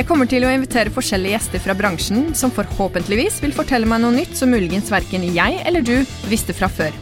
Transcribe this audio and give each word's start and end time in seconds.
Jeg 0.00 0.06
kommer 0.08 0.24
til 0.24 0.46
å 0.48 0.50
invitere 0.56 0.88
forskjellige 0.88 1.34
gjester 1.34 1.60
fra 1.60 1.74
bransjen 1.76 2.30
som 2.32 2.48
forhåpentligvis 2.56 3.34
vil 3.44 3.52
fortelle 3.52 3.84
meg 3.84 4.00
noe 4.00 4.14
nytt 4.14 4.32
som 4.38 4.48
muligens 4.48 4.88
verken 4.88 5.26
jeg 5.28 5.58
eller 5.68 5.84
du 5.84 6.06
visste 6.30 6.54
fra 6.56 6.70
før. 6.72 6.94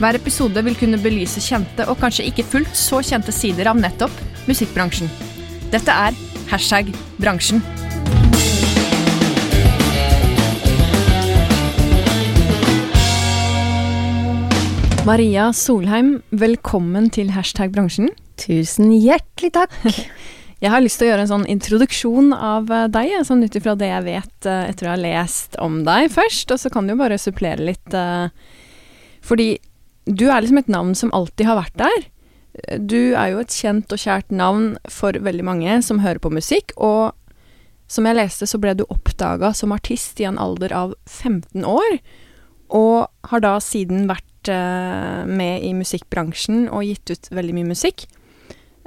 Hver 0.00 0.16
episode 0.18 0.64
vil 0.66 0.74
kunne 0.80 0.98
belyse 0.98 1.38
kjente 1.38 1.84
og 1.86 2.00
kanskje 2.00 2.24
ikke 2.26 2.42
fullt 2.42 2.72
så 2.74 2.98
kjente 3.06 3.30
sider 3.30 3.70
av 3.70 3.78
nettopp 3.78 4.10
musikkbransjen. 4.50 5.06
Dette 5.70 5.94
er 5.94 6.18
hashtag 6.50 6.90
bransjen. 7.22 7.62
Maria 15.06 15.52
Solheim, 15.54 16.16
velkommen 16.34 17.06
til 17.14 17.30
hashtag 17.38 17.70
bransjen. 17.78 18.10
Tusen 18.42 18.90
hjertelig 18.98 19.54
takk. 19.54 19.78
Jeg 20.58 20.72
har 20.72 20.82
lyst 20.82 20.98
til 20.98 21.06
å 21.06 21.12
gjøre 21.12 21.22
en 21.22 21.30
sånn 21.30 21.46
introduksjon 21.52 22.32
av 22.34 22.70
eh, 22.74 22.88
deg, 22.90 23.12
sånn 23.26 23.44
ut 23.46 23.56
ifra 23.58 23.76
det 23.78 23.92
jeg 23.92 24.06
vet 24.08 24.48
eh, 24.50 24.64
etter 24.72 24.88
å 24.88 24.94
ha 24.96 24.98
lest 24.98 25.54
om 25.62 25.84
deg 25.86 26.10
først, 26.10 26.50
og 26.50 26.58
så 26.58 26.72
kan 26.74 26.86
du 26.88 26.96
jo 26.96 26.98
bare 26.98 27.18
supplere 27.22 27.62
litt. 27.68 27.94
eh, 27.94 28.26
Fordi 29.22 29.52
du 30.10 30.26
er 30.26 30.42
liksom 30.42 30.58
et 30.58 30.72
navn 30.72 30.96
som 30.98 31.14
alltid 31.14 31.46
har 31.46 31.60
vært 31.60 31.78
der. 31.78 32.08
Du 32.80 33.14
er 33.14 33.30
jo 33.36 33.42
et 33.44 33.54
kjent 33.54 33.92
og 33.94 34.02
kjært 34.02 34.34
navn 34.34 34.72
for 34.90 35.14
veldig 35.14 35.46
mange 35.46 35.78
som 35.86 36.02
hører 36.02 36.18
på 36.18 36.32
musikk, 36.34 36.74
og 36.74 37.14
som 37.88 38.08
jeg 38.08 38.18
leste, 38.18 38.48
så 38.48 38.58
ble 38.58 38.74
du 38.74 38.82
oppdaga 38.90 39.52
som 39.54 39.70
artist 39.72 40.18
i 40.20 40.26
en 40.26 40.40
alder 40.42 40.74
av 40.74 40.96
15 41.06 41.62
år, 41.62 42.00
og 42.74 43.30
har 43.30 43.44
da 43.44 43.54
siden 43.62 44.08
vært 44.10 44.24
med 45.28 45.64
i 45.64 45.70
musikkbransjen 45.76 46.66
og 46.72 46.84
gitt 46.88 47.12
ut 47.12 47.30
veldig 47.36 47.54
mye 47.56 47.70
musikk. 47.70 48.06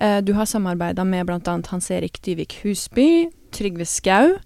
Eh, 0.01 0.21
Du 0.21 0.33
har 0.33 0.45
samarbeida 0.45 1.03
med 1.05 1.25
bl.a. 1.25 1.61
Hans 1.67 1.91
Erik 1.91 2.21
Dyvik 2.25 2.59
Husby, 2.63 3.29
Trygve 3.51 3.85
Skau, 3.85 4.37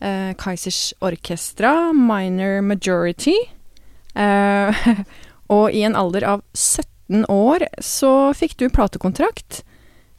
eh, 0.00 0.32
Kaizers 0.38 0.94
Orkestra, 1.00 1.92
Minor 1.92 2.60
Majority. 2.60 3.36
Eh, 4.14 4.88
og 5.54 5.70
i 5.70 5.84
en 5.86 5.96
alder 5.96 6.26
av 6.26 6.42
17 6.54 7.24
år 7.30 7.68
så 7.78 8.32
fikk 8.34 8.56
du 8.58 8.66
platekontrakt 8.68 9.62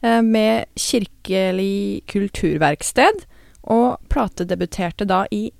eh, 0.00 0.22
med 0.22 0.64
Kirkelig 0.78 2.06
kulturverksted, 2.08 3.26
og 3.68 3.98
platedebuterte 4.08 5.04
da 5.04 5.26
i 5.30 5.50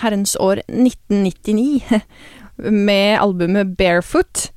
herrens 0.00 0.36
år 0.40 0.62
1999 0.70 2.00
med 2.88 3.18
albumet 3.20 3.76
Barefoot. 3.76 4.48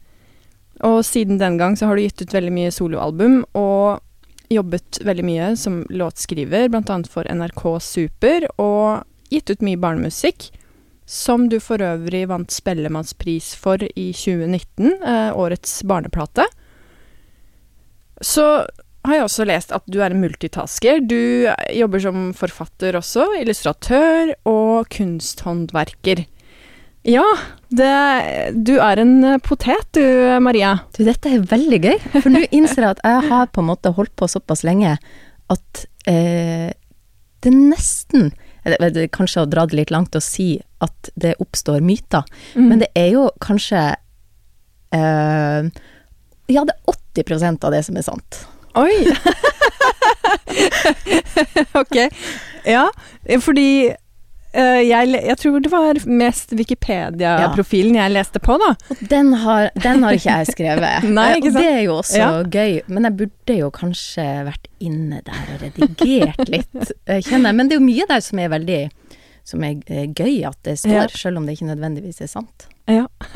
Og 0.87 1.03
siden 1.05 1.37
den 1.41 1.59
gang 1.59 1.75
så 1.77 1.89
har 1.89 1.97
du 1.97 2.05
gitt 2.05 2.21
ut 2.21 2.33
veldig 2.33 2.53
mye 2.55 2.71
soloalbum 2.73 3.43
og 3.57 4.01
jobbet 4.51 4.99
veldig 5.05 5.25
mye 5.25 5.51
som 5.59 5.81
låtskriver, 5.93 6.71
annet 6.73 7.09
for 7.11 7.27
NRK 7.29 7.63
Super, 7.83 8.47
og 8.59 9.05
gitt 9.31 9.51
ut 9.51 9.63
mye 9.63 9.79
barnemusikk, 9.79 10.49
som 11.07 11.47
du 11.51 11.59
for 11.63 11.83
øvrig 11.83 12.25
vant 12.31 12.51
Spellemannspris 12.51 13.53
for 13.59 13.83
i 13.83 14.11
2019, 14.15 14.91
eh, 15.03 15.31
årets 15.35 15.81
barneplate. 15.87 16.45
Så 18.21 18.45
har 19.07 19.17
jeg 19.17 19.25
også 19.25 19.47
lest 19.49 19.71
at 19.73 19.87
du 19.89 19.99
er 20.01 20.13
en 20.13 20.21
multitasker. 20.21 21.01
Du 21.01 21.49
jobber 21.73 22.03
som 22.03 22.29
forfatter 22.37 22.97
også, 22.99 23.25
illustratør 23.41 24.35
og 24.49 24.91
kunsthåndverker. 24.93 26.25
Ja, 27.07 27.23
det, 27.73 27.87
du 28.67 28.75
er 28.77 28.99
en 29.01 29.15
potet 29.41 29.87
du, 29.97 30.03
Maria. 30.43 30.75
Du, 30.93 31.01
dette 31.07 31.31
er 31.33 31.41
veldig 31.49 31.79
gøy, 31.81 31.97
for 32.21 32.29
nå 32.29 32.43
innser 32.53 32.85
jeg 32.85 32.97
at 32.97 33.01
jeg 33.07 33.23
har 33.31 33.47
på 33.49 33.63
en 33.63 33.69
måte 33.71 33.93
holdt 33.97 34.13
på 34.19 34.27
såpass 34.29 34.61
lenge 34.67 34.93
at 35.51 35.85
eh, 36.09 36.69
det 37.41 37.53
nesten 37.55 38.29
eller, 38.61 38.91
det 38.93 39.07
Kanskje 39.15 39.41
å 39.41 39.49
dra 39.49 39.63
det 39.65 39.73
litt 39.79 39.89
langt 39.93 40.13
og 40.13 40.21
si 40.21 40.51
at 40.85 41.09
det 41.17 41.33
oppstår 41.41 41.81
myter, 41.81 42.21
Mm. 42.53 42.67
men 42.69 42.83
det 42.83 42.91
er 42.93 43.07
jo 43.15 43.23
kanskje 43.41 43.79
eh, 44.93 45.71
Ja, 46.51 46.61
det 46.67 46.75
er 46.75 46.99
80% 47.25 47.65
av 47.65 47.73
det 47.73 47.81
som 47.87 47.97
er 47.97 48.05
sant. 48.05 48.43
Oi! 48.77 48.93
ok. 51.81 51.97
Ja, 52.67 52.85
fordi 53.41 53.95
jeg, 54.53 55.11
jeg 55.15 55.37
tror 55.39 55.59
det 55.63 55.69
var 55.71 55.99
mest 56.11 56.51
Wikipedia-profilen 56.57 57.95
jeg 57.95 58.11
leste 58.11 58.41
på, 58.43 58.57
da. 58.59 58.73
Og 58.91 59.03
den 59.11 59.31
har, 59.43 59.69
den 59.79 60.03
har 60.03 60.17
ikke 60.17 60.35
jeg 60.41 60.49
skrevet. 60.51 61.07
Nei, 61.17 61.29
ikke 61.39 61.53
Og 61.53 61.59
det 61.59 61.67
er 61.69 61.79
jo 61.85 61.93
også 62.01 62.19
Ja. 62.19 62.31
gøy, 62.43 62.81
men 62.91 63.07
jeg 63.07 63.15
burde 63.21 63.55
jo 63.61 63.69
kanskje 63.71 64.25
vært 64.49 64.67
inne 64.83 65.21
der 65.27 65.53
og 65.55 65.63
redigert 65.63 66.51
litt, 66.51 66.91
eh, 67.07 67.21
kjenner 67.23 67.51
jeg. 67.51 67.59
Men 67.61 67.69
det 67.71 67.77
er 67.77 67.81
jo 67.81 67.87
mye 67.87 68.09
der 68.09 68.23
som 68.25 68.41
er 68.43 68.51
veldig 68.51 68.81
som 69.47 69.63
er 69.65 69.79
eh, 69.89 70.05
gøy 70.13 70.43
at 70.47 70.59
det 70.67 70.75
står, 70.83 71.07
Ja. 71.09 71.17
selv 71.17 71.39
om 71.39 71.47
det 71.47 71.55
ikke 71.57 71.71
nødvendigvis 71.71 72.19
er 72.21 72.29
sant. 72.29 72.67
Ja. 72.91 73.07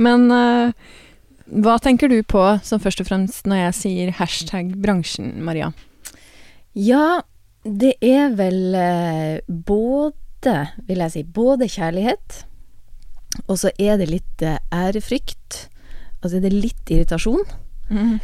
Men 0.00 0.30
uh, 0.30 0.70
hva 1.50 1.76
tenker 1.82 2.10
du 2.10 2.20
på 2.22 2.42
som 2.66 2.80
først 2.82 3.02
og 3.02 3.08
fremst 3.10 3.48
når 3.50 3.64
jeg 3.64 3.76
sier 3.80 4.12
hashtag 4.20 4.72
bransjen, 4.80 5.32
Maria? 5.44 5.72
Ja, 6.78 7.20
det 7.64 7.94
er 8.00 8.30
vel 8.38 8.74
eh, 8.74 9.40
både, 9.48 10.54
vil 10.88 11.02
jeg 11.04 11.12
si, 11.12 11.22
både 11.24 11.68
kjærlighet, 11.68 12.44
og 13.46 13.58
så 13.60 13.70
er 13.78 13.98
det 14.00 14.08
litt 14.10 14.42
eh, 14.42 14.56
ærefrykt, 14.72 15.66
og 16.22 16.30
så 16.30 16.36
er 16.38 16.46
det 16.46 16.52
litt 16.56 16.90
irritasjon. 16.92 17.44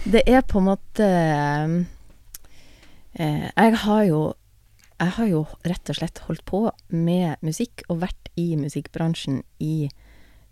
Det 0.06 0.22
er 0.30 0.42
på 0.46 0.60
en 0.60 0.66
måte 0.68 1.06
eh, 3.18 3.46
Jeg 3.56 3.76
har 3.82 4.02
jo 4.06 4.20
Jeg 5.00 5.10
har 5.16 5.26
jo 5.26 5.40
rett 5.66 5.90
og 5.90 5.96
slett 5.98 6.20
holdt 6.28 6.44
på 6.48 6.60
med 6.94 7.36
musikk 7.44 7.82
og 7.90 7.98
vært 8.04 8.30
i 8.38 8.54
musikkbransjen 8.56 9.42
i 9.60 9.88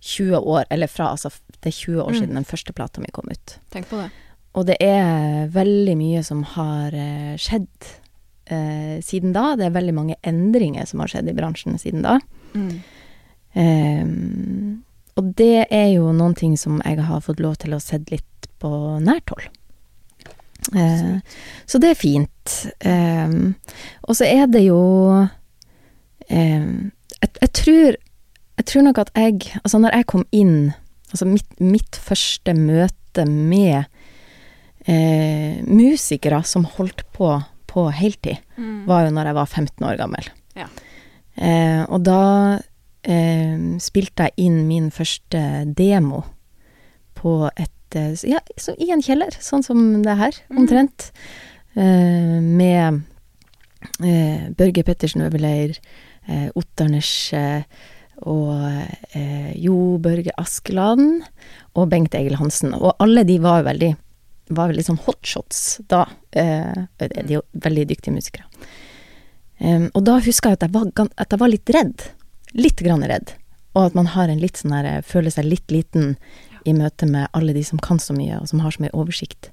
20 0.04 0.36
år, 0.42 0.64
eller 0.70 0.90
fra 0.90 1.12
altså 1.14 1.30
Det 1.60 1.70
er 1.70 1.78
20 1.78 2.02
år 2.02 2.10
Mm. 2.12 2.18
siden 2.18 2.34
den 2.34 2.44
første 2.44 2.72
plata 2.76 3.00
mi 3.00 3.06
kom 3.12 3.28
ut. 3.30 3.58
Tenk 3.70 3.88
på 3.88 3.96
det. 4.02 4.10
Og 4.54 4.66
det 4.66 4.76
er 4.80 5.46
veldig 5.48 5.96
mye 5.96 6.22
som 6.22 6.42
har 6.42 6.92
eh, 6.92 7.36
skjedd 7.40 7.88
eh, 8.46 9.00
siden 9.04 9.34
da. 9.36 9.54
Det 9.58 9.68
er 9.68 9.76
veldig 9.76 9.94
mange 9.96 10.16
endringer 10.26 10.86
som 10.88 11.02
har 11.02 11.12
skjedd 11.12 11.30
i 11.30 11.36
bransjen 11.36 11.78
siden 11.80 12.04
da. 12.06 12.18
Ehm, 13.54 14.84
og 15.14 15.34
det 15.38 15.66
er 15.70 15.90
jo 15.94 16.12
noen 16.14 16.34
ting 16.38 16.56
som 16.58 16.80
jeg 16.82 17.02
har 17.06 17.22
fått 17.22 17.42
lov 17.42 17.58
til 17.62 17.76
å 17.76 17.82
sett 17.82 18.10
litt 18.10 18.48
på 18.62 18.70
nært 19.02 19.30
hold. 19.30 19.46
Eh, 20.74 21.18
så 21.66 21.80
det 21.82 21.92
er 21.92 22.00
fint. 22.00 22.54
Ehm, 22.80 23.54
og 24.08 24.16
så 24.18 24.26
er 24.26 24.46
det 24.50 24.64
jo 24.64 24.80
ehm, 26.28 26.90
jeg, 27.20 27.30
jeg 27.40 27.52
tror 27.52 27.96
Jeg 28.54 28.66
tror 28.70 28.82
nok 28.86 28.98
at 29.02 29.10
jeg 29.18 29.58
Altså, 29.60 29.78
når 29.78 29.96
jeg 29.96 30.06
kom 30.06 30.24
inn 30.32 30.72
Altså, 31.10 31.26
mitt, 31.28 31.60
mitt 31.60 31.96
første 32.00 32.54
møte 32.54 33.26
med 33.28 33.84
eh, 34.86 35.60
musikere 35.66 36.40
som 36.44 36.64
holdt 36.64 37.04
på 37.12 37.28
på 37.74 37.88
heltid, 37.90 38.38
var 38.86 39.06
jo 39.06 39.14
når 39.16 39.30
jeg 39.30 39.38
var 39.40 39.50
15 39.50 39.86
år 39.88 39.98
gammel. 39.98 40.28
Ja. 40.54 40.68
Eh, 41.34 41.82
og 41.90 42.04
da 42.06 42.20
eh, 43.02 43.56
spilte 43.82 44.28
jeg 44.28 44.46
inn 44.46 44.60
min 44.68 44.92
første 44.94 45.40
demo 45.74 46.22
på 47.18 47.40
et 47.50 47.98
eh, 47.98 48.14
Ja, 48.26 48.40
så 48.58 48.76
i 48.78 48.92
en 48.94 49.02
kjeller, 49.02 49.34
sånn 49.42 49.66
som 49.66 49.82
det 50.06 50.14
her, 50.20 50.38
omtrent. 50.54 51.10
Eh, 51.74 52.38
med 52.38 53.02
eh, 54.02 54.46
Børge 54.54 54.86
Pettersen 54.86 55.26
Øverleir, 55.26 55.74
eh, 56.28 56.48
Otternes 56.54 57.10
eh, 57.34 57.66
og 58.22 58.54
eh, 59.18 59.50
Jo 59.58 59.98
Børge 60.02 60.34
Askeland 60.38 61.24
og 61.74 61.90
Bengt 61.90 62.14
Egil 62.14 62.38
Hansen. 62.38 62.74
Og 62.78 62.94
alle 63.02 63.26
de 63.26 63.40
var 63.42 63.60
jo 63.60 63.70
veldig 63.72 63.92
var 64.48 64.68
veldig 64.72 64.84
sånn 64.86 65.00
hotshots 65.06 65.80
da. 65.88 66.04
Eh, 66.32 66.84
de 66.98 67.08
er 67.22 67.30
jo 67.38 67.42
veldig 67.64 67.86
dyktige 67.92 68.14
musikere. 68.14 68.44
Og 69.94 70.00
da 70.04 70.18
huska 70.20 70.50
jeg 70.50 70.58
at 70.58 70.64
jeg, 70.66 70.72
var, 70.74 71.08
at 71.16 71.30
jeg 71.32 71.40
var 71.40 71.48
litt 71.48 71.70
redd. 71.72 72.02
Litt 72.58 72.82
grann 72.84 73.04
redd. 73.08 73.32
Og 73.74 73.86
at 73.86 73.94
man 73.96 74.10
har 74.12 74.28
en 74.28 74.42
litt 74.42 74.58
sånn 74.60 74.74
der, 74.74 75.00
føler 75.06 75.32
seg 75.32 75.46
litt 75.48 75.70
liten 75.72 76.16
i 76.68 76.74
møte 76.76 77.06
med 77.08 77.30
alle 77.32 77.54
de 77.56 77.62
som 77.64 77.78
kan 77.80 77.98
så 78.02 78.12
mye, 78.16 78.36
og 78.42 78.48
som 78.50 78.60
har 78.60 78.74
så 78.74 78.82
mye 78.84 78.92
oversikt. 78.92 79.48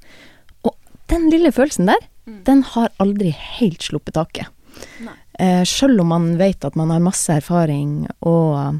Og 0.67 0.75
den 1.13 1.29
lille 1.31 1.51
følelsen 1.55 1.87
der, 1.91 2.07
Mm. 2.21 2.43
den 2.45 2.59
har 2.61 2.91
aldri 3.01 3.31
helt 3.33 3.81
sluppet 3.81 4.13
taket. 4.13 4.45
Eh, 5.39 5.63
Sjøl 5.65 5.99
om 6.03 6.07
man 6.13 6.37
vet 6.37 6.63
at 6.63 6.75
man 6.75 6.91
har 6.93 6.99
masse 7.01 7.33
erfaring, 7.33 8.07
og 8.21 8.77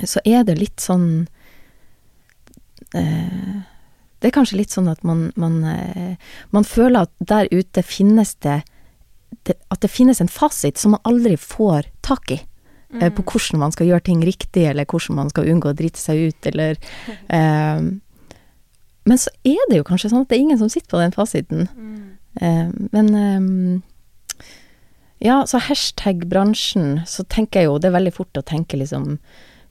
så 0.00 0.22
er 0.24 0.44
det 0.48 0.56
litt 0.58 0.80
sånn 0.80 1.28
eh, 2.94 3.60
Det 4.18 4.28
er 4.28 4.34
kanskje 4.34 4.58
litt 4.58 4.74
sånn 4.74 4.90
at 4.90 5.04
man, 5.06 5.28
man, 5.38 5.60
eh, 5.64 6.34
man 6.54 6.66
føler 6.66 7.06
at 7.06 7.12
der 7.18 7.50
ute 7.52 7.84
finnes 7.86 8.34
det, 8.44 8.62
det 9.46 9.54
At 9.70 9.82
det 9.84 9.90
finnes 9.92 10.20
en 10.20 10.30
fasit 10.32 10.78
som 10.78 10.96
man 10.96 11.04
aldri 11.04 11.36
får 11.36 11.90
tak 12.02 12.32
i. 12.34 12.40
Mm. 12.90 13.12
På 13.14 13.22
hvordan 13.22 13.60
man 13.60 13.72
skal 13.72 13.86
gjøre 13.90 14.06
ting 14.06 14.22
riktig, 14.24 14.64
eller 14.64 14.88
hvordan 14.88 15.16
man 15.16 15.30
skal 15.30 15.48
unngå 15.52 15.70
å 15.70 15.76
drite 15.76 16.00
seg 16.00 16.30
ut, 16.30 16.48
eller 16.48 16.78
um, 17.28 18.00
Men 19.08 19.20
så 19.20 19.32
er 19.46 19.60
det 19.70 19.78
jo 19.78 19.86
kanskje 19.88 20.10
sånn 20.12 20.26
at 20.26 20.28
det 20.28 20.36
er 20.36 20.44
ingen 20.44 20.58
som 20.60 20.68
sitter 20.68 20.90
på 20.92 20.98
den 21.00 21.14
fasiten. 21.14 21.68
Mm. 21.72 22.00
Um, 22.42 22.88
men 22.92 23.06
um, 23.16 23.78
ja, 25.24 25.40
så 25.48 25.60
hashtag 25.64 26.26
bransjen, 26.28 27.00
så 27.08 27.24
tenker 27.24 27.62
jeg 27.62 27.70
jo 27.70 27.78
det 27.80 27.88
er 27.88 27.96
veldig 27.96 28.12
fort 28.14 28.38
å 28.38 28.44
tenke 28.44 28.78
liksom 28.78 29.16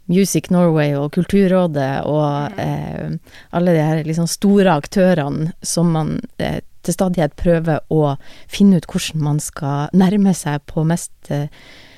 Music 0.07 0.49
Norway 0.53 0.93
og 0.95 1.11
Kulturrådet 1.15 2.05
og 2.07 2.59
eh, 2.59 3.17
alle 3.51 3.75
de 3.75 3.83
her 3.83 4.03
liksom 4.07 4.27
store 4.31 4.77
aktørene 4.79 5.51
som 5.61 5.91
man 5.95 6.17
eh, 6.39 6.61
til 6.87 6.95
stadighet 6.95 7.35
prøver 7.39 7.83
å 7.91 8.15
finne 8.47 8.79
ut 8.79 8.87
hvordan 8.87 9.23
man 9.23 9.41
skal 9.43 9.91
nærme 9.97 10.33
seg 10.37 10.63
på 10.71 10.85
mest 10.87 11.31
eh, 11.33 11.51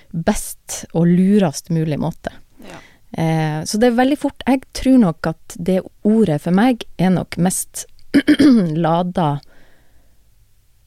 best 0.10 0.86
og 0.98 1.06
lurest 1.06 1.70
mulig 1.70 2.00
måte. 2.02 2.34
Ja. 2.66 2.80
Eh, 3.12 3.60
så 3.66 3.78
det 3.78 3.90
er 3.90 3.98
veldig 3.98 4.18
fort 4.22 4.44
Jeg 4.46 4.64
tror 4.78 4.98
nok 5.02 5.30
at 5.32 5.56
det 5.58 5.80
ordet 6.06 6.42
for 6.44 6.54
meg 6.54 6.86
er 6.98 7.14
nok 7.14 7.38
mest 7.42 7.86
lada 8.86 9.40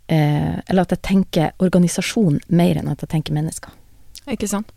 eh, 0.07 0.59
Eller 0.67 0.83
at 0.83 0.95
jeg 0.95 1.03
tenker 1.03 1.55
organisasjon 1.63 2.41
mer 2.55 2.79
enn 2.79 2.91
at 2.91 3.03
jeg 3.03 3.15
tenker 3.15 3.35
mennesker. 3.35 3.75
Ikke 4.31 4.51
sant. 4.51 4.71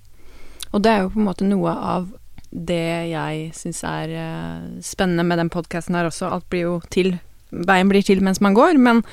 Og 0.73 0.81
det 0.83 0.91
er 0.91 1.03
jo 1.03 1.11
på 1.13 1.21
en 1.21 1.29
måte 1.29 1.47
noe 1.47 1.73
av 1.73 2.07
det 2.55 3.11
jeg 3.11 3.49
syns 3.57 3.81
er 3.87 4.11
eh, 4.15 4.67
spennende 4.85 5.25
med 5.27 5.41
den 5.41 5.51
podkasten 5.51 5.97
her 5.97 6.07
også. 6.07 6.29
Alt 6.31 6.47
blir 6.51 6.69
jo 6.69 6.75
til 6.93 7.17
Veien 7.55 7.87
blir 7.87 8.03
til 8.03 8.19
mens 8.25 8.41
man 8.43 8.55
går, 8.57 8.75
men 8.81 9.03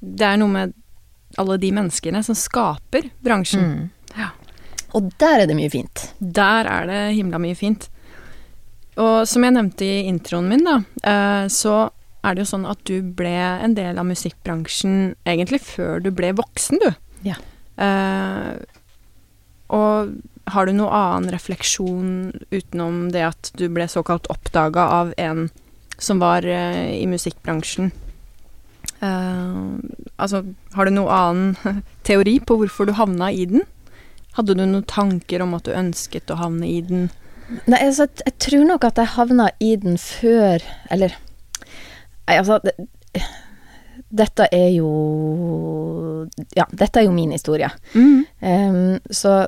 det 0.00 0.24
er 0.26 0.38
noe 0.40 0.50
med 0.50 0.72
alle 1.38 1.58
de 1.62 1.68
menneskene 1.76 2.22
som 2.24 2.34
skaper 2.34 3.10
bransjen. 3.22 3.90
Ja. 4.16 4.32
Og 4.96 5.12
der 5.20 5.44
er 5.44 5.46
det 5.46 5.54
mye 5.58 5.70
fint. 5.70 6.08
Der 6.18 6.66
er 6.66 6.88
det 6.88 7.02
himla 7.18 7.38
mye 7.42 7.54
fint. 7.58 7.86
Og 8.96 9.28
som 9.28 9.44
jeg 9.44 9.54
nevnte 9.54 9.86
i 9.86 10.06
introen 10.08 10.48
min, 10.50 10.64
da, 10.66 10.80
eh, 11.06 11.46
så 11.52 11.84
er 12.26 12.34
det 12.34 12.46
jo 12.46 12.52
sånn 12.54 12.66
at 12.66 12.80
du 12.88 12.96
ble 13.16 13.34
en 13.36 13.76
del 13.76 14.00
av 14.00 14.08
musikkbransjen 14.08 15.14
egentlig 15.28 15.60
før 15.62 16.00
du 16.02 16.10
ble 16.16 16.32
voksen, 16.38 16.80
du. 16.82 16.88
Ja. 17.28 17.36
Uh, 17.76 18.56
og 19.76 20.16
har 20.52 20.66
du 20.66 20.74
noe 20.76 20.94
annen 20.94 21.30
refleksjon 21.34 22.32
utenom 22.54 23.06
det 23.14 23.24
at 23.26 23.50
du 23.58 23.66
ble 23.72 23.88
såkalt 23.90 24.28
oppdaga 24.32 24.86
av 25.00 25.14
en 25.18 25.48
som 25.98 26.20
var 26.22 26.46
uh, 26.46 26.90
i 26.92 27.06
musikkbransjen? 27.10 27.90
Uh, 29.02 29.76
altså, 30.16 30.44
har 30.76 30.86
du 30.86 30.94
noe 30.94 31.12
annen 31.12 31.82
teori 32.08 32.38
på 32.40 32.60
hvorfor 32.60 32.88
du 32.88 32.94
havna 32.96 33.32
i 33.32 33.46
den? 33.50 33.66
Hadde 34.36 34.54
du 34.54 34.62
noen 34.62 34.84
tanker 34.86 35.42
om 35.42 35.56
at 35.56 35.66
du 35.66 35.74
ønsket 35.74 36.30
å 36.30 36.38
havne 36.40 36.68
i 36.68 36.80
den? 36.84 37.08
Nei, 37.64 37.80
altså, 37.80 38.06
jeg, 38.06 38.22
jeg 38.26 38.38
tror 38.46 38.68
nok 38.68 38.86
at 38.86 39.00
jeg 39.00 39.14
havna 39.14 39.50
i 39.62 39.76
den 39.78 39.94
før 40.02 40.64
Eller 40.90 41.12
Nei, 42.26 42.34
altså 42.34 42.56
det, 42.64 42.72
Dette 44.10 44.48
er 44.50 44.72
jo 44.74 44.88
Ja, 46.58 46.66
dette 46.74 47.00
er 47.00 47.06
jo 47.06 47.14
min 47.14 47.30
historie. 47.30 47.70
Em, 47.94 48.98
så 49.14 49.46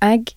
jeg 0.00 0.36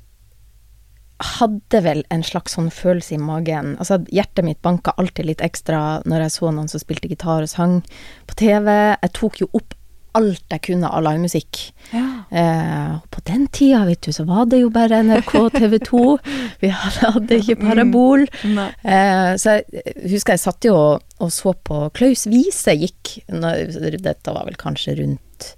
hadde 1.24 1.80
vel 1.86 2.01
en 2.12 2.24
slags 2.25 2.57
sånn 2.57 2.71
følelse 2.74 3.15
i 3.15 3.21
magen. 3.21 3.75
Altså, 3.80 4.01
hjertet 4.12 4.45
mitt 4.48 4.62
banka 4.65 4.95
alltid 5.00 5.30
litt 5.30 5.44
ekstra 5.45 6.01
når 6.10 6.25
jeg 6.25 6.36
så 6.36 6.51
noen 6.51 6.71
som 6.71 6.81
spilte 6.81 7.12
gitar 7.12 7.45
og 7.45 7.51
sang 7.51 7.80
på 8.27 8.38
TV. 8.39 8.68
Jeg 8.74 9.13
tok 9.15 9.39
jo 9.44 9.50
opp 9.54 9.77
alt 10.13 10.54
jeg 10.54 10.62
kunne 10.68 10.89
av 10.94 11.01
livemusikk. 11.06 11.60
Ja. 11.94 12.06
Eh, 12.30 12.98
på 13.10 13.21
den 13.25 13.48
tida, 13.54 13.81
vet 13.88 14.04
du, 14.06 14.12
så 14.13 14.25
var 14.30 14.45
det 14.50 14.60
jo 14.62 14.69
bare 14.74 15.01
NRK 15.06 15.33
TV 15.56 15.77
2. 15.88 16.04
Vi 16.62 16.69
hadde, 16.74 17.39
ikke 17.39 17.57
parabol. 17.63 18.27
Mm. 18.44 18.60
Eh, 18.62 19.31
så 19.42 19.57
jeg 19.57 19.95
husker 20.13 20.36
jeg 20.36 20.44
satt 20.44 20.69
jo 20.69 20.75
og, 20.77 21.07
og 21.24 21.33
så 21.33 21.56
på 21.57 21.88
Klaus 21.98 22.27
Wiese 22.30 22.75
gikk 22.77 23.15
når, 23.33 23.98
Dette 24.04 24.36
var 24.36 24.45
vel 24.50 24.60
kanskje 24.60 25.00
rundt 25.01 25.50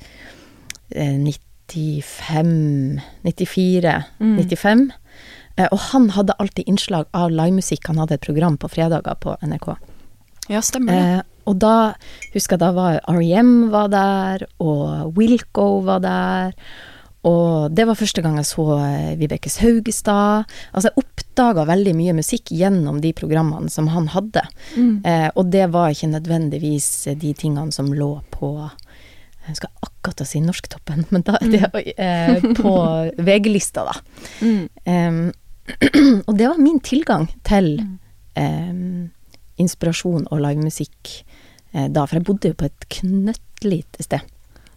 eh, 0.93 1.17
95 1.67 3.01
94 3.23 4.03
Mm. 4.19 4.37
95. 4.39 4.91
Eh, 5.57 5.67
og 5.71 5.79
han 5.91 6.09
hadde 6.15 6.35
alltid 6.39 6.67
innslag 6.67 7.05
av 7.13 7.31
livemusikk. 7.31 7.87
Han 7.87 7.97
hadde 8.03 8.17
et 8.17 8.25
program 8.25 8.57
på 8.57 8.69
fredager 8.69 9.15
på 9.21 9.37
NRK. 9.41 9.75
Ja, 10.49 10.59
stemmer 10.61 10.93
det. 10.93 11.05
Eh, 11.19 11.21
og 11.45 11.59
da 11.61 11.93
husker 12.33 12.55
jeg 12.57 12.59
da 12.59 12.71
var 12.73 12.99
R.E.M. 13.07 13.69
var 13.71 13.87
der, 13.93 14.45
og 14.59 15.15
Wilco 15.17 15.79
var 15.85 15.99
der. 16.03 16.55
Og 17.25 17.71
det 17.73 17.87
var 17.87 17.97
første 17.97 18.21
gang 18.21 18.35
jeg 18.37 18.45
så 18.45 18.65
Vibekes 19.17 19.57
Haugestad. 19.63 20.45
Altså 20.73 20.91
jeg 20.91 21.01
oppdaga 21.01 21.65
veldig 21.65 21.95
mye 21.97 22.13
musikk 22.13 22.51
gjennom 22.53 22.99
de 23.01 23.13
programmene 23.17 23.69
som 23.73 23.87
han 23.93 24.11
hadde. 24.13 24.43
Mm. 24.75 24.99
Eh, 25.05 25.29
og 25.35 25.49
det 25.53 25.71
var 25.73 25.89
ikke 25.89 26.11
nødvendigvis 26.13 27.07
de 27.17 27.33
tingene 27.33 27.73
som 27.73 27.89
lå 27.93 28.11
på 28.35 28.51
Jeg 29.47 29.57
skal 29.59 29.69
akkurat 29.85 30.21
å 30.21 30.27
si 30.27 30.39
Norsktoppen, 30.41 31.05
men 31.13 31.21
da 31.27 31.37
det, 31.41 31.69
eh, 31.97 32.39
på 32.57 32.71
VG-lista, 33.27 33.83
da. 33.85 33.93
Mm. 34.41 34.69
Em, 34.85 35.19
og 36.27 36.33
det 36.37 36.47
var 36.49 36.57
min 36.61 36.79
tilgang 36.79 37.27
til 37.47 37.75
Mm. 37.81 37.99
em, 38.35 39.11
inspirasjon 39.57 40.25
og 40.31 40.41
livemusikk 40.43 41.11
eh, 41.73 41.87
da, 41.87 42.03
for 42.05 42.17
jeg 42.19 42.25
bodde 42.27 42.49
jo 42.51 42.57
på 42.59 42.65
et 42.67 42.87
knøttlite 42.97 44.03
sted. 44.03 44.25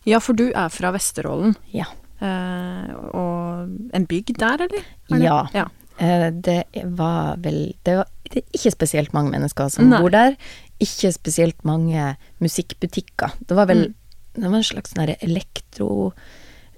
Ja, 0.07 0.21
for 0.23 0.33
du 0.39 0.47
er 0.53 0.69
fra 0.73 0.93
Vesterålen. 0.95 1.57
Ja. 1.75 1.89
Eh, 2.23 2.93
og 3.15 3.93
en 3.95 4.07
bygd 4.11 4.39
der, 4.41 4.63
eller? 4.69 4.87
Er? 5.11 5.23
Ja. 5.25 5.41
ja. 5.55 5.67
Eh, 5.99 6.29
det 6.31 6.61
var 6.95 7.37
vel 7.43 7.75
det, 7.83 7.97
var, 7.99 8.07
det 8.31 8.45
er 8.45 8.55
ikke 8.61 8.73
spesielt 8.77 9.13
mange 9.17 9.35
mennesker 9.35 9.69
som 9.75 9.91
Nei. 9.91 9.99
bor 10.03 10.15
der. 10.15 10.37
Ikke 10.79 11.11
spesielt 11.13 11.65
mange 11.67 12.13
musikkbutikker. 12.45 13.35
Det 13.49 13.57
var 13.59 13.67
vel 13.71 13.89
Mm. 13.89 13.95
Det 14.41 14.49
var 14.53 14.61
en 14.61 14.65
slags 14.65 14.95
sånn 14.95 15.15
elektro 15.21 16.13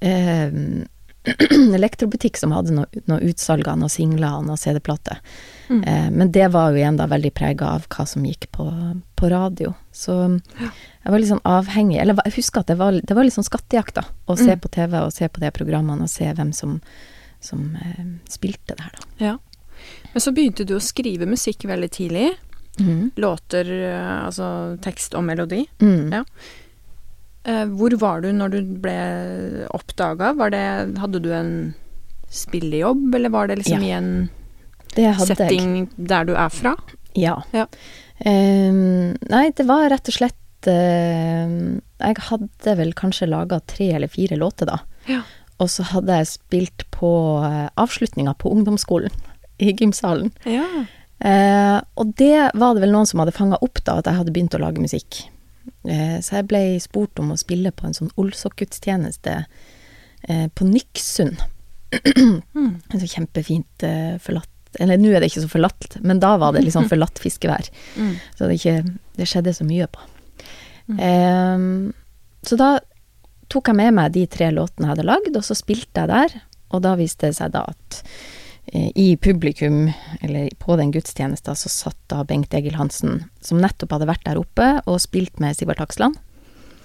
eh, 0.00 0.50
Elektrobutikk 1.76 2.38
som 2.40 2.52
hadde 2.57 2.73
noe, 2.73 2.87
noe 3.11 3.21
utsalg 3.29 3.67
av 3.69 3.76
noen 3.76 3.93
singler 3.93 4.38
og 4.38 4.47
noen 4.47 4.57
CD-plater. 4.61 5.19
Mm. 5.69 5.83
Eh, 5.85 6.07
men 6.17 6.31
det 6.33 6.47
var 6.55 6.71
jo 6.73 6.81
igjen 6.81 6.97
da 6.97 7.05
veldig 7.11 7.33
prega 7.37 7.75
av 7.76 7.85
hva 7.93 8.07
som 8.09 8.25
gikk 8.25 8.47
på, 8.57 8.64
på 9.21 9.29
radio. 9.31 9.75
Så 9.93 10.17
jeg 10.25 11.12
var 11.12 11.19
litt 11.21 11.29
sånn 11.31 11.43
avhengig 11.45 11.99
Eller 12.00 12.17
jeg 12.25 12.38
husker 12.38 12.62
at 12.64 12.71
det 12.73 12.79
var, 12.81 12.97
det 12.97 13.17
var 13.17 13.26
litt 13.29 13.37
sånn 13.37 13.47
skattejakt, 13.47 13.99
da. 14.00 14.07
Å 14.26 14.37
se 14.40 14.49
Mm. 14.55 14.61
på 14.64 14.71
TV 14.73 14.97
og 15.05 15.12
se 15.12 15.29
på 15.29 15.43
de 15.45 15.50
programmene 15.55 16.09
og 16.09 16.11
se 16.12 16.25
hvem 16.33 16.55
som, 16.57 16.79
som 17.45 17.76
eh, 17.76 18.05
spilte 18.33 18.75
det 18.79 18.87
her, 18.88 18.97
da. 18.97 19.09
ja. 19.26 19.37
Men 20.12 20.21
så 20.25 20.33
begynte 20.37 20.64
du 20.69 20.75
å 20.76 20.81
skrive 20.85 21.25
musikk 21.29 21.64
veldig 21.69 21.90
tidlig. 21.95 22.31
Mm. 22.81 23.11
Låter, 23.21 23.69
eh, 23.93 24.25
altså 24.26 24.49
tekst 24.85 25.14
og 25.17 25.25
melodi. 25.29 25.62
Mm. 25.81 26.12
Ja. 26.12 26.25
Eh, 27.50 27.64
hvor 27.76 27.95
var 28.00 28.23
du 28.25 28.30
når 28.37 28.54
du 28.54 28.61
ble 28.85 28.97
oppdaga? 29.75 30.33
Hadde 31.00 31.23
du 31.25 31.30
en 31.35 31.54
spillejobb, 32.30 33.09
eller 33.19 33.33
var 33.35 33.50
det 33.50 33.59
liksom 33.62 33.83
Ja. 33.83 33.88
i 33.88 33.90
en 33.97 34.30
setting 35.19 35.73
jeg. 35.87 35.88
der 35.97 36.25
du 36.25 36.35
er 36.35 36.49
fra? 36.49 36.76
Ja. 37.14 37.42
Ja. 37.52 37.66
Ehm, 38.25 39.16
nei, 39.28 39.50
det 39.57 39.66
var 39.66 39.88
rett 39.90 40.09
og 40.09 40.14
slett 40.14 40.69
ehm, 40.69 41.80
Jeg 41.99 42.16
hadde 42.28 42.76
vel 42.76 42.92
kanskje 42.92 43.28
laga 43.28 43.61
tre 43.66 43.90
eller 43.97 44.09
fire 44.09 44.37
låter 44.37 44.66
da. 44.66 44.78
Ja. 45.09 45.23
Og 45.59 45.69
så 45.69 45.83
hadde 45.83 46.16
jeg 46.16 46.26
spilt 46.26 46.85
på 46.90 47.11
uh, 47.45 47.69
avslutninga 47.76 48.33
på 48.40 48.49
ungdomsskolen, 48.49 49.11
i 49.61 49.75
gymsalen. 49.76 50.33
Ja. 50.49 50.64
Eh, 51.21 51.80
og 52.00 52.14
det 52.16 52.50
var 52.57 52.75
det 52.75 52.80
vel 52.80 52.95
noen 52.95 53.07
som 53.07 53.21
hadde 53.21 53.37
fanga 53.37 53.59
opp, 53.61 53.83
da, 53.85 53.99
at 54.00 54.09
jeg 54.09 54.16
hadde 54.16 54.33
begynt 54.33 54.57
å 54.57 54.62
lage 54.62 54.80
musikk. 54.80 55.26
Eh, 55.88 56.18
så 56.20 56.40
jeg 56.40 56.49
ble 56.50 56.62
spurt 56.82 57.20
om 57.22 57.32
å 57.32 57.38
spille 57.40 57.72
på 57.72 57.87
en 57.88 57.96
sånn 57.96 58.12
Olsok-gudstjeneste 58.20 59.37
eh, 60.28 60.46
på 60.52 60.68
Nyksund. 60.68 61.40
Mm. 62.54 62.76
En 62.92 63.00
så 63.02 63.06
kjempefint 63.10 63.82
eh, 63.82 64.12
forlatt 64.22 64.76
Eller 64.78 64.99
nå 65.00 65.08
er 65.10 65.18
det 65.18 65.30
ikke 65.32 65.42
så 65.42 65.49
forlatt, 65.50 65.96
men 66.06 66.20
da 66.22 66.37
var 66.38 66.52
det 66.54 66.60
liksom 66.62 66.84
forlatt 66.92 67.18
fiskevær. 67.18 67.66
Mm. 67.96 68.12
Så 68.38 68.46
det, 68.46 68.60
ikke, 68.60 68.92
det 69.18 69.26
skjedde 69.26 69.54
så 69.56 69.66
mye 69.66 69.88
på. 69.90 70.04
Mm. 70.87 71.00
Um, 71.00 71.64
så 72.46 72.58
da 72.60 72.68
tok 73.50 73.72
jeg 73.72 73.78
med 73.80 73.96
meg 73.96 74.14
de 74.14 74.22
tre 74.30 74.52
låtene 74.54 74.87
jeg 74.87 74.92
hadde 74.92 75.08
lagd, 75.08 75.34
og 75.34 75.46
så 75.46 75.56
spilte 75.58 76.04
jeg 76.04 76.12
der. 76.12 76.37
Og 76.70 76.84
da 76.87 76.94
viste 77.00 77.26
det 77.32 77.40
seg 77.40 77.50
da 77.56 77.64
at 77.72 77.99
i 78.95 79.17
publikum, 79.17 79.90
eller 80.23 80.49
på 80.59 80.76
den 80.79 80.93
gudstjenesten, 80.95 81.57
så 81.57 81.69
satt 81.73 81.99
da 82.12 82.23
Bengt 82.25 82.55
Egil 82.55 82.76
Hansen, 82.79 83.25
som 83.43 83.59
nettopp 83.59 83.97
hadde 83.97 84.07
vært 84.07 84.26
der 84.29 84.38
oppe 84.38 84.67
og 84.87 85.00
spilt 85.02 85.40
med 85.43 85.57
Sivert 85.59 85.81
Aksland. 85.83 86.19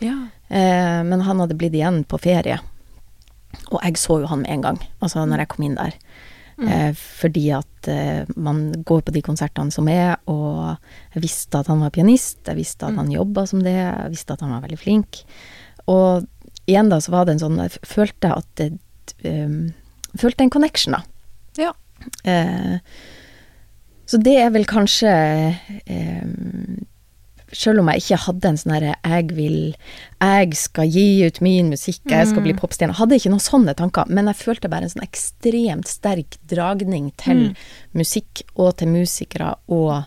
Ja. 0.02 0.16
Eh, 0.50 1.02
men 1.06 1.22
han 1.22 1.40
hadde 1.44 1.58
blitt 1.60 1.76
igjen 1.78 2.04
på 2.10 2.18
ferie. 2.22 2.58
Og 3.72 3.80
jeg 3.84 4.00
så 4.02 4.20
jo 4.24 4.28
han 4.32 4.42
med 4.42 4.52
en 4.52 4.64
gang, 4.66 4.80
altså 5.00 5.24
når 5.28 5.44
jeg 5.46 5.52
kom 5.54 5.68
inn 5.68 5.78
der. 5.78 5.94
Mm. 6.58 6.68
Eh, 6.72 6.92
fordi 6.96 7.46
at 7.52 7.88
eh, 7.92 8.28
man 8.36 8.70
går 8.88 9.02
på 9.06 9.14
de 9.16 9.22
konsertene 9.24 9.72
som 9.76 9.88
er, 9.92 10.16
og 10.32 10.78
jeg 11.14 11.24
visste 11.24 11.60
at 11.60 11.68
han 11.72 11.84
var 11.84 11.94
pianist, 11.96 12.40
jeg 12.48 12.58
visste 12.58 12.88
at 12.88 12.96
Mm. 12.96 12.98
han 13.04 13.12
jobba 13.12 13.46
som 13.48 13.64
det, 13.64 13.76
jeg 13.76 14.12
visste 14.16 14.34
at 14.34 14.42
han 14.42 14.56
var 14.56 14.62
veldig 14.66 14.80
flink. 14.80 15.24
Og 15.92 16.26
igjen 16.66 16.90
da 16.90 16.98
så 17.04 17.12
var 17.12 17.26
det 17.26 17.36
en 17.36 17.44
sånn 17.44 17.60
Jeg 17.62 17.72
følte 17.86 18.32
at 18.34 18.48
det 18.58 18.72
um, 19.24 19.74
Følte 20.18 20.42
en 20.44 20.50
connection, 20.50 20.96
da. 20.96 21.02
Ja. 21.58 21.72
Eh, 22.24 22.78
så 24.06 24.18
det 24.22 24.36
er 24.38 24.52
vel 24.54 24.66
kanskje 24.70 25.10
eh, 25.88 26.26
Selv 27.56 27.80
om 27.80 27.88
jeg 27.90 28.02
ikke 28.04 28.18
hadde 28.26 28.50
en 28.52 28.58
sånn 28.60 28.74
herre 28.76 28.96
Jeg 29.06 29.30
vil 29.38 29.58
Jeg 30.22 30.58
skal 30.60 30.90
gi 30.92 31.06
ut 31.26 31.40
min 31.46 31.70
musikk, 31.72 32.02
jeg 32.12 32.28
skal 32.28 32.44
bli 32.44 32.54
Mm. 32.54 32.60
popstjerne. 32.60 32.94
Hadde 33.00 33.16
ikke 33.16 33.32
noen 33.32 33.40
sånne 33.46 33.76
tanker, 33.80 34.06
men 34.12 34.26
jeg 34.28 34.36
følte 34.42 34.70
bare 34.70 34.84
en 34.84 34.90
sånn 34.92 35.06
ekstremt 35.08 35.88
sterk 35.88 36.38
dragning 36.52 37.12
til 37.18 37.38
Mm. 37.50 37.56
musikk 37.96 38.44
og 38.58 38.76
til 38.78 38.88
musikere 38.90 39.56
og 39.70 40.04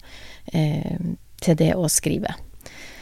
eh, 0.53 0.99
til 1.41 1.55
det 1.57 1.73
å 1.75 1.89
skrive. 1.89 2.35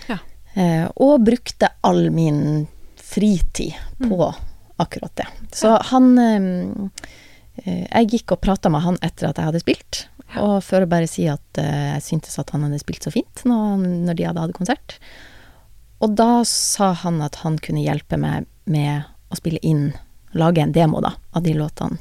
Ja. 0.08 0.18
Eh, 0.54 0.86
og 0.96 1.24
brukte 1.24 1.68
all 1.82 2.10
min 2.10 2.68
fritid 2.96 3.74
på 4.00 4.34
akkurat 4.78 5.14
det. 5.16 5.26
Så 5.52 5.76
han 5.90 6.18
eh, 6.18 6.88
Jeg 7.64 8.08
gikk 8.12 8.32
og 8.36 8.40
prata 8.44 8.68
med 8.68 8.82
han 8.84 8.98
etter 9.02 9.28
at 9.30 9.38
jeg 9.40 9.46
hadde 9.48 9.60
spilt, 9.62 10.02
og 10.36 10.58
for 10.62 10.82
å 10.84 10.88
bare 10.90 11.06
si 11.08 11.24
at 11.30 11.58
eh, 11.62 11.94
jeg 11.94 12.02
syntes 12.02 12.38
at 12.38 12.50
han 12.52 12.62
hadde 12.66 12.78
spilt 12.82 13.02
så 13.06 13.12
fint 13.14 13.44
når, 13.48 14.14
de 14.18 14.26
hadde 14.26 14.42
hatt 14.42 14.52
konsert. 14.56 14.98
Og 16.04 16.12
da 16.18 16.42
sa 16.44 16.90
han 16.92 17.22
at 17.24 17.36
han 17.44 17.56
kunne 17.62 17.80
hjelpe 17.84 18.18
meg 18.20 18.44
med 18.68 19.06
å 19.32 19.38
spille 19.38 19.58
inn, 19.64 19.94
lage 20.36 20.60
en 20.60 20.72
demo, 20.76 21.00
da, 21.00 21.14
av 21.32 21.42
de 21.46 21.54
låtene 21.56 21.96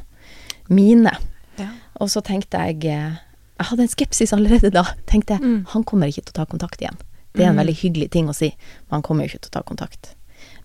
mine. 0.67 1.13
Ja. 1.61 1.69
Og 2.01 2.09
så 2.11 2.19
tenkte 2.25 2.59
jeg 2.67 2.83
eh, 2.91 3.15
Jeg 3.55 3.67
hadde 3.69 3.85
en 3.85 3.91
skepsis 3.93 4.33
allerede 4.35 4.71
da. 4.73 4.83
Tenkte 5.07 5.37
jeg, 5.37 5.41
Mm. 5.45 5.65
han 5.71 5.83
kommer 5.87 6.07
ikke 6.11 6.25
til 6.25 6.33
å 6.33 6.39
ta 6.41 6.45
kontakt 6.45 6.81
igjen. 6.81 6.97
Det 7.33 7.45
er 7.45 7.49
en 7.49 7.55
Mm. 7.55 7.61
veldig 7.63 7.75
hyggelig 7.79 8.09
ting 8.11 8.27
å 8.27 8.35
si, 8.35 8.49
men 8.89 8.97
han 8.99 9.01
kommer 9.01 9.23
jo 9.23 9.29
ikke 9.31 9.45
til 9.47 9.51
å 9.53 9.55
ta 9.55 9.61
kontakt. 9.63 10.15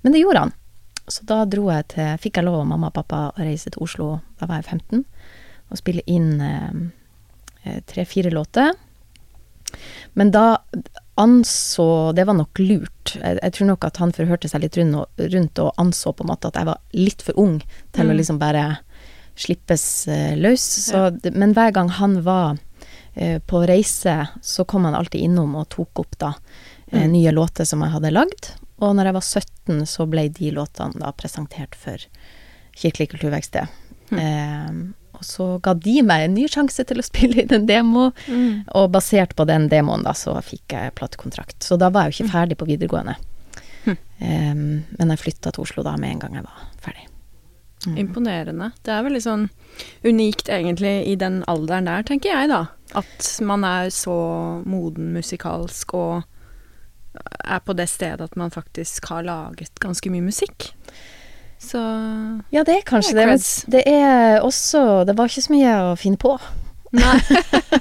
Men 0.02 0.12
det 0.12 0.22
gjorde 0.24 0.38
han. 0.40 0.52
Så 1.10 1.24
da 1.28 1.42
dro 1.44 1.68
jeg 1.70 1.88
til 1.94 2.16
Fikk 2.22 2.38
jeg 2.40 2.46
lov 2.46 2.60
av 2.62 2.68
mamma 2.70 2.90
og 2.90 2.94
pappa 2.94 3.24
å 3.34 3.42
reise 3.44 3.70
til 3.74 3.82
Oslo, 3.82 4.20
da 4.40 4.46
var 4.46 4.62
jeg 4.62 4.70
15, 4.80 5.04
og 5.70 5.78
spille 5.80 6.02
inn 6.06 6.40
eh, 6.40 6.78
eh, 7.64 7.80
tre-fire 7.90 8.30
låter. 8.34 8.72
Men 10.18 10.30
da 10.34 10.58
anså 11.20 12.12
Det 12.16 12.24
var 12.26 12.34
nok 12.34 12.58
lurt. 12.58 13.12
Jeg, 13.14 13.38
jeg 13.42 13.52
tror 13.52 13.66
nok 13.68 13.84
at 13.84 13.98
han 14.00 14.12
forhørte 14.16 14.48
seg 14.48 14.62
litt 14.64 14.78
rundt 14.80 15.58
og, 15.62 15.72
anså 15.78 16.14
på 16.16 16.24
en 16.24 16.30
måte 16.32 16.48
at 16.48 16.56
jeg 16.56 16.66
var 16.70 16.80
litt 16.96 17.22
for 17.22 17.36
ung 17.38 17.60
til 17.92 18.06
å 18.06 18.14
Mm. 18.14 18.16
liksom 18.18 18.38
bare 18.40 18.64
slippes 19.36 20.08
eh, 20.08 20.34
løs. 20.36 20.64
Så, 20.88 21.04
ja. 21.12 21.30
Men 21.34 21.52
hver 21.54 21.72
gang 21.76 21.88
han 22.00 22.22
var 22.24 22.58
eh, 23.14 23.38
på 23.38 23.62
reise, 23.68 24.28
så 24.42 24.64
kom 24.64 24.84
han 24.88 24.94
alltid 24.96 25.20
innom 25.28 25.54
og 25.60 25.68
tok 25.68 26.02
opp 26.02 26.18
da 26.18 26.32
eh, 26.90 27.04
Mm. 27.04 27.12
nye 27.12 27.32
låter 27.36 27.64
som 27.68 27.82
jeg 27.84 27.92
hadde 27.92 28.10
lagd. 28.16 28.50
Og 28.80 28.94
når 28.96 29.10
jeg 29.10 29.16
var 29.18 29.26
17, 29.26 29.82
så 29.86 30.06
ble 30.08 30.28
de 30.32 30.50
låtene 30.56 31.00
da 31.02 31.12
presentert 31.12 31.74
for 31.78 32.00
Kirkelig 32.80 33.10
kulturverksted. 33.12 33.68
Mm. 34.10 34.18
Eh, 34.22 35.16
og 35.18 35.24
så 35.26 35.46
ga 35.60 35.74
de 35.74 35.98
meg 36.06 36.22
en 36.24 36.34
ny 36.38 36.46
sjanse 36.48 36.84
til 36.88 37.02
å 37.02 37.04
spille 37.10 37.42
inn 37.42 37.52
en 37.52 37.66
demo, 37.68 38.06
Mm. 38.30 38.64
og 38.78 38.90
basert 38.94 39.34
på 39.36 39.44
den 39.48 39.68
demoen 39.68 40.04
da, 40.06 40.14
så 40.16 40.36
fikk 40.42 40.72
jeg 40.76 40.94
platekontrakt. 40.96 41.58
Så 41.66 41.76
da 41.76 41.90
var 41.92 42.06
jeg 42.08 42.14
jo 42.14 42.24
ikke 42.24 42.32
ferdig 42.32 42.56
på 42.60 42.68
videregående. 42.70 43.16
Mm. 43.84 43.96
Eh, 44.20 44.54
men 45.00 45.12
jeg 45.14 45.22
flytta 45.26 45.52
til 45.52 45.64
Oslo 45.66 45.84
da 45.84 45.96
med 46.00 46.14
en 46.14 46.22
gang 46.24 46.34
jeg 46.40 46.46
var 46.46 46.64
ferdig. 46.80 47.06
Mm. 47.86 47.94
Imponerende. 48.06 48.66
Det 48.84 48.92
er 48.92 49.04
veldig 49.06 49.22
sånn 49.24 49.46
unikt 50.04 50.48
egentlig 50.52 50.94
i 51.08 51.14
den 51.20 51.38
alderen 51.48 51.86
der, 51.88 52.02
tenker 52.04 52.28
jeg 52.34 52.50
da. 52.52 52.66
At 52.96 53.28
man 53.46 53.64
er 53.64 53.88
så 53.94 54.16
moden 54.68 55.12
musikalsk 55.16 55.94
og 55.96 56.24
er 57.44 57.60
på 57.66 57.74
det 57.76 57.88
stedet 57.90 58.20
at 58.22 58.36
man 58.38 58.52
faktisk 58.54 59.08
har 59.10 59.24
laget 59.26 59.72
ganske 59.82 60.10
mye 60.12 60.22
musikk. 60.28 60.70
Så 61.60 61.80
Ja, 62.54 62.62
det 62.64 62.78
er 62.78 62.86
kanskje 62.88 63.12
Det 63.18 63.26
men 63.28 63.40
det 63.74 63.82
er 63.86 64.38
også 64.40 65.04
Det 65.04 65.12
var 65.18 65.28
ikke 65.28 65.42
så 65.44 65.52
mye 65.52 65.74
å 65.90 65.96
finne 66.00 66.16
på. 66.16 66.30
Nei. 66.96 67.18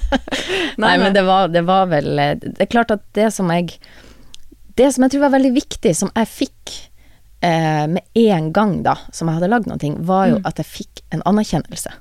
Nei, 0.84 0.98
men 1.00 1.14
det 1.16 1.24
var, 1.26 1.48
det 1.48 1.64
var 1.66 1.88
vel 1.90 2.10
Det 2.44 2.60
er 2.60 2.70
klart 2.70 2.92
at 2.92 3.06
det 3.16 3.30
som 3.34 3.50
jeg 3.56 3.72
Det 4.76 4.90
som 4.94 5.06
jeg 5.06 5.14
tror 5.16 5.24
var 5.28 5.34
veldig 5.38 5.54
viktig, 5.56 5.94
som 5.96 6.12
jeg 6.16 6.28
fikk 6.34 6.76
eh, 7.42 7.88
med 7.88 8.04
en 8.20 8.52
gang, 8.56 8.76
da, 8.84 8.98
som 9.16 9.28
jeg 9.32 9.40
hadde 9.40 9.50
lagd 9.52 9.68
noe, 9.72 9.96
var 10.08 10.28
jo 10.34 10.38
Mm. 10.40 10.46
at 10.48 10.60
jeg 10.62 10.66
fikk 10.68 11.02
en 11.16 11.24
anerkjennelse. 11.28 11.92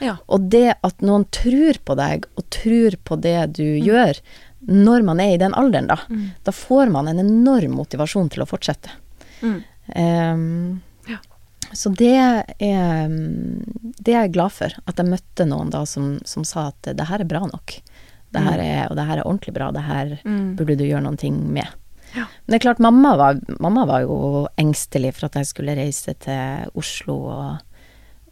Ja. 0.00 0.14
Og 0.28 0.48
det 0.52 0.74
at 0.84 1.00
noen 1.04 1.24
tror 1.32 1.76
på 1.84 1.96
deg, 1.96 2.24
og 2.36 2.44
tror 2.52 2.96
på 3.04 3.16
det 3.20 3.52
du 3.58 3.64
gjør, 3.84 4.16
når 4.68 5.02
man 5.04 5.20
er 5.20 5.34
i 5.34 5.38
den 5.42 5.52
alderen, 5.58 5.86
da, 5.88 5.96
Mm. 6.08 6.30
da 6.44 6.50
får 6.52 6.90
man 6.90 7.08
en 7.08 7.18
enorm 7.18 7.72
motivasjon 7.74 8.30
til 8.30 8.42
å 8.44 8.46
fortsette. 8.48 8.90
Mm. 9.42 9.62
Um, 9.96 10.82
Ja. 11.08 11.16
Så 11.72 11.90
det 11.96 12.14
er 12.60 13.08
Det 14.02 14.14
er 14.14 14.22
jeg 14.26 14.32
glad 14.32 14.52
for. 14.52 14.68
At 14.86 14.96
jeg 14.96 15.06
møtte 15.06 15.46
noen 15.48 15.70
da 15.70 15.84
som, 15.84 16.20
som 16.24 16.44
sa 16.44 16.68
at 16.68 16.94
det 16.96 17.06
her 17.08 17.20
er 17.20 17.24
bra 17.28 17.40
nok. 17.40 17.80
Det 18.32 18.40
her 18.42 18.58
er, 18.60 18.86
og 18.90 18.96
det 18.96 19.04
her 19.06 19.18
er 19.18 19.24
ordentlig 19.28 19.54
bra. 19.54 19.70
Det 19.72 19.82
her 19.82 20.18
Mm. 20.24 20.56
burde 20.56 20.76
du 20.78 20.84
gjøre 20.84 21.02
noen 21.02 21.18
ting 21.18 21.52
med. 21.52 21.66
Ja. 22.14 22.24
Men 22.46 22.48
det 22.48 22.54
er 22.60 22.66
klart, 22.68 22.78
mamma 22.80 23.16
var, 23.16 23.34
mamma 23.60 23.84
var 23.86 24.00
jo 24.02 24.48
engstelig 24.58 25.14
for 25.14 25.26
at 25.26 25.32
jeg 25.34 25.46
skulle 25.46 25.74
reise 25.76 26.14
til 26.18 26.70
Oslo 26.76 27.14
og, 27.28 27.58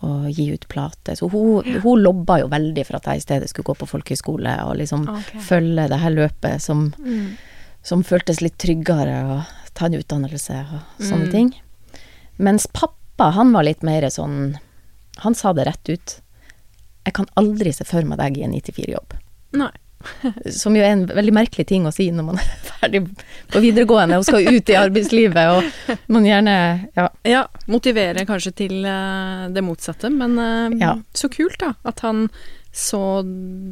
og 0.02 0.30
gi 0.32 0.46
ut 0.54 0.66
plate. 0.68 1.14
Så 1.18 1.28
hun, 1.30 1.64
hun 1.82 2.00
lobba 2.02 2.38
jo 2.40 2.48
veldig 2.48 2.84
for 2.88 2.96
at 2.96 3.04
jeg 3.10 3.16
i 3.20 3.24
stedet 3.24 3.48
skulle 3.50 3.66
gå 3.68 3.74
på 3.82 3.88
folkehøyskole 3.90 4.54
og 4.64 4.76
liksom 4.80 5.02
okay. 5.12 5.40
følge 5.44 5.88
det 5.92 5.98
her 6.00 6.10
løpet 6.14 6.62
som, 6.64 6.86
Mm. 6.98 7.36
som 7.82 8.02
føltes 8.04 8.40
litt 8.40 8.56
tryggere, 8.58 9.18
og 9.28 9.74
ta 9.74 9.86
en 9.86 9.98
utdannelse 10.00 10.56
og 10.72 11.04
sånne 11.04 11.26
Mm. 11.28 11.30
ting. 11.30 11.54
Mens 12.38 12.66
pappa, 12.72 13.30
han 13.36 13.52
var 13.52 13.64
litt 13.64 13.82
mer 13.82 14.02
sånn 14.08 14.58
Han 15.18 15.34
sa 15.34 15.52
det 15.52 15.66
rett 15.66 15.88
ut. 15.90 16.20
Jeg 17.04 17.12
kan 17.12 17.26
aldri 17.36 17.72
se 17.74 17.84
for 17.84 18.02
meg 18.08 18.16
deg 18.18 18.38
i 18.38 18.42
en 18.44 18.52
94-jobb. 18.52 19.12
Nei. 19.52 19.70
Som 20.52 20.76
jo 20.78 20.84
er 20.84 20.94
en 20.94 21.02
veldig 21.08 21.34
merkelig 21.36 21.66
ting 21.68 21.86
å 21.88 21.92
si 21.94 22.08
når 22.14 22.26
man 22.30 22.40
er 22.42 22.52
ferdig 22.66 23.02
på 23.52 23.62
videregående 23.62 24.20
og 24.20 24.26
skal 24.28 24.48
ut 24.48 24.72
i 24.72 24.78
arbeidslivet, 24.78 25.50
og 25.56 25.98
man 26.12 26.28
gjerne 26.28 26.54
Ja. 26.96 27.08
Ja, 27.28 27.42
motivere 27.70 28.24
kanskje 28.28 28.54
til 28.62 28.86
eh, 28.88 29.48
det 29.52 29.64
motsatte, 29.64 30.10
men 30.12 30.38
eh, 30.40 30.78
Ja. 30.80 30.94
så 31.16 31.30
kult 31.32 31.60
da, 31.60 31.74
at 31.84 32.00
han 32.06 32.28
så 32.72 33.22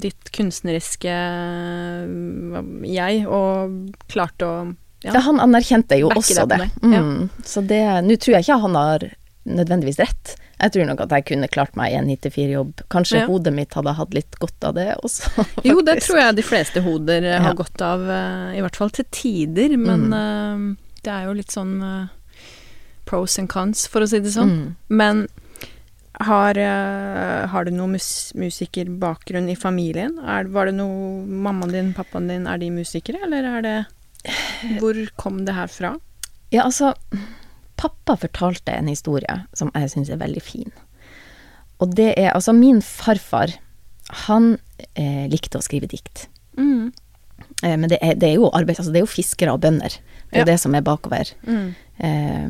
ditt 0.03 0.33
kunstneriske 0.35 1.15
eh, 1.15 2.61
jeg, 2.91 3.25
og 3.27 3.95
klarte 4.11 4.49
å 4.49 4.59
ja. 5.05 5.13
ja. 5.15 5.21
han 5.23 5.39
anerkjente 5.41 5.99
jo 6.01 6.11
også 6.11 6.47
det. 6.51 6.59
det. 6.59 6.71
Mm. 6.83 6.95
ja. 6.97 7.45
Så 7.47 7.63
det 7.63 7.83
Nå 8.03 8.17
tror 8.19 8.35
jeg 8.39 8.49
ikke 8.49 8.63
han 8.65 8.79
har 8.79 9.07
nødvendigvis 9.49 9.99
rett. 10.03 10.35
Jeg 10.59 10.73
tror 10.75 10.87
nok 10.89 11.01
at 11.05 11.13
jeg 11.17 11.25
kunne 11.31 11.49
klart 11.49 11.77
meg 11.79 11.93
i 11.93 11.97
en 11.99 12.09
94-jobb. 12.11 12.85
Kanskje 12.93 13.21
Ja. 13.23 13.27
hodet 13.31 13.53
mitt 13.55 13.75
hadde 13.79 13.95
hatt 13.95 14.15
litt 14.15 14.39
godt 14.43 14.65
av 14.69 14.75
det 14.75 14.89
også. 15.03 15.45
Jo, 15.69 15.81
det 15.87 16.01
tror 16.05 16.19
jeg 16.21 16.37
de 16.37 16.43
fleste 16.47 16.83
hoder 16.85 17.23
eh, 17.23 17.37
Ja. 17.39 17.43
har 17.47 17.55
godt 17.59 17.81
av, 17.83 18.05
eh, 18.11 18.59
i 18.59 18.63
hvert 18.65 18.77
fall 18.77 18.91
til 18.91 19.07
tider, 19.11 19.77
men 19.79 20.09
Mm. 20.11 20.15
uh, 20.15 20.77
det 21.03 21.13
er 21.15 21.25
jo 21.29 21.37
litt 21.39 21.51
sånn 21.55 21.77
uh, 21.83 22.09
pros 23.07 23.39
and 23.39 23.49
cons, 23.49 23.87
for 23.89 24.01
å 24.05 24.09
si 24.11 24.19
det 24.21 24.33
sånn. 24.35 24.51
Mm. 24.51 24.75
Men 24.89 25.27
har, 26.21 26.59
uh, 26.59 27.47
har 27.47 27.65
du 27.65 27.71
noen 27.71 27.93
mus 27.95 28.33
musikerbakgrunn 28.35 29.49
i 29.49 29.55
familien? 29.57 30.19
Er, 30.27 30.45
var 30.51 30.67
det 30.67 30.75
noe 30.75 31.23
Mammaen 31.25 31.71
din, 31.73 31.93
pappaen 31.95 32.27
din, 32.29 32.47
er 32.51 32.59
de 32.59 32.71
musikere, 32.75 33.23
eller 33.25 33.47
er 33.47 33.63
det 33.63 33.77
Hvor 34.81 34.99
kom 35.17 35.45
det 35.47 35.55
her 35.55 35.69
fra? 35.71 35.93
Ja, 36.51 36.65
altså 36.67 36.91
Pappa 37.79 38.17
fortalte 38.19 38.75
en 38.75 38.89
historie 38.91 39.37
som 39.57 39.71
jeg 39.75 39.91
syns 39.93 40.11
er 40.11 40.19
veldig 40.21 40.43
fin. 40.43 40.73
Og 41.79 41.93
det 41.95 42.11
er 42.19 42.33
altså 42.35 42.53
Min 42.57 42.81
farfar, 42.83 43.53
han 44.27 44.57
eh, 44.99 45.29
likte 45.31 45.61
å 45.61 45.63
skrive 45.63 45.87
dikt. 45.91 46.27
Mm. 46.59 46.91
Eh, 47.63 47.77
men 47.77 47.87
det 47.93 47.99
er, 48.03 48.17
det 48.19 48.31
er 48.33 48.35
jo 48.41 48.51
arbeid, 48.51 48.79
altså 48.81 48.91
det 48.95 49.03
er 49.03 49.07
jo 49.07 49.13
fiskere 49.13 49.53
og 49.55 49.61
bønder. 49.63 49.95
Det 50.31 50.41
er 50.41 50.45
Ja. 50.45 50.45
det 50.51 50.59
som 50.61 50.75
er 50.75 50.83
bakover 50.83 51.31
Mm. 51.47 51.75
eh, 52.01 52.49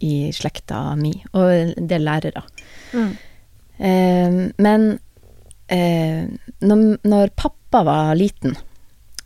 i 0.00 0.30
slekta 0.32 0.94
mi. 0.96 1.12
Og 1.34 1.74
det 1.76 1.92
er 1.98 2.04
lærere. 2.06 2.42
Mm. 2.94 3.10
Eh, 3.80 4.52
men 4.58 4.86
eh, 5.68 6.26
når, 6.62 6.98
når 7.04 7.30
pappa 7.36 7.82
var 7.84 8.14
liten, 8.14 8.54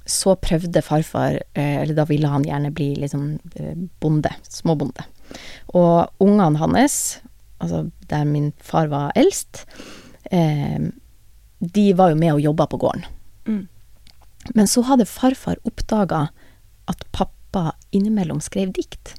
så 0.06 0.34
prøvde 0.36 0.82
farfar 0.84 1.38
eh, 1.56 1.80
Eller 1.82 1.94
da 1.96 2.04
ville 2.04 2.28
han 2.28 2.42
gjerne 2.44 2.70
bli 2.76 2.90
liksom 3.00 3.38
bonde. 4.00 4.30
Småbonde. 4.52 5.04
Og 5.74 6.10
ungene 6.22 6.60
hans, 6.60 7.20
altså 7.62 7.86
der 8.10 8.24
min 8.28 8.52
far 8.62 8.90
var 8.92 9.14
eldst, 9.18 9.64
eh, 10.30 10.90
de 11.60 11.86
var 11.96 12.12
jo 12.12 12.20
med 12.20 12.34
og 12.34 12.42
jobba 12.44 12.66
på 12.66 12.80
gården. 12.82 13.04
Mm. 13.46 13.68
Men 14.54 14.68
så 14.68 14.84
hadde 14.84 15.08
farfar 15.08 15.60
oppdaga 15.64 16.28
at 16.90 17.04
pappa 17.12 17.72
innimellom 17.92 18.42
skrev 18.44 18.72
dikt. 18.76 19.14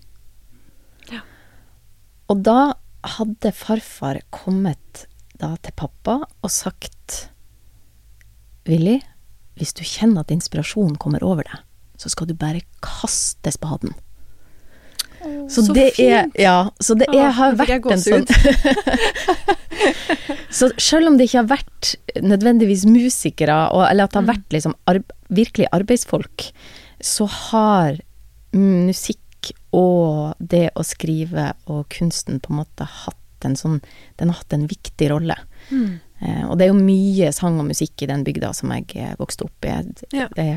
og 2.29 2.41
da 2.45 2.73
hadde 3.17 3.51
farfar 3.53 4.21
kommet 4.33 5.05
da 5.37 5.53
til 5.61 5.75
pappa 5.77 6.21
og 6.25 6.51
sagt 6.51 7.29
Willy, 8.65 8.97
hvis 9.55 9.75
du 9.77 9.83
kjenner 9.85 10.23
at 10.23 10.33
inspirasjonen 10.33 10.97
kommer 10.97 11.23
over 11.23 11.45
deg, 11.45 11.59
så 12.01 12.09
skal 12.09 12.27
du 12.27 12.33
bare 12.33 12.63
kaste 12.83 13.51
spaden. 13.53 13.93
Så, 15.49 15.65
så 15.65 15.73
det 15.75 15.87
er 15.99 16.25
fint. 16.25 16.39
Ja, 16.41 16.69
så 16.81 16.95
det 16.97 17.07
er, 17.13 17.29
har 17.37 17.53
nå 17.53 17.63
vært 17.63 17.85
en 17.93 18.01
sånn 18.01 18.25
Så 20.55 20.69
selv 20.81 21.09
om 21.09 21.17
det 21.17 21.27
ikke 21.27 21.41
har 21.43 21.51
vært 21.51 21.95
nødvendigvis 22.23 22.85
musikere, 22.87 23.57
og, 23.75 23.83
eller 23.89 24.07
at 24.07 24.15
det 24.15 24.21
har 24.21 24.29
vært 24.29 24.55
liksom 24.55 24.75
arb 24.89 25.11
virkelig 25.33 25.67
arbeidsfolk, 25.75 26.47
så 27.03 27.27
har 27.49 27.99
musikk 28.55 29.51
og 29.75 30.39
det 30.39 30.69
å 30.79 30.85
skrive 30.87 31.51
og 31.69 31.83
kunsten 31.91 32.39
på 32.41 32.53
en 32.53 32.61
måte 32.61 32.87
hatt 32.87 33.45
en 33.45 33.57
sånn 33.59 33.81
Den 34.17 34.31
har 34.31 34.39
hatt 34.39 34.53
en 34.55 34.63
viktig 34.69 35.09
rolle. 35.11 35.35
Mm. 35.69 35.99
Eh, 36.23 36.43
og 36.47 36.55
det 36.57 36.65
er 36.65 36.71
jo 36.71 36.79
mye 36.79 37.29
sang 37.35 37.59
og 37.61 37.67
musikk 37.67 38.01
i 38.01 38.09
den 38.09 38.23
bygda 38.25 38.53
som 38.57 38.71
jeg 38.73 39.11
vokste 39.19 39.45
opp 39.45 39.67
i. 39.67 39.73
Ja. 40.15 40.29
Det, 40.33 40.47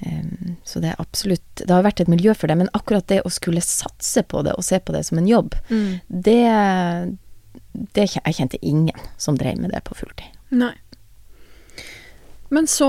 em, 0.00 0.56
så 0.64 0.80
det 0.80 0.90
er 0.92 1.00
absolutt 1.00 1.62
Det 1.62 1.70
har 1.70 1.82
vært 1.82 2.00
et 2.00 2.08
miljø 2.08 2.34
for 2.34 2.46
det, 2.50 2.56
men 2.58 2.68
akkurat 2.74 3.06
det 3.06 3.22
å 3.24 3.30
skulle 3.32 3.60
satse 3.64 4.22
på 4.22 4.42
det 4.44 4.52
og 4.58 4.64
se 4.64 4.78
på 4.80 4.92
det 4.92 5.04
som 5.06 5.18
en 5.18 5.26
jobb, 5.28 5.54
Mm. 5.70 6.00
det, 6.08 7.16
det 7.94 8.08
Jeg 8.14 8.34
kjente 8.36 8.58
ingen 8.62 8.98
som 9.16 9.36
drev 9.36 9.58
med 9.58 9.70
det 9.72 9.82
på 9.84 9.94
fulltid. 9.94 10.32
Nei. 10.50 10.74
Men 12.48 12.66
så 12.70 12.86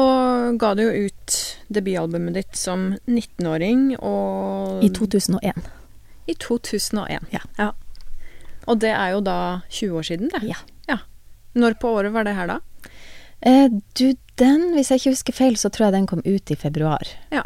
ga 0.60 0.74
du 0.78 0.84
jo 0.84 1.08
ut 1.08 1.38
debutalbumet 1.74 2.34
ditt 2.38 2.56
som 2.56 2.92
19-åring, 3.08 3.96
og 3.98 4.84
I 4.86 4.90
2001. 4.94 5.64
I 6.30 6.36
2001. 6.36 7.26
Ja. 7.34 7.72
Og 8.68 8.80
det 8.84 8.92
er 8.94 9.16
jo 9.16 9.22
da 9.26 9.62
20 9.70 9.98
år 9.98 10.06
siden, 10.06 10.30
det. 10.30 10.44
Ja. 10.52 11.00
Når 11.58 11.74
på 11.82 11.90
året 11.90 12.14
var 12.14 12.28
det 12.28 12.36
her, 12.38 12.46
da? 12.52 12.60
Eh, 13.46 13.68
du, 14.00 14.14
den, 14.42 14.72
hvis 14.76 14.90
jeg 14.92 15.02
ikke 15.02 15.14
husker 15.16 15.38
feil, 15.38 15.58
så 15.60 15.70
tror 15.74 15.88
jeg 15.88 15.98
den 16.00 16.08
kom 16.10 16.24
ut 16.26 16.52
i 16.54 16.58
februar. 16.58 17.04
Ja. 17.34 17.44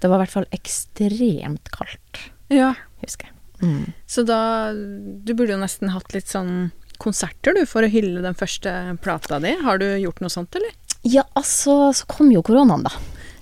Det 0.00 0.10
var 0.10 0.18
i 0.20 0.24
hvert 0.24 0.34
fall 0.34 0.48
ekstremt 0.52 1.70
kaldt, 1.72 2.24
Ja. 2.52 2.74
husker 3.04 3.28
jeg. 3.30 3.34
Mm. 3.64 3.92
Så 4.10 4.24
da 4.26 4.72
Du 4.74 5.30
burde 5.32 5.54
jo 5.54 5.60
nesten 5.60 5.88
hatt 5.94 6.12
litt 6.12 6.26
sånn 6.28 6.72
konserter, 6.98 7.54
du, 7.54 7.64
for 7.66 7.82
å 7.82 7.88
hylle 7.90 8.20
den 8.22 8.34
første 8.36 8.70
plata 9.02 9.38
di. 9.40 9.54
Har 9.62 9.78
du 9.78 9.86
gjort 9.98 10.20
noe 10.20 10.30
sånt, 10.30 10.54
eller? 10.54 10.72
Ja, 11.02 11.24
altså, 11.34 11.92
så 11.92 12.06
kom 12.08 12.30
jo 12.32 12.42
koronaen, 12.42 12.84
da. 12.84 12.92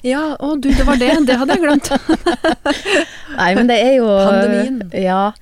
Ja, 0.02 0.37
å 0.42 0.54
du, 0.59 0.71
det 0.75 0.85
var 0.87 0.99
det. 0.99 1.11
Det 1.28 1.37
hadde 1.38 1.54
jeg 1.54 1.62
glemt. 1.62 1.90
Nei, 3.40 3.50
men 3.54 3.69
det 3.71 3.76
er 3.83 3.92
jo 4.00 4.09
Pandemien. 4.11 4.81
Ja. 4.99 5.33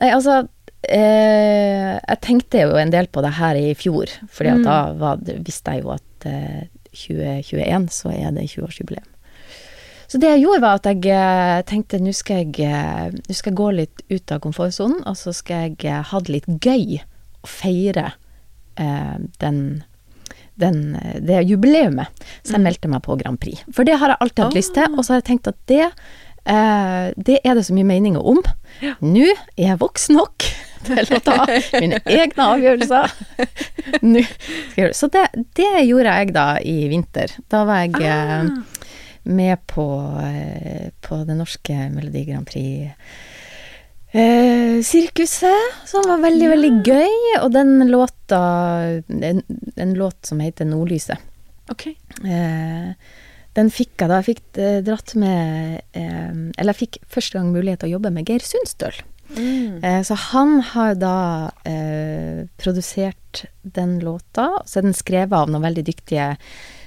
Nei, 0.00 0.10
altså 0.14 0.40
eh, 0.86 1.98
Jeg 2.08 2.20
tenkte 2.22 2.62
jo 2.62 2.76
en 2.78 2.90
del 2.92 3.06
på 3.12 3.22
det 3.24 3.34
her 3.38 3.54
i 3.58 3.74
fjor, 3.74 4.06
fordi 4.30 4.50
Mm. 4.58 4.64
da 4.64 4.92
var, 4.94 5.16
visste 5.44 5.72
jeg 5.74 5.82
jo 5.84 5.90
at 5.90 6.26
eh, 6.26 6.66
2021 6.92 7.88
så 7.90 8.10
er 8.12 8.30
det 8.32 8.48
20-årsjubileum. 8.50 9.06
Så 10.08 10.18
det 10.18 10.30
jeg 10.30 10.42
gjorde, 10.46 10.60
var 10.62 10.74
at 10.78 10.86
jeg 10.86 11.04
eh, 11.12 11.62
tenkte 11.68 11.98
nå 12.00 12.12
skal 12.14 12.46
jeg 12.46 12.60
eh, 12.64 13.10
Nå 13.12 13.34
skal 13.34 13.52
jeg 13.52 13.56
gå 13.58 13.70
litt 13.76 14.02
ut 14.10 14.32
av 14.32 14.40
komfortsonen, 14.40 15.02
og 15.06 15.16
så 15.16 15.34
skal 15.34 15.68
jeg 15.68 15.84
eh, 15.84 16.02
ha 16.02 16.20
det 16.20 16.32
litt 16.32 16.46
gøy 16.64 17.00
og 17.42 17.48
feire 17.48 18.12
eh, 18.78 19.18
den 19.40 19.84
den, 20.58 20.96
det 21.22 21.44
jubileumet. 21.46 22.08
Så 22.42 22.52
jeg 22.56 22.58
Mm. 22.60 22.64
meldte 22.64 22.88
meg 22.90 23.02
på 23.02 23.14
Grand 23.20 23.38
Prix. 23.38 23.60
For 23.72 23.84
det 23.84 23.94
har 24.00 24.08
jeg 24.08 24.16
alltid 24.20 24.44
hatt 24.44 24.54
lyst 24.54 24.74
til, 24.74 24.82
Ah. 24.82 24.96
og 24.98 25.04
så 25.04 25.12
har 25.12 25.20
jeg 25.20 25.24
tenkt 25.36 25.46
at 25.48 25.60
det 25.66 25.92
Eh, 26.48 27.12
det 27.18 27.40
er 27.44 27.54
det 27.54 27.66
så 27.66 27.74
mye 27.74 27.84
meninger 27.84 28.24
om. 28.24 28.38
Ja. 28.80 28.94
Nå 29.02 29.20
er 29.58 29.66
jeg 29.68 29.78
voksen 29.78 30.16
nok 30.16 30.38
til 30.86 31.16
å 31.16 31.20
ta 31.24 31.36
mine 31.80 31.98
egne 32.06 32.46
avgjørelser. 32.54 33.14
Så 34.98 35.08
det, 35.14 35.24
det 35.58 35.70
gjorde 35.88 36.14
jeg 36.20 36.32
da 36.36 36.46
i 36.62 36.76
vinter. 36.92 37.32
Da 37.50 37.64
var 37.68 37.84
jeg 37.86 38.00
eh, 38.02 38.34
Ah. 38.38 38.62
med 39.28 39.58
på, 39.68 39.84
eh, 40.24 40.90
på 41.04 41.18
det 41.28 41.36
norske 41.36 41.74
Melodi 41.92 42.22
Grand 42.28 42.46
Prix. 42.48 42.92
Eh, 44.16 44.78
sirkuset, 44.82 45.74
som 45.84 46.06
var 46.08 46.18
veldig, 46.22 46.44
Ja. 46.46 46.50
veldig 46.54 46.72
gøy. 46.86 47.16
Og 47.42 47.52
den 47.52 47.78
låta 47.90 48.40
en, 49.08 49.42
en 49.76 49.94
låt 49.94 50.24
som 50.26 50.40
heter 50.40 50.64
Nordlyset. 50.64 51.18
Okay. 51.70 51.94
Eh, 52.24 52.94
den 53.58 53.68
fikk 53.74 54.00
jeg 54.00 54.08
da. 54.08 54.22
Jeg 54.22 54.28
fikk 54.30 54.58
eh, 54.62 54.78
dratt 54.86 55.12
med 55.20 55.82
eh, 55.92 56.32
Eller 56.56 56.72
jeg 56.72 56.78
fikk 56.88 56.98
første 57.12 57.36
gang 57.36 57.50
mulighet 57.52 57.82
til 57.82 57.90
å 57.90 57.96
jobbe 57.98 58.12
med 58.14 58.24
Geir 58.30 58.40
Sundstøl. 58.46 58.96
Mm. 59.36 59.84
Eh, 59.84 60.02
så 60.02 60.14
han 60.14 60.60
har 60.72 60.94
da 60.98 61.50
eh, 61.68 62.46
produsert 62.56 63.44
den 63.62 63.98
låta. 64.00 64.48
Så 64.64 64.78
er 64.80 64.88
den 64.88 64.96
skrevet 64.96 65.36
av 65.36 65.50
noen 65.52 65.62
veldig 65.66 65.84
dyktige 65.90 66.30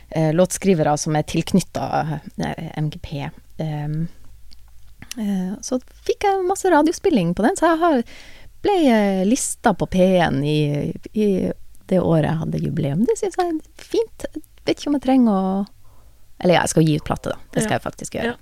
eh, 0.10 0.32
låtskrivere 0.34 0.96
som 0.98 1.16
er 1.16 1.28
tilknytta 1.30 1.86
eh, 2.42 2.72
MGP. 2.82 3.12
Eh, 3.62 3.88
eh, 5.18 5.54
så 5.62 5.80
fikk 6.08 6.26
jeg 6.28 6.46
masse 6.50 6.72
radiospilling 6.74 7.34
på 7.38 7.46
den, 7.46 7.58
så 7.60 7.74
jeg 7.74 7.82
har, 7.86 8.02
ble 8.66 8.78
eh, 8.90 9.24
lista 9.30 9.74
på 9.78 9.88
P1 9.94 10.42
i, 10.46 10.60
i 11.14 11.30
det 11.92 12.00
året 12.02 12.30
jeg 12.30 12.42
hadde 12.46 12.64
jubileum. 12.66 13.06
Det 13.08 13.18
syns 13.20 13.38
jeg 13.38 13.52
er 13.54 13.86
fint. 13.86 14.28
Jeg 14.34 14.44
vet 14.66 14.78
ikke 14.80 14.92
om 14.92 14.98
jeg 15.00 15.08
trenger 15.08 15.32
å 15.34 15.66
Eller 16.42 16.56
ja, 16.56 16.62
jeg 16.66 16.72
skal 16.74 16.86
gi 16.88 16.94
ut 16.98 17.04
plate, 17.06 17.30
da. 17.36 17.38
Det 17.54 17.62
skal 17.62 17.76
Ja. 17.76 17.78
jeg 17.78 17.86
faktisk 17.86 18.16
gjøre. 18.18 18.38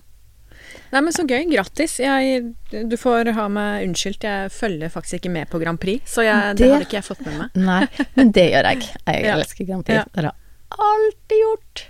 Nei, 0.92 1.02
men 1.06 1.14
så 1.14 1.24
gøy. 1.30 1.44
Grattis. 1.52 1.98
Jeg, 2.02 2.54
du 2.72 2.96
får 2.98 3.30
ha 3.38 3.48
meg 3.54 3.88
unnskyldt. 3.88 4.24
Jeg 4.26 4.52
følger 4.52 4.90
faktisk 4.94 5.20
ikke 5.20 5.32
med 5.32 5.50
på 5.52 5.60
Grand 5.62 5.80
Prix, 5.80 6.02
så 6.16 6.24
jeg, 6.26 6.56
det, 6.58 6.64
Det- 6.66 6.72
hadde 6.74 6.88
ikke 6.88 6.98
jeg 7.00 7.06
fått 7.10 7.22
med 7.26 7.38
meg. 7.38 7.50
Nei, 7.56 8.06
men 8.16 8.32
det 8.32 8.48
gjør 8.52 8.70
jeg. 8.72 8.82
Jeg 9.06 9.24
Ja. 9.30 9.36
elsker 9.38 9.66
Grand 9.70 9.86
Prix. 9.86 9.96
Ja. 10.00 10.06
Det 10.14 10.24
har 10.26 10.32
jeg 10.32 10.38
alltid 10.90 11.40
gjort. 11.44 11.84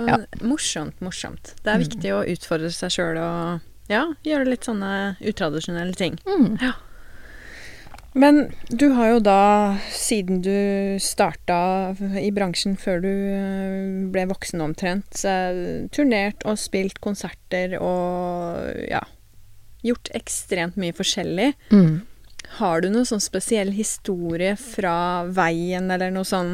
Ja. 0.00 0.16
Morsomt, 0.46 1.00
morsomt. 1.00 1.54
Det 1.62 1.70
er 1.72 1.78
Mm. 1.78 1.84
viktig 1.86 2.12
å 2.16 2.20
utfordre 2.26 2.70
seg 2.72 2.90
sjøl 2.94 3.18
og 3.20 3.60
ja, 3.90 4.04
gjøre 4.24 4.46
litt 4.48 4.64
sånne 4.64 5.16
utradisjonelle 5.20 5.94
ting. 5.98 6.18
Mm. 6.26 6.58
Men 8.12 8.48
du 8.68 8.88
har 8.96 9.12
jo 9.12 9.18
da, 9.22 9.76
siden 9.94 10.40
du 10.42 10.98
starta 11.02 11.94
i 12.18 12.32
bransjen 12.34 12.74
før 12.80 13.04
du 13.04 13.10
øh, 13.10 14.10
ble 14.10 14.24
voksen 14.32 14.64
omtrent, 14.64 15.22
turnert 15.94 16.42
og 16.48 16.58
spilt 16.58 16.98
konserter 17.04 17.76
og 17.78 18.66
ja 18.90 19.04
Gjort 19.80 20.10
ekstremt 20.12 20.74
mye 20.76 20.92
forskjellig. 20.92 21.54
Mm. 21.72 22.02
Har 22.58 22.82
du 22.82 22.90
noen 22.90 23.06
sånn 23.08 23.22
spesiell 23.24 23.70
historie 23.72 24.50
fra 24.60 25.22
veien, 25.32 25.86
eller 25.94 26.12
noe 26.12 26.26
sånn 26.28 26.50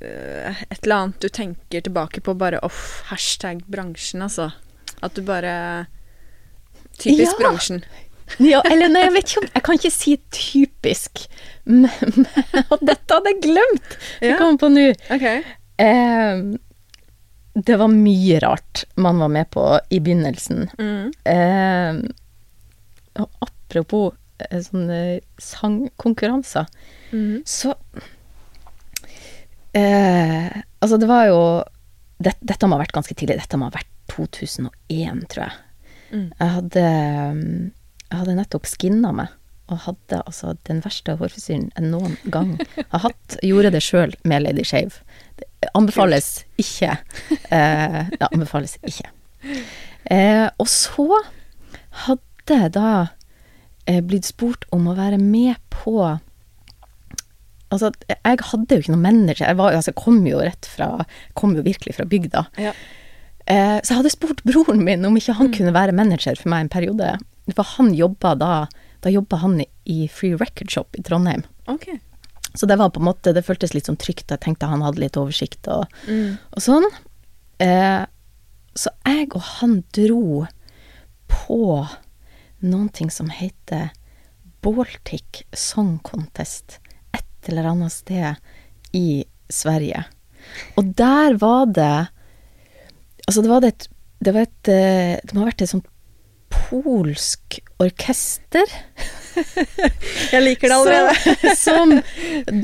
øh, 0.00 0.62
Et 0.70 0.78
eller 0.78 0.96
annet 0.96 1.18
du 1.20 1.28
tenker 1.28 1.84
tilbake 1.84 2.22
på 2.24 2.32
bare 2.40 2.62
off, 2.64 3.02
hashtag 3.10 3.60
bransjen, 3.68 4.24
altså. 4.24 4.48
At 5.04 5.12
du 5.18 5.20
bare 5.28 5.52
Typisk 6.96 7.36
Ja. 7.36 7.38
bransjen. 7.42 7.84
Ja, 8.38 8.62
eller 8.70 8.88
nei, 8.92 9.04
jeg 9.06 9.14
vet 9.16 9.30
ikke 9.30 9.40
om 9.42 9.48
Jeg 9.50 9.64
kan 9.66 9.78
ikke 9.78 9.92
si 9.92 10.12
typisk, 10.32 11.24
men, 11.68 11.88
men 12.16 12.66
og 12.72 12.84
dette 12.84 13.16
hadde 13.16 13.32
jeg 13.34 13.42
glemt! 13.44 13.96
Ja. 14.20 14.32
Jeg 14.32 14.38
kom 14.40 14.58
på 14.60 14.70
nå. 14.72 14.86
Okay. 15.12 15.42
Eh, 15.82 16.44
det 17.52 17.76
var 17.76 17.92
mye 17.92 18.38
rart 18.40 18.84
man 18.94 19.18
var 19.18 19.28
med 19.28 19.50
på 19.52 19.66
i 19.92 20.00
begynnelsen. 20.00 20.70
Mm. 20.78 21.12
Eh, 21.28 22.00
og 23.20 23.44
apropos 23.44 24.14
eh, 24.40 24.62
sånne 24.64 25.20
sangkonkurranser, 25.40 26.70
mm. 27.12 27.42
så 27.44 27.74
eh, 29.76 30.62
Altså, 30.82 30.96
det 30.98 31.06
var 31.06 31.28
jo 31.28 31.42
det, 32.18 32.34
Dette 32.40 32.66
må 32.66 32.78
ha 32.78 32.82
vært 32.82 32.96
ganske 32.96 33.14
tidlig. 33.14 33.38
Dette 33.42 33.58
må 33.60 33.68
ha 33.68 33.74
vært 33.76 33.90
2001, 34.12 35.22
tror 35.32 35.44
jeg. 35.44 35.60
Mm. 36.12 36.26
Jeg 36.38 36.50
hadde, 36.56 36.86
jeg 38.12 38.20
hadde 38.20 38.36
nettopp 38.36 38.68
skinna 38.68 39.10
meg, 39.16 39.30
og 39.72 39.86
hadde 39.86 40.18
altså 40.20 40.52
den 40.68 40.82
verste 40.84 41.14
hårfrisyren 41.16 41.70
jeg 41.72 41.86
noen 41.88 42.18
gang 42.34 42.58
har 42.92 43.06
hatt. 43.06 43.38
Gjorde 43.40 43.70
det 43.72 43.80
sjøl 43.84 44.12
med 44.28 44.44
Lady 44.44 44.66
Shave. 44.68 45.00
Det 45.40 45.48
anbefales 45.78 46.42
ikke. 46.60 46.98
Eh, 47.52 47.98
det 48.12 48.28
anbefales 48.28 48.76
ikke. 48.84 49.08
Eh, 50.12 50.48
og 50.60 50.68
så 50.68 51.06
hadde 52.06 52.58
jeg 52.58 52.74
da 52.76 52.92
eh, 53.86 54.02
blitt 54.04 54.28
spurt 54.28 54.68
om 54.74 54.90
å 54.90 54.98
være 54.98 55.20
med 55.22 55.56
på 55.72 56.18
Altså, 57.72 57.88
jeg 58.12 58.36
hadde 58.44 58.76
jo 58.76 58.82
ikke 58.82 58.92
noen 58.92 59.04
manager. 59.06 59.46
Jeg 59.46 59.56
var, 59.56 59.72
altså, 59.72 59.94
kom 59.96 60.18
jo 60.28 60.42
rett 60.44 60.66
fra 60.68 61.06
Kom 61.38 61.54
jo 61.56 61.62
virkelig 61.64 61.94
fra 61.96 62.04
bygda. 62.04 62.42
Ja. 62.60 62.74
Eh, 63.48 63.78
så 63.80 63.94
jeg 63.94 63.98
hadde 64.02 64.12
spurt 64.12 64.42
broren 64.44 64.82
min 64.84 65.08
om 65.08 65.16
ikke 65.16 65.38
han 65.38 65.48
kunne 65.54 65.72
være 65.72 65.94
manager 65.96 66.36
for 66.36 66.52
meg 66.52 66.66
en 66.66 66.72
periode. 66.74 67.14
For 67.56 67.62
han 67.76 67.92
jobba 67.94 68.34
da 68.38 68.52
Da 69.02 69.10
jobba 69.10 69.36
han 69.42 69.60
i, 69.84 70.06
Free 70.08 70.36
Record 70.38 70.70
Shop 70.70 70.94
i 70.94 71.02
Trondheim. 71.02 71.42
Okay. 71.66 71.98
Så 72.54 72.66
det 72.70 72.76
var 72.78 72.90
på 72.94 73.00
en 73.00 73.08
måte 73.08 73.32
Det 73.34 73.42
føltes 73.44 73.74
litt 73.74 73.86
sånn 73.88 73.98
trygt. 73.98 74.30
Jeg 74.30 74.40
tenkte 74.44 74.68
han 74.70 74.82
hadde 74.84 75.00
litt 75.02 75.16
oversikt 75.18 75.66
og, 75.68 75.86
Mm. 76.06 76.38
og 76.52 76.62
sånn. 76.62 76.86
Eh, 77.58 78.04
så 78.78 78.90
jeg 79.06 79.34
og 79.34 79.42
han 79.58 79.82
dro 79.92 80.46
på 81.28 81.88
noen 82.62 82.88
ting 82.92 83.10
som 83.10 83.28
heter 83.28 83.90
Baltic 84.62 85.42
Song 85.52 85.98
Contest 86.06 86.78
et 87.12 87.48
eller 87.50 87.66
annet 87.72 87.92
sted 87.92 88.36
i 88.94 89.24
Sverige. 89.50 90.04
Og 90.76 90.94
der 90.96 91.34
var 91.42 91.66
det 91.66 92.08
Altså, 93.28 93.42
det 93.42 93.50
var 93.50 93.60
det 93.60 93.68
et 93.74 93.88
Det, 94.22 94.32
var 94.34 94.42
et, 94.46 94.68
eh, 94.68 95.18
det 95.24 95.34
må 95.34 95.40
ha 95.42 95.50
vært 95.50 95.62
et 95.62 95.68
sånt 95.70 95.86
polsk 96.52 97.58
orkester. 97.82 98.64
Jeg 100.32 100.42
liker 100.44 100.68
det 100.68 100.76
allerede. 100.76 101.56
som 101.56 101.94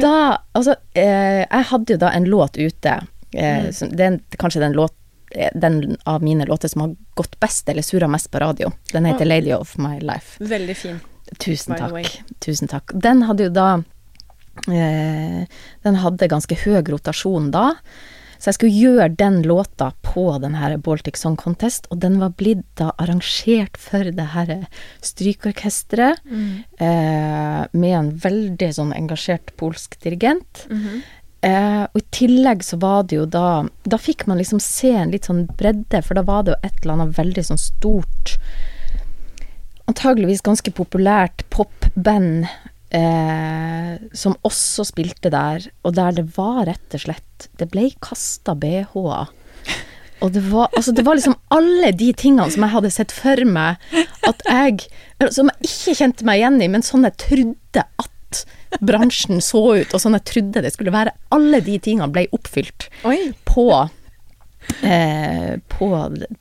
da 0.01 0.15
Altså, 0.53 0.75
eh, 0.95 1.45
jeg 1.47 1.65
hadde 1.71 1.95
jo 1.95 2.01
da 2.03 2.11
en 2.13 2.29
låt 2.29 2.59
ute. 2.61 2.99
Eh, 3.33 3.65
Mm. 3.65 3.73
som, 3.73 3.89
det 3.93 4.05
er 4.07 4.19
kanskje 4.41 4.61
den 4.61 4.73
låt 4.77 4.95
eh, 5.37 5.51
den 5.55 5.97
av 6.09 6.23
mine 6.25 6.47
låter 6.49 6.69
som 6.69 6.81
har 6.85 6.95
gått 7.15 7.39
best, 7.41 7.69
eller 7.69 7.83
surra 7.83 8.09
mest 8.09 8.31
på 8.31 8.41
radio. 8.41 8.73
Den 8.93 9.05
heter 9.05 9.25
oh. 9.25 9.29
'Lady 9.29 9.53
of 9.53 9.77
My 9.79 9.99
Life'. 10.01 10.39
Veldig 10.41 10.77
fin. 10.77 11.01
Tusen 11.39 11.77
takk. 11.77 12.21
Tusen 12.41 12.69
takk. 12.69 12.91
Den 12.95 13.23
hadde 13.29 13.45
jo 13.45 13.51
da 13.53 13.83
eh, 14.73 15.45
Den 15.85 15.99
hadde 16.03 16.29
ganske 16.29 16.57
høy 16.65 16.81
rotasjon 16.89 17.51
da. 17.53 17.75
Så 18.39 18.49
jeg 18.53 18.55
skulle 18.55 18.79
gjøre 18.79 19.17
den 19.19 19.43
låta 19.43 19.93
på 20.07 20.39
den 20.41 20.55
her 20.55 20.77
Baltic 20.79 21.17
Song 21.19 21.37
Contest, 21.37 21.89
og 21.91 21.99
den 22.01 22.21
var 22.21 22.31
blitt 22.39 22.65
da 22.79 22.93
arrangert 23.03 23.77
for 23.77 24.05
det 24.15 24.29
her 24.35 24.53
strykeorkesteret, 25.03 26.21
Mm. 26.25 26.65
eh, 26.79 27.67
med 27.73 27.95
en 27.99 28.11
veldig 28.13 28.69
sånn 28.75 28.93
engasjert 28.95 29.57
polsk 29.57 29.99
dirigent. 30.01 30.67
Mhm. 30.71 31.03
Eh, 31.43 31.83
og 31.95 31.97
i 32.01 32.05
tillegg 32.11 32.63
så 32.67 32.79
var 32.81 33.05
det 33.05 33.15
jo 33.15 33.25
da 33.25 33.63
Da 33.87 33.97
fikk 33.97 34.27
man 34.27 34.39
liksom 34.39 34.61
se 34.61 34.91
en 34.91 35.13
litt 35.13 35.23
sånn 35.27 35.47
bredde, 35.57 36.03
for 36.03 36.15
da 36.15 36.23
var 36.23 36.43
det 36.43 36.51
jo 36.55 36.61
et 36.67 36.81
eller 36.83 36.95
annet 36.95 37.15
veldig 37.17 37.45
sånn 37.47 37.59
stort 37.59 38.39
Antageligvis 39.89 40.43
ganske 40.43 40.71
populært 40.75 41.45
popband 41.51 42.49
eh, 42.95 43.97
som 44.17 44.37
også 44.47 44.87
spilte 44.89 45.33
der, 45.33 45.69
og 45.85 45.97
der 45.99 46.21
det 46.21 46.27
var 46.37 46.65
rett 46.69 46.97
og 46.97 47.05
slett 47.05 47.49
Det 47.59 47.69
ble 47.71 47.91
kasta 48.03 48.55
bh-er. 48.59 49.35
Og 50.19 50.33
det 50.35 50.43
var, 50.51 50.67
altså 50.75 50.91
det 50.93 51.05
var 51.07 51.15
liksom 51.15 51.37
alle 51.55 51.93
de 51.95 52.09
tingene 52.19 52.51
som 52.51 52.65
jeg 52.65 52.75
hadde 52.75 52.91
sett 52.91 53.13
for 53.15 53.39
meg 53.47 53.79
at 54.27 54.41
jeg 54.49 54.89
Som 55.31 55.51
jeg 55.53 55.69
ikke 55.69 55.95
kjente 56.01 56.27
meg 56.27 56.41
igjen 56.41 56.63
i, 56.65 56.71
men 56.73 56.83
sånn 56.87 57.07
jeg 57.07 57.21
trodde 57.23 57.85
at 58.03 58.43
bransjen 58.85 59.41
så 59.41 59.63
ut, 59.79 59.95
og 59.95 60.03
sånn 60.03 60.17
jeg 60.19 60.27
trodde 60.29 60.63
det 60.65 60.73
skulle 60.75 60.93
være. 60.93 61.15
Alle 61.35 61.63
de 61.65 61.79
tingene 61.83 62.11
ble 62.13 62.27
oppfylt 62.35 62.89
Oi. 63.09 63.31
på 63.49 63.71
eh, 64.83 65.57
på, 65.73 65.89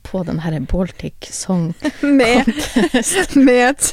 på 0.06 0.22
den 0.28 0.42
herre 0.44 0.60
Baltic 0.60 1.30
Song 1.34 1.72
Med, 2.02 2.50
med 3.46 3.62
et 3.68 3.88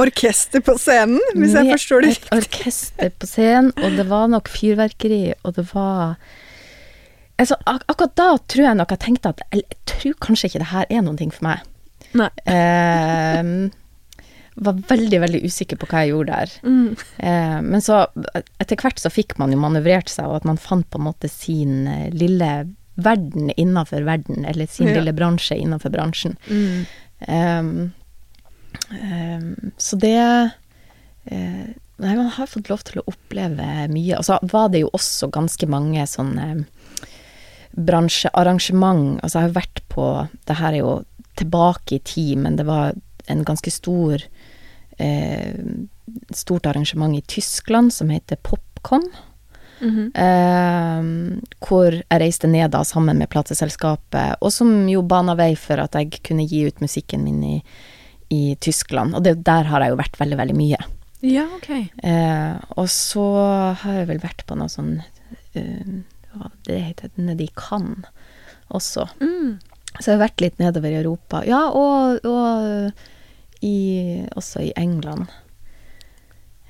orkester 0.00 0.62
på 0.64 0.76
scenen, 0.80 1.20
hvis 1.36 1.56
jeg 1.56 1.68
forstår 1.74 2.04
det 2.04 2.12
riktig. 2.14 2.28
Med 2.30 2.38
et 2.38 2.46
orkester 2.46 3.10
på 3.16 3.28
scenen, 3.28 3.72
og 3.76 3.98
det 3.98 4.06
var 4.08 4.30
nok 4.32 4.48
fyrverkeri, 4.48 5.24
og 5.42 5.56
det 5.58 5.66
var 5.74 6.16
altså, 7.36 7.58
ak 7.66 7.84
Akkurat 7.90 8.16
da 8.16 8.30
tror 8.48 8.66
jeg 8.68 8.78
nok 8.80 8.94
jeg 8.96 9.04
tenkte 9.04 9.34
at 9.34 9.44
eller, 9.50 9.66
jeg 9.68 9.92
tror 9.94 10.16
kanskje 10.28 10.50
ikke 10.50 10.64
det 10.64 10.72
her 10.72 10.88
er 10.88 11.04
noen 11.04 11.20
ting 11.20 11.34
for 11.34 11.50
meg. 11.50 11.68
Nei. 12.16 12.30
Eh, 12.48 13.70
var 14.60 14.82
veldig, 14.88 15.20
veldig 15.22 15.40
usikker 15.46 15.78
på 15.80 15.88
hva 15.88 16.02
jeg 16.04 16.12
gjorde 16.12 16.36
der. 16.36 16.54
Mm. 16.66 16.88
Eh, 17.28 17.58
men 17.64 17.84
så 17.84 18.02
etter 18.60 18.76
hvert 18.80 19.00
så 19.00 19.12
fikk 19.12 19.38
man 19.40 19.54
jo 19.54 19.60
manøvrert 19.62 20.10
seg, 20.12 20.28
og 20.28 20.40
at 20.40 20.48
man 20.48 20.60
fant 20.60 20.88
på 20.90 21.00
en 21.00 21.06
måte 21.06 21.30
sin 21.32 21.86
eh, 21.88 22.08
lille 22.12 22.50
verden 23.04 23.50
innenfor 23.56 24.04
verden, 24.06 24.44
eller 24.44 24.66
sin 24.66 24.88
Ja. 24.88 24.98
lille 24.98 25.12
bransje 25.12 25.56
innenfor 25.56 25.90
bransjen. 25.90 26.36
Mm. 26.48 26.86
Um, 27.28 27.92
um, 28.90 29.72
så 29.76 29.96
det 30.00 30.16
uh, 31.32 31.68
Nei, 32.00 32.14
man 32.16 32.30
har 32.32 32.48
fått 32.48 32.70
lov 32.70 32.80
til 32.88 33.02
å 33.02 33.08
oppleve 33.12 33.64
mye. 33.92 34.16
Og 34.16 34.24
så 34.24 34.38
var 34.48 34.70
det 34.72 34.80
jo 34.80 34.88
også 34.96 35.28
ganske 35.28 35.66
mange 35.68 36.06
sånne 36.08 36.64
bransjearrangement. 37.76 39.20
Altså, 39.22 39.38
jeg 39.38 39.50
har 39.50 39.58
vært 39.58 39.82
på 39.92 40.06
Det 40.48 40.56
her 40.56 40.72
er 40.72 40.80
jo 40.80 40.94
tilbake 41.36 41.98
i 41.98 42.02
tid, 42.04 42.38
men 42.38 42.56
det 42.56 42.66
var 42.68 42.94
en 43.30 43.44
ganske 43.44 43.70
stor 43.70 44.22
eh, 44.98 45.54
Stort 46.34 46.66
arrangement 46.66 47.14
i 47.14 47.20
Tyskland 47.22 47.92
som 47.94 48.08
heter 48.10 48.40
Popcom. 48.42 49.04
Mhm. 49.80 50.10
Eh, 50.14 51.40
hvor 51.66 51.96
jeg 51.96 52.20
reiste 52.22 52.48
ned 52.50 52.70
da 52.74 52.84
sammen 52.84 53.18
med 53.18 53.30
plateselskapet, 53.32 54.38
og 54.40 54.52
som 54.52 54.88
jo 54.88 55.02
bana 55.02 55.34
vei 55.38 55.54
for 55.56 55.80
at 55.82 55.96
jeg 55.98 56.22
kunne 56.26 56.46
gi 56.46 56.66
ut 56.68 56.80
musikken 56.80 57.24
min 57.24 57.42
i, 57.44 57.56
i 58.30 58.56
Tyskland. 58.60 59.16
Og 59.16 59.24
det, 59.24 59.40
der 59.46 59.68
har 59.70 59.84
jeg 59.84 59.94
jo 59.94 60.00
vært 60.00 60.20
veldig, 60.20 60.40
veldig 60.40 60.56
mye. 60.58 60.80
Ja, 61.20 61.46
ok. 61.56 61.70
Eh, 62.02 62.54
og 62.80 62.88
så 62.92 63.26
har 63.82 64.00
jeg 64.00 64.08
vel 64.08 64.22
vært 64.22 64.46
på 64.48 64.56
noe 64.56 64.72
sånn 64.72 65.02
uh, 65.02 65.90
Hva 66.32 66.48
det 66.64 66.78
heter 66.80 67.10
nede 67.20 67.44
i 67.44 67.52
Cannes 67.58 68.08
også. 68.70 69.08
Mm. 69.20 69.58
Så 69.98 70.06
jeg 70.06 70.16
har 70.16 70.22
vært 70.22 70.42
litt 70.44 70.60
nedover 70.62 70.92
i 70.92 71.00
Europa. 71.00 71.42
Ja, 71.44 71.64
og, 71.74 72.22
og 72.24 73.64
i, 73.66 74.22
også 74.38 74.62
i 74.68 74.72
England. 74.78 75.26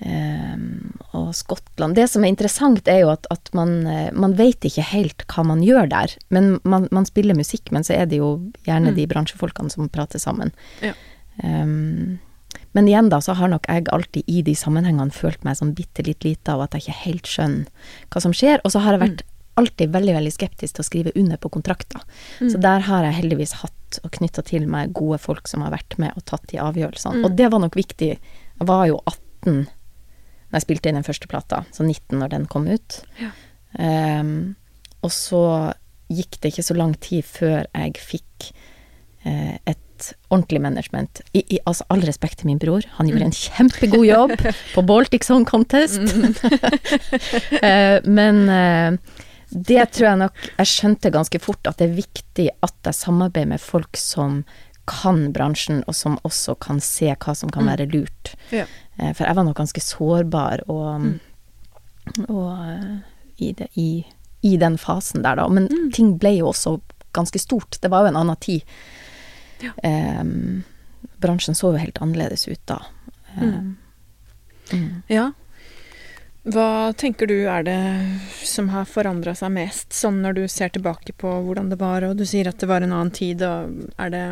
Ehm, 0.00 0.92
og 1.12 1.34
Skottland. 1.36 1.94
Det 1.94 2.06
som 2.08 2.24
er 2.24 2.28
interessant, 2.32 2.86
er 2.88 3.02
jo 3.02 3.10
at, 3.12 3.26
at 3.30 3.50
man, 3.56 3.86
eh, 3.86 4.10
man 4.16 4.32
vet 4.38 4.64
ikke 4.64 4.84
helt 4.94 5.24
hva 5.28 5.44
man 5.44 5.60
gjør 5.64 5.88
der. 5.90 6.14
Men 6.30 6.58
man, 6.64 6.88
man 6.90 7.04
spiller 7.08 7.36
musikk, 7.36 7.70
men 7.74 7.84
så 7.84 7.94
er 7.98 8.06
det 8.06 8.20
jo 8.22 8.30
gjerne 8.66 8.90
Mm. 8.92 8.96
de 8.96 9.06
bransjefolkene 9.06 9.70
som 9.70 9.88
prater 9.92 10.18
sammen. 10.22 10.52
Ja. 10.82 10.94
Um, 11.44 12.18
men 12.74 12.86
igjen 12.88 13.08
da, 13.10 13.18
så 13.20 13.34
har 13.34 13.48
nok 13.48 13.66
jeg 13.68 13.86
alltid 13.92 14.24
i 14.26 14.42
de 14.42 14.54
sammenhengene 14.54 15.12
følt 15.14 15.42
meg 15.44 15.56
sånn 15.58 15.74
bitte 15.74 16.04
litt 16.06 16.24
lite 16.24 16.52
av 16.52 16.60
at 16.64 16.72
jeg 16.74 16.82
ikke 16.86 17.04
helt 17.04 17.26
skjønner 17.26 17.66
hva 18.10 18.20
som 18.22 18.32
skjer. 18.32 18.60
Og 18.64 18.72
så 18.72 18.80
har 18.84 18.96
jeg 18.96 19.02
vært 19.04 19.22
alltid 19.60 19.90
veldig, 19.92 20.14
veldig 20.16 20.32
skeptisk 20.32 20.74
til 20.76 20.82
å 20.84 20.86
skrive 20.88 21.12
under 21.16 21.36
på 21.36 21.50
kontrakter. 21.50 22.00
Så 22.38 22.56
Mm. 22.56 22.60
der 22.62 22.80
har 22.80 23.02
jeg 23.04 23.14
heldigvis 23.22 23.52
hatt 23.60 23.98
og 24.04 24.10
knytta 24.12 24.42
til 24.44 24.66
meg 24.66 24.92
gode 24.94 25.18
folk 25.18 25.48
som 25.48 25.60
har 25.62 25.70
vært 25.72 25.98
med 25.98 26.12
og 26.16 26.24
tatt 26.24 26.46
de 26.48 26.58
avgjørelsene. 26.58 27.20
Mm. 27.20 27.24
Og 27.24 27.36
det 27.36 27.50
var 27.50 27.58
nok 27.60 27.74
viktig. 27.74 28.16
Jeg 28.18 28.66
var 28.66 28.86
jo 28.86 29.00
18 29.06 29.66
når 30.50 30.58
jeg 30.58 30.66
spilte 30.66 30.90
inn 30.90 30.98
den 30.98 31.06
første 31.06 31.30
plata, 31.30 31.62
så 31.74 31.86
19 31.86 32.18
når 32.18 32.32
den 32.34 32.48
kom 32.50 32.66
ut. 32.70 33.02
Ja. 33.20 33.30
Um, 33.78 34.56
og 35.06 35.12
så 35.14 35.44
gikk 36.10 36.40
det 36.40 36.50
ikke 36.50 36.66
så 36.66 36.74
lang 36.74 36.96
tid 36.98 37.22
før 37.22 37.68
jeg 37.70 38.02
fikk 38.02 38.50
uh, 39.26 39.54
et 39.70 39.78
ordentlig 40.30 40.60
management. 40.64 41.20
I, 41.32 41.42
i, 41.44 41.58
altså 41.66 41.86
all 41.92 42.02
respekt 42.06 42.40
til 42.40 42.50
min 42.50 42.60
bror, 42.60 42.84
han 42.96 43.10
gjorde 43.10 43.28
en 43.28 43.36
kjempegod 43.36 44.06
jobb 44.08 44.34
på 44.74 44.84
Baltic 44.88 45.28
Song 45.28 45.46
Contest. 45.48 46.00
Eh, 47.60 47.98
men 48.06 48.36
eh, 48.48 49.16
det 49.50 49.82
tror 49.92 50.06
jeg 50.06 50.18
nok 50.20 50.44
Jeg 50.46 50.68
skjønte 50.70 51.10
ganske 51.12 51.40
fort 51.42 51.68
at 51.68 51.80
det 51.80 51.88
er 51.88 51.96
viktig 51.98 52.46
at 52.64 52.86
jeg 52.86 52.96
samarbeider 52.96 53.50
med 53.52 53.62
folk 53.62 53.98
som 53.98 54.40
kan 54.86 55.32
bransjen, 55.32 55.82
og 55.86 55.94
som 55.94 56.16
også 56.24 56.58
kan 56.60 56.80
se 56.80 57.14
hva 57.14 57.34
som 57.36 57.50
kan 57.50 57.62
Mm. 57.64 57.68
være 57.76 57.90
lurt. 57.92 58.34
Ja. 58.50 58.66
Eh, 58.98 59.12
For 59.12 59.24
jeg 59.26 59.36
var 59.36 59.44
nok 59.44 59.56
ganske 59.56 59.80
sårbar 59.80 60.60
og, 60.68 61.00
Mm. 61.00 61.20
og 62.28 62.68
eh, 62.68 62.98
i, 63.38 63.52
det, 63.52 63.68
i, 63.76 64.04
i 64.42 64.56
den 64.56 64.76
fasen 64.76 65.22
der, 65.22 65.36
da. 65.36 65.48
Men 65.48 65.68
Mm. 65.68 65.92
ting 65.92 66.18
ble 66.18 66.36
jo 66.38 66.46
også 66.48 66.80
ganske 67.12 67.38
stort. 67.38 67.78
Det 67.80 67.90
var 67.90 68.02
jo 68.02 68.08
en 68.08 68.16
annen 68.16 68.36
tid. 68.36 68.62
Ja. 69.62 69.72
Um, 70.20 70.64
bransjen 71.20 71.54
så 71.54 71.72
jo 71.72 71.78
helt 71.78 71.98
annerledes 72.00 72.48
ut 72.48 72.60
da. 72.66 72.80
Mm. 73.40 73.76
Ja. 75.08 75.32
Hva 76.44 76.92
tenker 76.96 77.26
du 77.28 77.46
er 77.52 77.62
det 77.62 78.20
som 78.48 78.70
har 78.72 78.84
forandra 78.88 79.34
seg 79.36 79.50
mest, 79.52 79.92
sånn 79.92 80.22
når 80.22 80.34
du 80.38 80.48
ser 80.48 80.70
tilbake 80.72 81.12
på 81.20 81.28
hvordan 81.44 81.68
det 81.68 81.78
var, 81.78 82.02
og 82.08 82.16
du 82.16 82.24
sier 82.24 82.48
at 82.48 82.58
det 82.62 82.68
var 82.70 82.80
en 82.80 82.92
annen 82.96 83.10
tid, 83.12 83.42
og 83.42 83.90
er 84.00 84.10
det 84.14 84.24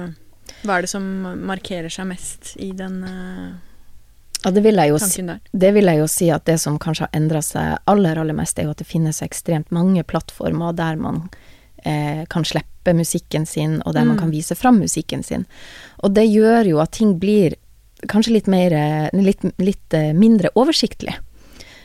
Hva 0.64 0.78
er 0.78 0.82
det 0.86 0.90
som 0.90 1.04
markerer 1.46 1.88
seg 1.92 2.06
mest 2.10 2.54
i 2.58 2.72
den 2.76 3.02
eh, 3.04 3.50
Ja, 4.44 4.50
det 4.54 4.62
vil 4.62 4.78
jeg 4.78 4.90
jo 4.92 4.98
si. 5.02 5.22
Det 5.52 5.70
vil 5.74 5.86
jeg 5.90 5.98
jo 5.98 6.06
si 6.10 6.28
at 6.30 6.44
det 6.46 6.58
som 6.62 6.78
kanskje 6.78 7.06
har 7.08 7.14
endra 7.18 7.40
seg 7.42 7.78
aller, 7.90 8.18
aller 8.22 8.34
mest, 8.38 8.58
er 8.58 8.68
jo 8.68 8.74
at 8.74 8.78
det 8.82 8.86
finnes 8.86 9.22
ekstremt 9.22 9.70
mange 9.74 10.04
plattformer 10.06 10.72
der 10.78 10.96
man 10.96 11.24
eh, 11.84 12.24
kan 12.30 12.44
slippe 12.46 12.94
musikken 12.94 13.46
sin, 13.46 13.80
og 13.84 13.94
der 13.94 14.04
man 14.04 14.16
Mm. 14.16 14.20
kan 14.20 14.30
vise 14.30 14.54
fram 14.56 14.78
musikken 14.78 15.22
sin. 15.22 15.44
Og 16.02 16.14
det 16.14 16.24
gjør 16.30 16.66
jo 16.70 16.78
at 16.80 16.92
ting 16.92 17.18
blir 17.18 17.54
kanskje 18.06 18.32
litt 18.32 18.46
mer 18.48 18.72
eh, 18.72 19.08
Litt, 19.12 19.42
litt 19.58 19.94
eh, 19.94 20.12
mindre 20.14 20.50
oversiktlig. 20.54 21.14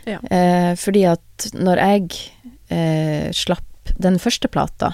Ja. 0.05 0.19
Eh, 0.29 0.75
fordi 0.75 1.05
at 1.09 1.49
når 1.53 1.77
jeg 1.77 2.09
eh, 2.69 3.31
slapp 3.33 3.65
den 3.99 4.19
første 4.19 4.47
plata, 4.47 4.93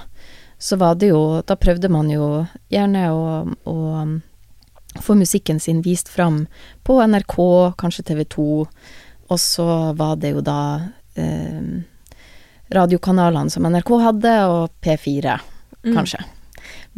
så 0.60 0.76
var 0.76 0.98
det 1.00 1.14
jo 1.14 1.42
Da 1.48 1.56
prøvde 1.56 1.90
man 1.90 2.10
jo 2.12 2.46
gjerne 2.70 3.06
å, 3.16 3.22
å 3.64 3.76
um, 4.04 4.18
få 5.00 5.16
musikken 5.16 5.60
sin 5.60 5.82
vist 5.86 6.10
fram 6.12 6.44
på 6.84 6.98
NRK, 7.00 7.38
kanskje 7.80 8.04
TV 8.12 8.26
2, 8.26 8.48
og 9.30 9.40
så 9.40 9.68
var 9.96 10.18
det 10.20 10.34
jo 10.34 10.42
da 10.42 10.60
eh, 11.16 11.86
radiokanalene 12.74 13.54
som 13.54 13.64
NRK 13.70 13.92
hadde, 14.04 14.36
og 14.50 14.76
P4, 14.82 15.40
Mm. 15.80 15.94
kanskje. 15.96 16.20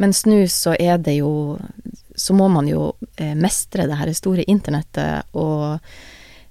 Mens 0.02 0.24
nå 0.26 0.40
så 0.50 0.72
er 0.74 0.96
det 0.98 1.12
jo 1.20 1.56
Så 2.16 2.34
må 2.34 2.48
man 2.50 2.66
jo 2.66 2.96
eh, 3.16 3.36
mestre 3.38 3.86
det 3.86 3.94
her 3.94 4.10
store 4.12 4.42
internettet 4.50 5.22
og 5.38 5.78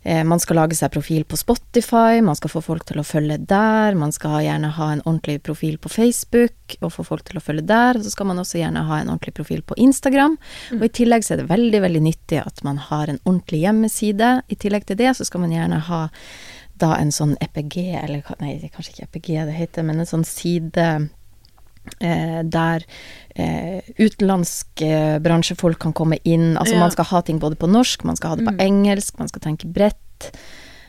man 0.02 0.40
skal 0.42 0.58
lage 0.58 0.74
seg 0.74 0.90
profil 0.96 1.22
på 1.30 1.38
Spotify, 1.38 2.24
man 2.26 2.38
skal 2.38 2.50
få 2.50 2.64
folk 2.66 2.88
til 2.90 2.98
å 2.98 3.06
følge 3.06 3.36
der, 3.46 3.94
man 3.94 4.10
skal 4.16 4.40
gjerne 4.42 4.72
ha 4.74 4.88
en 4.96 5.04
ordentlig 5.04 5.36
profil 5.46 5.76
på 5.78 5.92
Facebook 5.94 6.76
og 6.80 6.96
få 6.96 7.06
folk 7.06 7.28
til 7.28 7.38
å 7.38 7.44
følge 7.44 7.68
der, 7.70 8.00
og 8.00 8.08
så 8.08 8.14
skal 8.16 8.32
man 8.32 8.42
også 8.42 8.58
gjerne 8.64 8.82
ha 8.88 8.98
en 8.98 9.12
ordentlig 9.14 9.36
profil 9.38 9.62
på 9.62 9.78
Instagram. 9.78 10.40
Mm. 10.72 10.80
Og 10.80 10.88
i 10.88 10.94
tillegg 11.02 11.28
så 11.28 11.36
er 11.36 11.44
det 11.44 11.52
veldig, 11.52 11.84
veldig 11.86 12.02
nyttig 12.08 12.42
at 12.42 12.64
man 12.66 12.82
har 12.90 13.12
en 13.12 13.22
ordentlig 13.28 13.62
hjemmeside. 13.62 14.34
I 14.50 14.58
tillegg 14.58 14.90
til 14.90 14.98
det 15.04 15.14
så 15.20 15.28
skal 15.28 15.46
man 15.46 15.54
gjerne 15.54 15.82
ha 15.92 16.02
da 16.82 16.96
en 16.98 17.14
sånn 17.14 17.36
EPG, 17.44 17.78
eller 18.02 18.26
nei, 18.42 18.56
kanskje 18.74 18.96
ikke 18.96 19.10
EPG 19.10 19.34
det 19.52 19.58
heter, 19.58 19.86
men 19.86 20.02
en 20.02 20.10
sånn 20.10 20.26
side 20.28 20.82
eh, 20.82 21.10
der 22.00 22.86
eh, 23.36 23.82
utenlandske 24.00 25.20
bransjefolk 25.24 25.80
kan 25.80 25.94
komme 25.94 26.18
inn. 26.24 26.58
Altså 26.58 26.76
ja. 26.76 26.80
man 26.80 26.94
skal 26.94 27.10
ha 27.12 27.22
ting 27.22 27.40
både 27.42 27.60
på 27.60 27.70
norsk, 27.70 28.04
man 28.08 28.20
skal 28.20 28.34
ha 28.34 28.40
det 28.40 28.48
på 28.48 28.56
mm. 28.56 28.64
engelsk, 28.66 29.20
man 29.20 29.32
skal 29.32 29.44
tenke 29.44 29.68
bredt. 29.68 30.32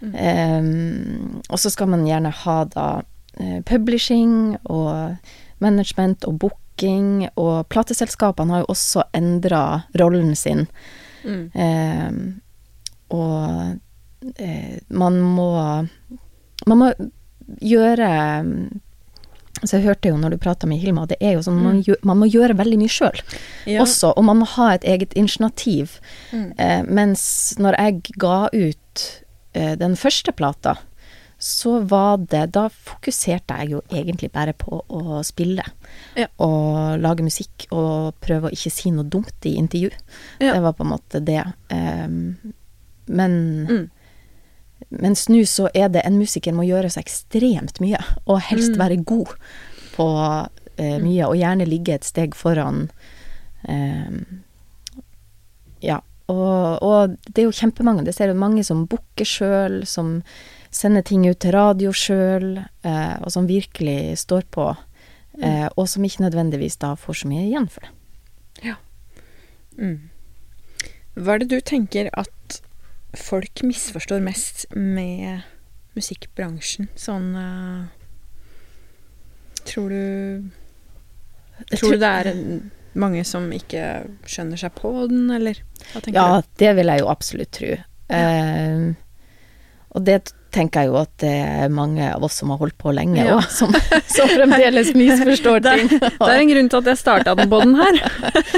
Mm. 0.03 0.15
Um, 0.15 1.43
og 1.49 1.61
så 1.63 1.71
skal 1.71 1.91
man 1.93 2.07
gjerne 2.09 2.33
ha 2.35 2.57
da 2.73 2.89
uh, 3.03 3.61
publishing 3.69 4.57
og 4.65 5.17
management 5.63 6.27
og 6.27 6.41
booking, 6.43 7.29
og 7.39 7.69
plateselskapene 7.71 8.57
har 8.57 8.65
jo 8.65 8.73
også 8.75 9.07
endra 9.15 9.65
rollen 10.01 10.35
sin. 10.39 10.67
Mm. 11.23 11.45
Um, 11.55 12.23
og 13.13 14.39
eh, 14.41 14.79
man 14.89 15.21
må 15.21 15.53
Man 16.67 16.79
må 16.79 16.89
gjøre 17.59 18.09
så 19.63 19.79
jeg 19.79 19.87
hørte 19.87 20.11
jo 20.11 20.19
når 20.19 20.35
du 20.35 20.43
prata 20.43 20.69
med 20.69 20.83
Hilma, 20.83 21.07
det 21.11 21.19
er 21.23 21.37
jo 21.37 21.43
sånn 21.47 21.61
man, 21.63 21.83
gjør, 21.87 22.01
man 22.09 22.19
må 22.19 22.29
gjøre 22.31 22.57
veldig 22.59 22.79
mye 22.81 22.93
sjøl 22.93 23.21
ja. 23.71 23.83
også, 23.85 24.13
og 24.17 24.27
man 24.27 24.41
må 24.43 24.49
ha 24.57 24.73
et 24.75 24.87
eget 24.89 25.15
initiativ. 25.19 25.99
Mm. 26.33 26.49
Eh, 26.59 26.81
mens 26.89 27.25
når 27.63 27.79
jeg 27.79 28.17
ga 28.23 28.39
ut 28.51 29.05
eh, 29.55 29.75
den 29.79 29.95
første 29.99 30.35
plata, 30.35 30.77
så 31.43 31.81
var 31.91 32.21
det 32.31 32.45
Da 32.55 32.69
fokuserte 32.71 33.57
jeg 33.59 33.73
jo 33.73 33.81
egentlig 33.91 34.29
bare 34.31 34.53
på 34.55 34.79
å 34.87 35.23
spille. 35.27 35.65
Ja. 36.15 36.29
Og 36.39 37.01
lage 37.03 37.27
musikk 37.27 37.67
og 37.75 38.15
prøve 38.23 38.47
å 38.47 38.55
ikke 38.55 38.71
si 38.71 38.93
noe 38.95 39.09
dumt 39.11 39.49
i 39.51 39.57
intervju. 39.59 39.91
Ja. 40.39 40.53
Det 40.53 40.61
var 40.63 40.77
på 40.79 40.87
en 40.87 40.93
måte 40.93 41.19
det. 41.27 41.43
Um, 41.67 42.55
men 43.11 43.35
mm. 43.67 43.83
Mens 45.01 45.27
nå 45.33 45.43
så 45.49 45.69
er 45.75 45.89
det 45.93 46.05
en 46.05 46.19
musiker 46.21 46.55
må 46.57 46.67
gjøre 46.69 46.91
så 46.93 47.01
ekstremt 47.01 47.81
mye, 47.81 48.01
og 48.27 48.43
helst 48.51 48.75
mm. 48.75 48.81
være 48.83 49.03
god 49.09 49.35
på 49.95 50.07
eh, 50.77 50.97
mm. 50.99 51.05
mye, 51.07 51.29
og 51.29 51.37
gjerne 51.41 51.69
ligge 51.69 51.97
et 51.97 52.09
steg 52.09 52.37
foran. 52.37 52.87
Eh, 53.69 54.17
ja. 55.83 56.01
Og, 56.33 56.83
og, 56.85 57.17
det 57.29 57.43
er 57.43 57.49
jo 57.49 57.57
kjempemange. 57.57 58.05
Det 58.07 58.15
ser 58.17 58.31
jo 58.31 58.39
mange 58.39 58.65
som 58.65 58.87
booker 58.89 59.29
sjøl, 59.29 59.83
som 59.89 60.21
sender 60.73 61.05
ting 61.05 61.27
ut 61.29 61.41
til 61.43 61.53
radio 61.57 61.93
sjøl, 61.93 62.63
eh, 62.87 63.15
og 63.21 63.33
som 63.35 63.49
virkelig 63.51 64.23
står 64.23 64.47
på. 64.55 64.71
Mm. 65.37 65.45
Eh, 65.49 65.69
og 65.77 65.89
som 65.89 66.05
ikke 66.05 66.25
nødvendigvis 66.27 66.79
da 66.81 66.95
får 67.01 67.23
så 67.23 67.33
mye 67.33 67.47
igjen 67.47 67.69
for 67.73 67.85
det. 67.85 67.93
Ja. 68.69 68.77
Mm. 69.77 70.11
Hva 71.17 71.35
er 71.35 71.43
det 71.43 71.51
du 71.53 71.61
tenker 71.65 72.09
at 72.17 72.61
folk 73.19 73.63
misforstår 73.67 74.23
mest 74.25 74.67
med 74.77 75.43
musikkbransjen? 75.97 76.89
Sånn 76.97 77.33
uh, 77.37 77.85
Tror 79.69 79.93
du 79.93 80.05
Tror 81.77 81.95
du 81.95 82.01
det 82.03 82.09
er 82.09 82.33
mange 82.99 83.23
som 83.25 83.47
ikke 83.55 84.03
skjønner 84.29 84.59
seg 84.61 84.75
på 84.77 84.91
den, 85.09 85.29
eller 85.33 85.61
ja, 86.11 86.41
du? 86.41 86.49
Det 86.61 86.73
vil 86.77 86.91
jeg 86.91 87.01
jo 87.01 87.11
absolutt 87.13 87.53
tro. 87.55 87.77
Ja. 88.11 88.23
Uh, 88.27 88.93
og 89.93 90.05
det 90.09 90.19
tenker 90.53 90.85
jeg 90.85 90.93
jo 90.93 90.99
at 91.01 91.13
det 91.23 91.33
er 91.33 91.73
mange 91.73 92.07
av 92.13 92.25
oss 92.25 92.39
som 92.41 92.53
har 92.53 92.61
holdt 92.61 92.77
på 92.81 92.93
lenge 92.97 93.25
ja. 93.25 93.39
som, 93.53 93.73
som, 94.17 94.31
fremdeles 94.33 94.93
misforstår 94.99 95.63
ting. 95.65 95.93
Det, 95.93 96.01
det, 96.17 96.29
er 96.29 96.41
en 96.41 96.53
grunn 96.53 96.73
til 96.73 96.83
at 96.83 96.91
jeg 96.93 97.01
starta 97.01 97.37
den 97.39 97.53
båten 97.53 97.77
her. 97.79 98.01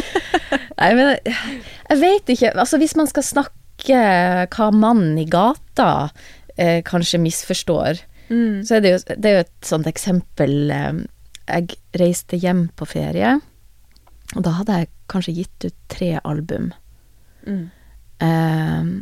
Nei, 0.80 0.90
men 0.98 1.12
jeg 1.24 2.00
vet 2.00 2.34
ikke. 2.34 2.54
Altså, 2.54 2.80
hvis 2.82 2.96
man 2.98 3.10
skal 3.10 3.26
snakke 3.26 3.63
ikke 3.84 4.02
hva 4.56 4.70
mannen 4.72 5.18
i 5.20 5.28
gata 5.28 6.10
eh, 6.56 6.80
kanskje 6.86 7.20
misforstår. 7.22 8.00
Mm. 8.28 8.64
Så 8.64 8.78
er 8.78 8.84
det, 8.84 8.92
jo, 8.94 9.00
det 9.16 9.30
er 9.30 9.36
jo 9.36 9.44
et 9.44 9.66
sånt 9.68 9.88
eksempel 9.90 10.70
eh, 10.72 11.02
Jeg 11.44 11.76
reiste 12.00 12.38
hjem 12.40 12.70
på 12.72 12.88
ferie, 12.88 13.34
og 14.34 14.44
da 14.46 14.54
hadde 14.58 14.78
jeg 14.80 14.92
kanskje 15.12 15.34
gitt 15.36 15.66
ut 15.66 15.76
tre 15.92 16.14
album. 16.24 16.70
Mm. 17.44 17.66
Eh, 18.24 18.94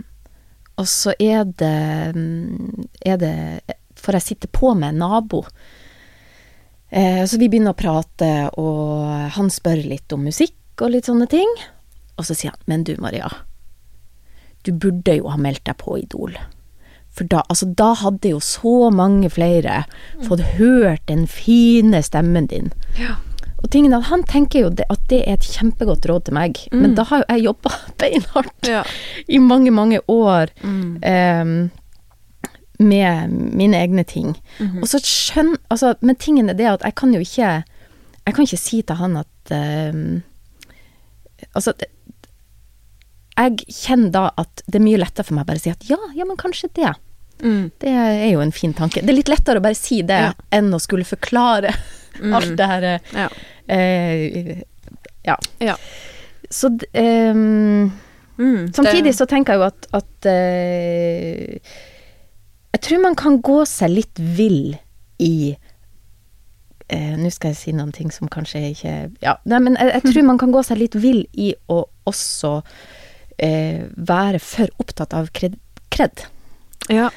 og 0.82 0.88
så 0.90 1.14
er 1.22 1.46
det, 1.46 1.76
er 3.06 3.20
det 3.20 3.36
Får 4.02 4.16
jeg 4.16 4.24
sitte 4.24 4.48
på 4.50 4.72
med 4.74 4.96
en 4.96 5.02
nabo. 5.04 5.44
Eh, 6.90 7.22
så 7.28 7.38
vi 7.38 7.46
begynner 7.52 7.76
å 7.76 7.78
prate, 7.78 8.30
og 8.58 9.04
han 9.36 9.52
spør 9.52 9.84
litt 9.86 10.10
om 10.16 10.24
musikk 10.26 10.82
og 10.82 10.90
litt 10.96 11.06
sånne 11.06 11.28
ting. 11.30 11.46
Og 12.18 12.26
så 12.26 12.34
sier 12.34 12.50
han 12.50 12.64
'Men 12.66 12.84
du, 12.88 12.96
Maria'. 12.96 13.30
Du 14.66 14.72
burde 14.72 15.16
jo 15.18 15.28
ha 15.32 15.38
meldt 15.40 15.64
deg 15.66 15.78
på 15.80 15.98
Idol. 15.98 16.36
For 17.12 17.28
da, 17.28 17.42
altså, 17.52 17.68
da 17.76 17.92
hadde 18.00 18.32
jo 18.32 18.40
så 18.40 18.88
mange 18.94 19.28
flere 19.30 19.82
fått 20.24 20.40
hørt 20.56 21.04
den 21.10 21.26
fine 21.28 22.00
stemmen 22.04 22.48
din. 22.48 22.72
Ja. 22.96 23.18
Og 23.62 23.70
tingen 23.70 23.94
at 23.94 24.08
Han 24.10 24.24
tenker 24.26 24.64
jo 24.64 24.70
det, 24.70 24.88
at 24.90 25.02
det 25.10 25.20
er 25.26 25.36
et 25.36 25.46
kjempegodt 25.46 26.08
råd 26.08 26.26
til 26.26 26.34
meg, 26.34 26.58
mm. 26.72 26.80
men 26.80 26.96
da 26.98 27.04
har 27.10 27.22
jo 27.22 27.28
jeg 27.28 27.44
jobba 27.46 27.74
beinhardt 28.00 28.70
ja. 28.70 28.82
i 29.28 29.38
mange, 29.38 29.70
mange 29.70 30.00
år 30.10 30.50
mm. 30.64 30.96
eh, 31.06 31.52
med 32.82 33.36
mine 33.60 33.78
egne 33.78 34.02
ting. 34.02 34.34
Mm 34.58 34.66
-hmm. 34.66 34.80
Og 34.82 34.88
så 34.88 34.98
skjønn... 34.98 35.56
Altså, 35.70 35.94
men 36.00 36.16
tingen 36.16 36.48
er 36.48 36.52
det 36.52 36.66
at 36.66 36.82
jeg 36.84 36.94
kan 36.94 37.14
jo 37.14 37.20
ikke 37.20 37.62
Jeg 38.26 38.34
kan 38.34 38.42
ikke 38.42 38.56
si 38.56 38.82
til 38.82 38.96
han 38.96 39.16
at 39.16 39.50
eh, 39.50 40.20
Altså, 41.54 41.72
jeg 43.32 43.64
kjenner 43.72 44.12
da 44.12 44.24
at 44.40 44.62
det 44.66 44.78
er 44.78 44.84
mye 44.84 45.00
lettere 45.00 45.26
for 45.26 45.36
meg 45.36 45.46
å 45.46 45.50
bare 45.52 45.62
si 45.62 45.72
at 45.72 45.88
ja, 45.88 45.98
ja, 46.16 46.26
men 46.28 46.38
kanskje 46.40 46.68
det. 46.76 46.92
Mm. 47.42 47.70
Det 47.80 47.92
er 47.92 48.28
jo 48.30 48.42
en 48.44 48.52
fin 48.54 48.74
tanke. 48.76 49.02
Det 49.02 49.10
er 49.10 49.18
litt 49.18 49.32
lettere 49.32 49.58
å 49.62 49.64
bare 49.64 49.78
si 49.78 50.02
det 50.06 50.20
ja. 50.28 50.34
enn 50.54 50.70
å 50.74 50.80
skulle 50.82 51.06
forklare 51.08 51.72
mm. 52.20 52.34
alt 52.38 52.54
det 52.58 52.68
her. 52.74 52.88
Ja. 53.16 53.28
Eh, 53.72 54.62
ja. 55.26 55.38
ja. 55.62 55.76
Så 56.50 56.70
eh, 56.92 57.34
mm, 57.34 58.72
Samtidig 58.74 59.10
det... 59.10 59.16
så 59.16 59.26
tenker 59.26 59.54
jeg 59.54 59.62
jo 59.62 59.66
at, 59.70 59.86
at 59.96 60.28
eh, 60.28 61.74
Jeg 62.74 62.82
tror 62.84 63.04
man 63.06 63.16
kan 63.16 63.38
gå 63.40 63.62
seg 63.68 63.94
litt 63.94 64.18
vill 64.18 64.74
i 65.22 65.54
uh, 65.54 67.14
Nå 67.16 67.30
skal 67.32 67.52
jeg 67.52 67.60
si 67.60 67.74
noen 67.76 67.94
ting 67.94 68.10
som 68.12 68.28
kanskje 68.32 68.64
ikke 68.72 68.96
Ja, 69.22 69.36
nei, 69.48 69.62
men 69.64 69.78
jeg, 69.78 69.94
jeg 69.94 70.04
tror 70.10 70.28
man 70.28 70.42
kan 70.42 70.52
gå 70.52 70.64
seg 70.66 70.82
litt 70.82 70.98
vill 70.98 71.22
i 71.32 71.52
å 71.72 71.84
også 72.10 72.58
eh, 73.42 73.84
være 73.96 74.40
for 74.42 74.70
opptatt 74.82 75.14
av 75.16 75.30
kred. 75.34 75.58
kred. 75.92 76.26
Ja. 76.90 77.10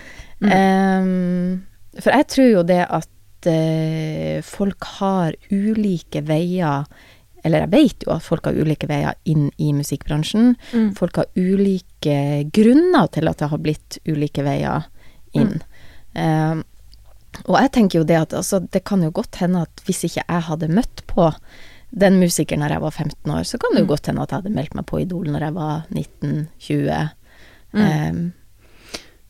Mm. 0.44 0.52
Um, 0.52 2.00
for 2.02 2.12
jeg 2.12 2.28
tror 2.34 2.50
jo 2.50 2.64
det 2.68 2.82
at 2.84 3.50
eh, 3.50 4.42
folk 4.46 4.88
har 5.00 5.38
ulike 5.52 6.26
veier 6.28 6.90
eller 7.46 7.62
jeg 7.66 7.74
vet 7.76 8.06
jo 8.08 8.14
at 8.16 8.26
folk 8.26 8.48
har 8.50 8.58
ulike 8.58 8.88
veier 8.90 9.14
inn 9.30 9.52
i 9.62 9.70
musikkbransjen. 9.78 10.56
Mm. 10.74 10.88
Folk 10.98 11.20
har 11.22 11.28
ulike 11.38 12.16
grunner 12.50 13.12
til 13.14 13.30
at 13.30 13.38
det 13.38 13.50
har 13.52 13.62
blitt 13.62 14.00
ulike 14.10 14.42
veier 14.48 14.88
inn. 15.38 15.60
Mm. 16.18 16.64
Um, 16.64 16.64
og 17.46 17.60
jeg 17.60 17.72
tenker 17.76 18.00
jo 18.00 18.08
det 18.08 18.18
at 18.18 18.34
altså, 18.34 18.64
det 18.74 18.82
kan 18.90 19.04
jo 19.06 19.14
godt 19.14 19.38
hende 19.44 19.62
at 19.68 19.84
hvis 19.86 20.08
ikke 20.08 20.24
jeg 20.24 20.46
hadde 20.48 20.72
møtt 20.74 21.04
på 21.12 21.30
den 21.90 22.18
musikeren 22.20 22.64
når 22.64 22.76
jeg 22.76 22.84
var 22.84 22.96
15 22.96 23.36
år, 23.36 23.44
så 23.48 23.60
kan 23.62 23.76
det 23.76 23.84
jo 23.84 23.88
mm. 23.88 23.92
godt 23.92 24.10
hende 24.10 24.24
at 24.24 24.32
jeg 24.32 24.42
hadde 24.42 24.56
meldt 24.56 24.74
meg 24.78 24.88
på 24.90 25.00
Idol 25.04 25.30
når 25.32 25.46
jeg 25.48 25.56
var 25.56 25.86
19-20. 25.92 27.14
Mm. 27.76 27.86
Um, 27.86 28.24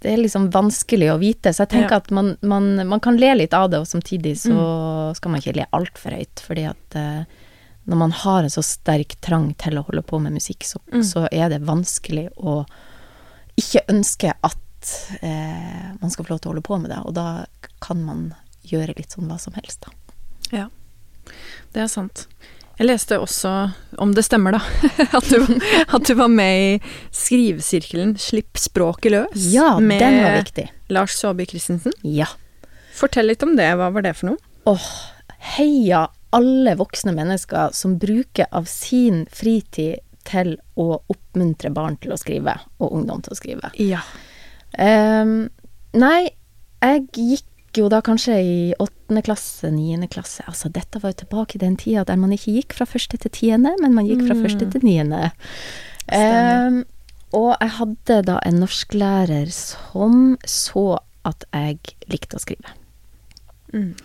det 0.06 0.12
er 0.14 0.22
liksom 0.22 0.52
vanskelig 0.54 1.10
å 1.14 1.18
vite, 1.22 1.54
så 1.54 1.64
jeg 1.64 1.74
tenker 1.74 1.96
ja. 1.96 2.02
at 2.04 2.12
man, 2.14 2.36
man, 2.46 2.70
man, 2.86 3.02
kan 3.02 3.18
le 3.18 3.32
litt 3.40 3.56
av 3.58 3.72
det, 3.74 3.82
og 3.82 3.90
samtidig 3.90 4.36
så 4.44 4.54
mm. 4.54 5.18
skal 5.18 5.34
man 5.34 5.42
ikke 5.42 5.56
le 5.58 5.68
altfor 5.78 6.18
høyt, 6.18 6.44
fordi 6.46 6.68
at 6.70 6.98
uh, 7.00 7.44
når 7.90 8.02
man 8.02 8.14
har 8.24 8.46
en 8.46 8.54
så 8.54 8.64
sterk 8.66 9.18
trang 9.26 9.52
til 9.62 9.80
å 9.80 9.86
holde 9.88 10.06
på 10.06 10.20
med 10.22 10.36
musikk, 10.38 10.66
så, 10.68 10.82
mm. 10.94 11.04
så 11.06 11.26
er 11.32 11.50
det 11.54 11.64
vanskelig 11.66 12.28
å 12.38 12.64
ikke 13.58 13.86
ønske 13.94 14.34
at 14.36 14.94
uh, 15.22 15.92
man 16.02 16.14
skal 16.14 16.26
få 16.26 16.36
lov 16.36 16.42
til 16.42 16.52
å 16.52 16.54
holde 16.54 16.66
på 16.66 16.80
med 16.82 16.94
det, 16.94 17.02
og 17.06 17.16
da 17.18 17.46
kan 17.82 18.02
man 18.06 18.28
gjøre 18.66 18.98
litt 18.98 19.14
sånn 19.14 19.30
hva 19.30 19.38
som 19.42 19.58
helst, 19.58 19.86
da. 19.86 20.18
Ja. 20.54 20.68
Det 21.76 21.84
er 21.86 21.92
sant. 21.92 22.26
Jeg 22.76 22.90
leste 22.90 23.18
også, 23.24 23.52
om 24.04 24.12
det 24.16 24.26
stemmer 24.28 24.58
da, 24.58 24.60
at 25.20 25.30
du, 25.32 25.46
at 25.96 26.08
du 26.08 26.14
var 26.20 26.32
med 26.32 26.56
i 26.60 26.96
skrivesirkelen 27.16 28.18
Slipp 28.20 28.60
språket 28.60 29.14
løs. 29.14 29.48
Ja, 29.54 29.78
med 29.80 30.04
den 30.04 30.20
var 30.24 30.42
viktig. 30.42 30.68
Lars 30.92 31.16
Saabye 31.16 31.48
Christensen. 31.54 31.96
Ja. 32.04 32.28
Fortell 32.96 33.32
litt 33.32 33.44
om 33.48 33.56
det. 33.56 33.70
Hva 33.80 33.90
var 33.96 34.04
det 34.04 34.16
for 34.20 34.34
noe? 34.34 34.52
Åh, 34.68 34.90
heia 35.56 36.08
alle 36.36 36.76
voksne 36.76 37.14
mennesker 37.16 37.72
som 37.72 37.96
bruker 38.02 38.50
av 38.52 38.68
sin 38.68 39.24
fritid 39.32 40.02
til 40.28 40.56
å 40.76 40.88
oppmuntre 41.12 41.70
barn 41.72 41.96
til 42.02 42.16
å 42.16 42.20
skrive, 42.20 42.58
og 42.82 42.96
ungdom 42.98 43.22
til 43.24 43.36
å 43.36 43.38
skrive. 43.40 43.72
Ja. 43.80 44.02
Um, 44.76 45.46
nei, 45.96 46.32
jeg 46.84 47.06
gikk 47.16 47.52
jo 47.78 47.90
da 47.92 48.02
kanskje 48.06 48.36
i 48.42 48.58
åttende 48.80 49.22
klasse, 49.26 49.70
niende 49.74 50.08
klasse. 50.12 50.44
Altså, 50.48 50.70
dette 50.74 51.00
var 51.02 51.14
jo 51.14 51.20
tilbake 51.24 51.58
i 51.58 51.62
den 51.64 51.76
tida 51.80 52.04
der 52.08 52.18
man 52.20 52.34
ikke 52.36 52.54
gikk 52.56 52.76
fra 52.78 52.88
første 52.90 53.18
til 53.22 53.32
tiende, 53.32 53.76
men 53.82 53.94
man 53.94 54.08
gikk 54.08 54.26
fra 54.28 54.36
Mm. 54.36 54.42
første 54.44 54.72
til 54.72 54.82
niende. 54.84 55.32
Ehm, 56.14 56.84
og 57.34 57.56
jeg 57.60 57.70
hadde 57.80 58.22
da 58.26 58.40
en 58.46 58.60
norsklærer 58.62 59.52
som 59.52 60.38
så 60.46 61.00
at 61.26 61.46
jeg 61.54 61.80
likte 62.08 62.38
å 62.38 62.44
skrive. 62.44 62.76
Mm. 63.74 63.96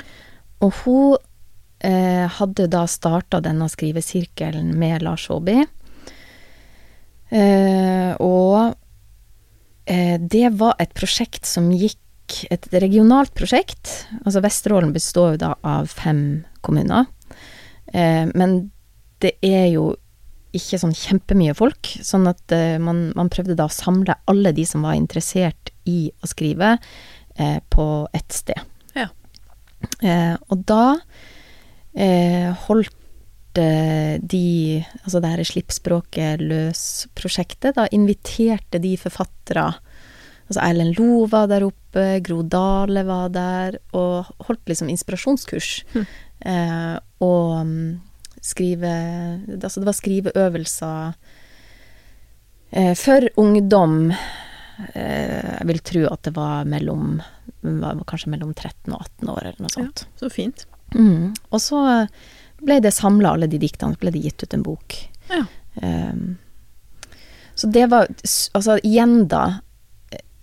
Og 0.61 0.73
hun 0.85 1.17
eh, 1.81 2.27
hadde 2.29 2.67
da 2.69 2.87
starta 2.87 3.41
denne 3.41 3.69
skrivesirkelen 3.69 4.75
med 4.77 5.03
Lars 5.03 5.29
Aaby. 5.31 5.67
Eh, 7.31 8.15
og 8.19 8.75
eh, 9.87 10.17
det 10.19 10.51
var 10.59 10.75
et 10.83 10.93
prosjekt 10.95 11.47
som 11.47 11.71
gikk 11.71 11.99
Et 12.51 12.69
regionalt 12.83 13.33
prosjekt. 13.37 13.91
Altså 14.25 14.43
Vesterålen 14.45 14.93
består 14.95 15.35
jo 15.35 15.43
da 15.45 15.55
av 15.67 15.91
fem 15.93 16.45
kommuner. 16.65 17.09
Eh, 17.93 18.27
men 18.35 18.61
det 19.21 19.37
er 19.45 19.69
jo 19.75 19.91
ikke 20.57 20.81
sånn 20.83 20.95
kjempemye 20.97 21.55
folk, 21.55 21.93
sånn 22.03 22.27
at 22.31 22.55
eh, 22.55 22.77
man, 22.83 23.11
man 23.19 23.31
prøvde 23.31 23.57
da 23.59 23.69
å 23.69 23.75
samle 23.75 24.17
alle 24.31 24.53
de 24.57 24.65
som 24.67 24.83
var 24.87 24.99
interessert 24.99 25.71
i 25.89 26.11
å 26.11 26.31
skrive, 26.31 26.77
eh, 27.37 27.59
på 27.71 27.87
ett 28.17 28.35
sted. 28.35 28.59
Ja. 28.99 29.09
Eh, 30.03 30.35
og 30.51 30.65
da 30.69 30.85
eh, 31.95 32.51
holdt 32.67 33.61
eh, 33.61 34.19
de 34.21 34.83
Altså 35.05 35.23
det 35.23 35.31
her 35.33 35.45
Slipp 35.47 35.73
språket 35.75 36.43
løs-prosjektet, 36.43 37.79
da 37.79 37.87
inviterte 37.95 38.83
de 38.83 38.97
forfattere 39.01 39.71
Altså 40.51 40.65
Erlend 40.67 40.99
Lo 40.99 41.27
var 41.31 41.47
der 41.47 41.63
oppe, 41.63 42.05
Gro 42.27 42.43
Dale 42.43 43.05
var 43.07 43.31
der, 43.31 43.77
og 43.95 44.31
holdt 44.49 44.67
liksom 44.71 44.91
inspirasjonskurs. 44.91 45.69
Mm. 45.95 46.07
Eh, 46.51 46.97
og 47.23 47.67
mm, 47.69 48.01
skrive 48.41 48.91
Altså 49.61 49.83
det 49.83 49.87
var 49.91 49.99
skriveøvelser 49.99 51.15
eh, 52.71 52.95
for 52.99 53.29
ungdom. 53.39 54.11
Eh, 54.11 55.53
jeg 55.61 55.71
vil 55.71 55.83
tro 55.93 56.05
at 56.11 56.27
det 56.27 56.35
var 56.35 56.67
mellom 56.67 57.21
var 57.61 57.99
kanskje 58.09 58.31
mellom 58.33 58.55
13 58.55 58.95
og 58.95 59.03
18 59.05 59.31
år, 59.31 59.41
eller 59.45 59.65
noe 59.67 59.75
sånt. 59.75 60.07
Ja, 60.07 60.19
Så 60.23 60.31
fint. 60.33 60.67
Mm. 60.97 61.35
Og 61.53 61.61
så 61.61 61.83
ble 62.65 62.79
det 62.83 62.93
samla, 62.97 63.35
alle 63.35 63.49
de 63.51 63.61
diktene, 63.61 63.99
ble 64.01 64.13
det 64.15 64.23
gitt 64.25 64.45
ut 64.45 64.57
en 64.57 64.65
bok. 64.65 64.97
Ja. 65.31 65.45
Um, 65.83 66.39
så 67.55 67.69
det 67.71 67.87
var 67.93 68.09
Altså 68.57 68.79
igjen, 68.83 69.29
da. 69.29 69.61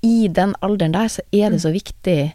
I 0.04 0.28
den 0.28 0.54
alderen 0.62 0.94
der 0.94 1.08
så 1.10 1.22
er 1.34 1.50
det 1.50 1.62
så 1.62 1.72
viktig 1.74 2.34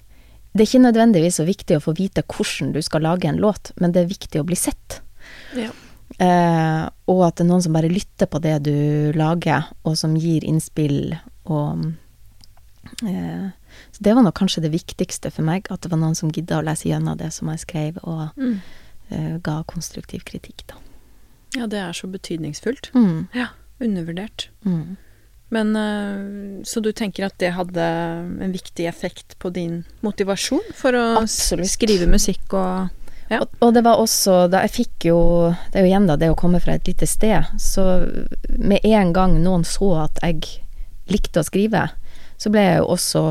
Det 0.52 0.60
er 0.60 0.66
ikke 0.66 0.82
nødvendigvis 0.82 1.36
så 1.40 1.44
viktig 1.46 1.76
å 1.78 1.80
få 1.84 1.94
vite 1.96 2.22
hvordan 2.28 2.72
du 2.74 2.82
skal 2.82 3.00
lage 3.06 3.24
en 3.28 3.38
låt, 3.40 3.70
men 3.80 3.92
det 3.92 4.02
er 4.02 4.10
viktig 4.10 4.40
å 4.40 4.44
bli 4.44 4.56
sett. 4.56 4.98
Ja. 5.56 5.70
Eh, 6.18 6.88
og 7.08 7.22
at 7.24 7.36
det 7.38 7.46
er 7.46 7.48
noen 7.48 7.62
som 7.64 7.72
bare 7.72 7.88
lytter 7.88 8.26
på 8.28 8.40
det 8.44 8.58
du 8.66 9.12
lager, 9.16 9.70
og 9.84 9.96
som 9.96 10.12
gir 10.20 10.44
innspill 10.44 11.14
og 11.48 11.86
eh, 13.06 13.48
Så 13.92 14.04
det 14.04 14.14
var 14.14 14.22
nok 14.22 14.36
kanskje 14.36 14.62
det 14.66 14.72
viktigste 14.74 15.30
for 15.32 15.42
meg, 15.46 15.70
at 15.72 15.80
det 15.80 15.90
var 15.90 15.98
noen 16.02 16.14
som 16.18 16.28
gidda 16.30 16.58
å 16.60 16.66
lese 16.66 16.88
gjennom 16.90 17.16
det 17.16 17.30
som 17.32 17.48
jeg 17.48 17.58
skrev, 17.64 17.98
og 18.04 18.28
Mm. 18.36 18.60
eh, 19.10 19.38
ga 19.38 19.62
konstruktiv 19.64 20.24
kritikk, 20.24 20.66
da. 20.66 20.74
ja, 21.56 21.66
det 21.66 21.78
er 21.78 21.92
så 21.92 22.06
betydningsfullt. 22.12 22.90
Mm. 22.94 23.28
Ja. 23.34 23.48
Undervurdert. 23.80 24.48
Mm. 24.64 24.96
Men 25.52 25.74
eh, 25.76 26.62
Så 26.64 26.80
du 26.80 26.90
tenker 26.96 27.26
at 27.28 27.36
det 27.42 27.50
hadde 27.52 27.84
en 28.40 28.52
viktig 28.54 28.86
effekt 28.88 29.36
på 29.42 29.50
din 29.52 29.82
motivasjon 30.00 30.64
for 30.74 30.96
å 30.96 31.04
Absolutt. 31.20 31.68
skrive 31.74 32.08
musikk 32.08 32.52
og 32.56 32.88
Ja. 33.32 33.38
Og, 33.40 33.48
og 33.64 33.70
det 33.76 33.82
var 33.84 33.96
også 34.00 34.46
da 34.52 34.60
jeg 34.66 34.72
fikk 34.74 35.06
jo 35.08 35.18
Det 35.72 35.78
er 35.80 35.84
jo 35.86 35.90
igjen 35.92 36.06
da 36.08 36.16
det 36.20 36.28
å 36.32 36.36
komme 36.36 36.60
fra 36.60 36.74
et 36.76 36.88
lite 36.88 37.06
sted. 37.08 37.46
Så 37.60 37.84
med 38.58 38.80
en 38.84 39.12
gang 39.16 39.38
noen 39.44 39.64
så 39.64 39.92
at 40.04 40.18
jeg 40.22 40.42
likte 41.08 41.40
å 41.40 41.46
skrive, 41.46 41.86
så 42.38 42.50
ble 42.52 42.60
jeg 42.64 42.78
jo 42.82 42.90
også 42.92 43.22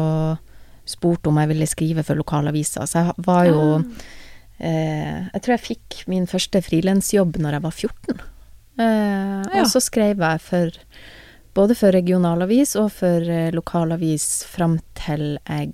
spurt 0.92 1.28
om 1.30 1.38
jeg 1.38 1.48
ville 1.52 1.68
skrive 1.70 2.04
for 2.04 2.18
lokalaviser. 2.20 2.86
Så 2.90 3.02
jeg 3.06 3.14
var 3.26 3.46
jo 3.50 3.62
Ah. 3.80 3.84
eh, 4.60 5.30
Jeg 5.34 5.42
tror 5.42 5.54
jeg 5.58 5.66
fikk 5.78 6.04
min 6.08 6.26
første 6.28 6.62
frilansjobb 6.62 7.38
når 7.42 7.52
jeg 7.58 7.62
var 7.62 7.72
14. 7.72 8.20
Eh, 8.80 9.44
Ja. 9.54 9.62
Og 9.62 9.68
så 9.70 9.82
skrev 9.82 10.18
jeg 10.18 10.42
for 10.42 10.72
både 11.54 11.76
for 11.78 11.92
regionalavis 11.92 12.76
og 12.80 12.92
for 12.92 13.22
eh, 13.30 13.52
lokalavis 13.52 14.44
fram 14.48 14.80
til 14.96 15.38
jeg 15.48 15.74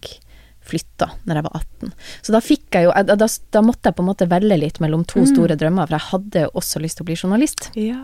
flytta 0.67 1.07
når 1.25 1.35
jeg 1.39 1.43
var 1.45 1.61
18. 1.61 1.91
Så 2.27 2.33
da 2.35 2.39
fikk 2.43 2.75
jeg 2.75 2.83
jo 2.89 2.91
Da, 3.07 3.15
da, 3.15 3.61
måtte 3.63 3.87
jeg 3.87 3.95
på 3.95 4.03
en 4.03 4.09
måte 4.09 4.27
velge 4.27 4.57
litt 4.59 4.79
mellom 4.83 5.05
to 5.07 5.21
Mm. 5.21 5.27
store 5.33 5.55
drømmer, 5.55 5.87
for 5.87 5.95
jeg 5.95 6.07
hadde 6.11 6.41
jo 6.43 6.49
også 6.59 6.81
lyst 6.83 6.97
til 6.97 7.05
å 7.05 7.07
bli 7.07 7.15
journalist. 7.15 7.69
Ja. 7.79 8.01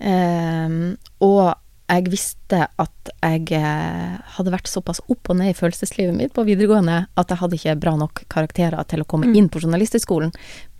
Um, 0.00 0.96
og 1.20 1.50
jeg 1.90 2.06
visste 2.08 2.68
at 2.78 3.10
jeg 3.20 3.50
eh, 3.58 4.12
hadde 4.36 4.52
vært 4.54 4.68
såpass 4.70 5.00
opp 5.10 5.28
og 5.32 5.36
ned 5.40 5.50
i 5.50 5.56
følelseslivet 5.58 6.14
mitt 6.16 6.32
på 6.32 6.44
videregående 6.46 7.00
at 7.18 7.32
jeg 7.34 7.40
hadde 7.42 7.58
ikke 7.58 7.74
bra 7.82 7.96
nok 7.98 8.22
karakterer 8.30 8.86
til 8.88 9.02
å 9.02 9.06
komme 9.10 9.26
Mm. 9.26 9.34
inn 9.36 9.48
på 9.50 9.60
journalisthøgskolen. 9.60 10.30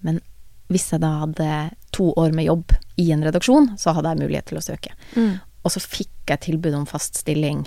Men 0.07 0.21
hvis 0.71 0.89
jeg 0.95 1.03
da 1.03 1.11
hadde 1.25 1.51
to 1.97 2.13
år 2.21 2.33
med 2.37 2.47
jobb 2.47 2.73
i 3.01 3.09
en 3.15 3.25
redaksjon, 3.27 3.73
så 3.81 3.95
hadde 3.97 4.13
jeg 4.15 4.23
mulighet 4.23 4.47
til 4.51 4.61
å 4.61 4.65
søke. 4.65 4.95
Mm. 5.17 5.41
Og 5.67 5.75
så 5.75 5.83
fikk 5.83 6.31
jeg 6.31 6.45
tilbud 6.47 6.77
om 6.79 6.87
fast 6.89 7.19
stilling 7.21 7.65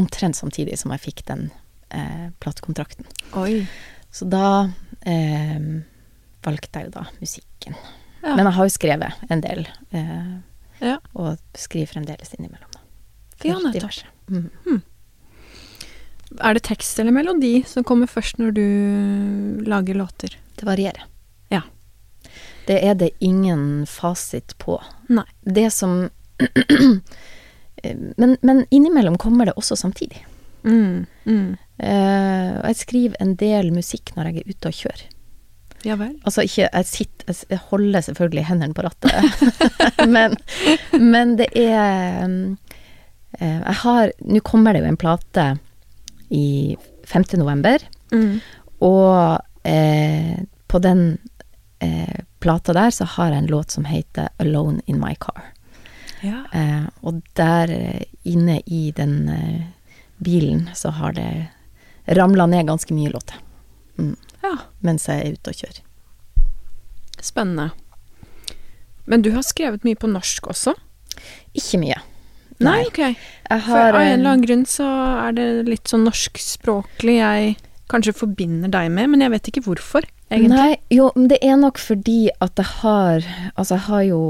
omtrent 0.00 0.36
samtidig 0.38 0.78
som 0.80 0.92
jeg 0.94 1.04
fikk 1.04 1.22
den 1.28 1.48
eh, 1.94 2.28
platekontrakten. 2.42 3.06
Så 4.10 4.26
da 4.26 4.70
eh, 5.06 5.60
valgte 6.44 6.80
jeg 6.82 6.88
jo 6.90 6.94
da 6.98 7.06
musikken. 7.20 7.76
Ja. 8.20 8.34
Men 8.36 8.46
jeg 8.48 8.56
har 8.58 8.68
jo 8.68 8.74
skrevet 8.74 9.30
en 9.32 9.44
del, 9.44 9.66
eh, 9.96 10.38
Ja. 10.80 10.98
og 11.14 11.38
skriver 11.54 11.92
fremdeles 11.94 12.34
innimellom. 12.36 12.70
Da. 12.74 12.80
Ja, 13.44 13.58
nettopp. 13.60 14.02
Mm. 14.28 14.50
Hmm. 14.66 14.82
Er 16.40 16.54
det 16.54 16.62
tekst 16.68 16.98
eller 17.00 17.12
melodi 17.12 17.64
som 17.66 17.84
kommer 17.84 18.06
først 18.06 18.38
når 18.38 18.52
du 18.54 19.64
lager 19.66 19.94
låter? 19.98 20.36
Det 20.56 20.66
varierer. 20.68 21.04
Det 22.70 22.78
er 22.86 22.94
det 22.94 23.10
ingen 23.18 23.84
fasit 23.90 24.54
på. 24.62 24.78
Nei. 25.10 25.26
Det 25.42 25.68
som 25.74 26.04
men, 28.16 28.36
men 28.40 28.66
innimellom 28.70 29.18
kommer 29.18 29.50
det 29.50 29.56
også 29.58 29.76
samtidig. 29.76 30.22
Mm. 30.62 31.06
Mm. 31.24 31.56
Uh, 31.80 32.50
og 32.60 32.66
jeg 32.68 32.76
skriver 32.82 33.16
en 33.24 33.34
del 33.40 33.70
musikk 33.72 34.12
når 34.16 34.28
jeg 34.30 34.42
er 34.42 34.52
ute 34.52 34.70
og 34.70 34.76
kjører. 34.82 35.06
Ja 35.80 35.94
vel. 35.96 36.12
Altså 36.28 36.42
ikke 36.44 36.66
Jeg 36.68 36.84
sitter 36.84 37.36
Jeg 37.48 37.60
holder 37.70 38.02
selvfølgelig 38.04 38.42
hendene 38.50 38.76
på 38.76 38.82
rattet, 38.84 39.46
men, 40.14 40.34
men 41.00 41.38
det 41.38 41.46
er 41.56 42.26
um, 42.26 42.34
eh, 43.38 43.62
Jeg 43.62 43.78
har 43.80 44.12
Nå 44.20 44.42
kommer 44.44 44.76
det 44.76 44.82
jo 44.82 44.90
en 44.90 44.98
plate 45.00 45.46
i 46.30 46.76
5. 47.08 47.24
november, 47.40 47.78
Mm. 48.12 48.40
og 48.82 49.40
uh, 49.64 50.36
på 50.68 50.78
den 50.82 51.00
eh, 51.82 52.20
plata 52.40 52.74
der 52.76 52.90
så 52.94 53.04
har 53.04 53.30
jeg 53.30 53.44
en 53.44 53.50
låt 53.52 53.70
som 53.70 53.84
heter 53.84 54.28
'Alone 54.38 54.80
In 54.86 55.00
My 55.00 55.14
Car'. 55.14 55.52
Ja. 56.20 56.44
Eh, 56.52 56.86
og 57.00 57.22
der 57.34 57.70
eh, 57.70 58.02
inne 58.24 58.60
i 58.66 58.90
den 58.96 59.28
eh, 59.28 59.66
bilen 60.18 60.68
så 60.74 60.90
har 60.90 61.12
det 61.12 61.48
ramla 62.06 62.46
ned 62.46 62.66
ganske 62.66 62.94
mye 62.94 63.08
låter 63.08 63.36
mm, 63.96 64.16
ja. 64.42 64.56
mens 64.84 65.08
jeg 65.08 65.20
er 65.20 65.32
ute 65.32 65.50
og 65.50 65.56
kjører. 65.56 65.80
Spennende. 67.20 67.70
Men 69.04 69.22
du 69.22 69.32
har 69.32 69.42
skrevet 69.42 69.84
mye 69.84 69.96
på 69.96 70.10
norsk 70.10 70.46
også? 70.52 70.74
Ikke 71.56 71.80
mye. 71.80 71.98
Nei, 72.60 72.84
ok. 72.86 73.00
Jeg 73.00 73.64
For 73.64 73.80
av 73.80 73.96
en 73.96 74.06
eh, 74.06 74.14
eller 74.14 74.30
annen 74.34 74.44
grunn 74.44 74.66
så 74.68 74.86
er 75.24 75.36
det 75.36 75.48
litt 75.68 75.88
sånn 75.88 76.04
norskspråklig 76.04 77.16
jeg 77.16 77.54
kanskje 77.90 78.14
forbinder 78.14 78.70
deg 78.72 78.90
med, 78.92 79.10
men 79.12 79.24
jeg 79.24 79.32
vet 79.32 79.50
ikke 79.50 79.64
hvorfor, 79.66 80.06
egentlig. 80.30 80.48
Nei, 80.50 80.76
jo, 80.90 81.10
men 81.16 81.28
det 81.28 81.38
er 81.42 81.56
nok 81.56 81.78
fordi 81.78 82.28
at 82.40 82.54
jeg 82.56 82.66
har 82.82 83.20
Altså, 83.56 83.74
jeg 83.76 83.84
har 83.88 84.02
jo 84.08 84.20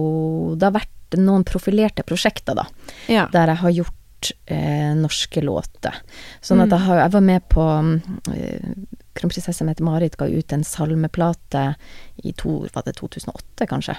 Det 0.58 0.62
har 0.68 0.72
vært 0.80 1.18
noen 1.18 1.44
profilerte 1.44 2.02
prosjekter, 2.06 2.54
da, 2.54 2.64
Ja. 3.08 3.26
der 3.32 3.46
jeg 3.48 3.56
har 3.56 3.70
gjort 3.70 3.96
eh, 4.46 4.92
norske 4.94 5.40
låter. 5.42 5.94
Sånn 6.42 6.58
Mm. 6.58 6.62
at 6.64 6.70
jeg 6.70 6.80
har 6.86 6.96
Jeg 7.00 7.10
var 7.12 7.20
med 7.20 7.48
på 7.48 7.64
eh, 8.34 8.74
Kronprinsesse 9.14 9.64
Mette-Marit 9.64 10.16
ga 10.16 10.26
ut 10.28 10.52
en 10.52 10.62
salmeplate 10.64 11.74
i 12.24 12.32
to, 12.32 12.66
var 12.74 12.82
det 12.86 12.94
2008, 12.96 13.66
kanskje. 13.66 13.96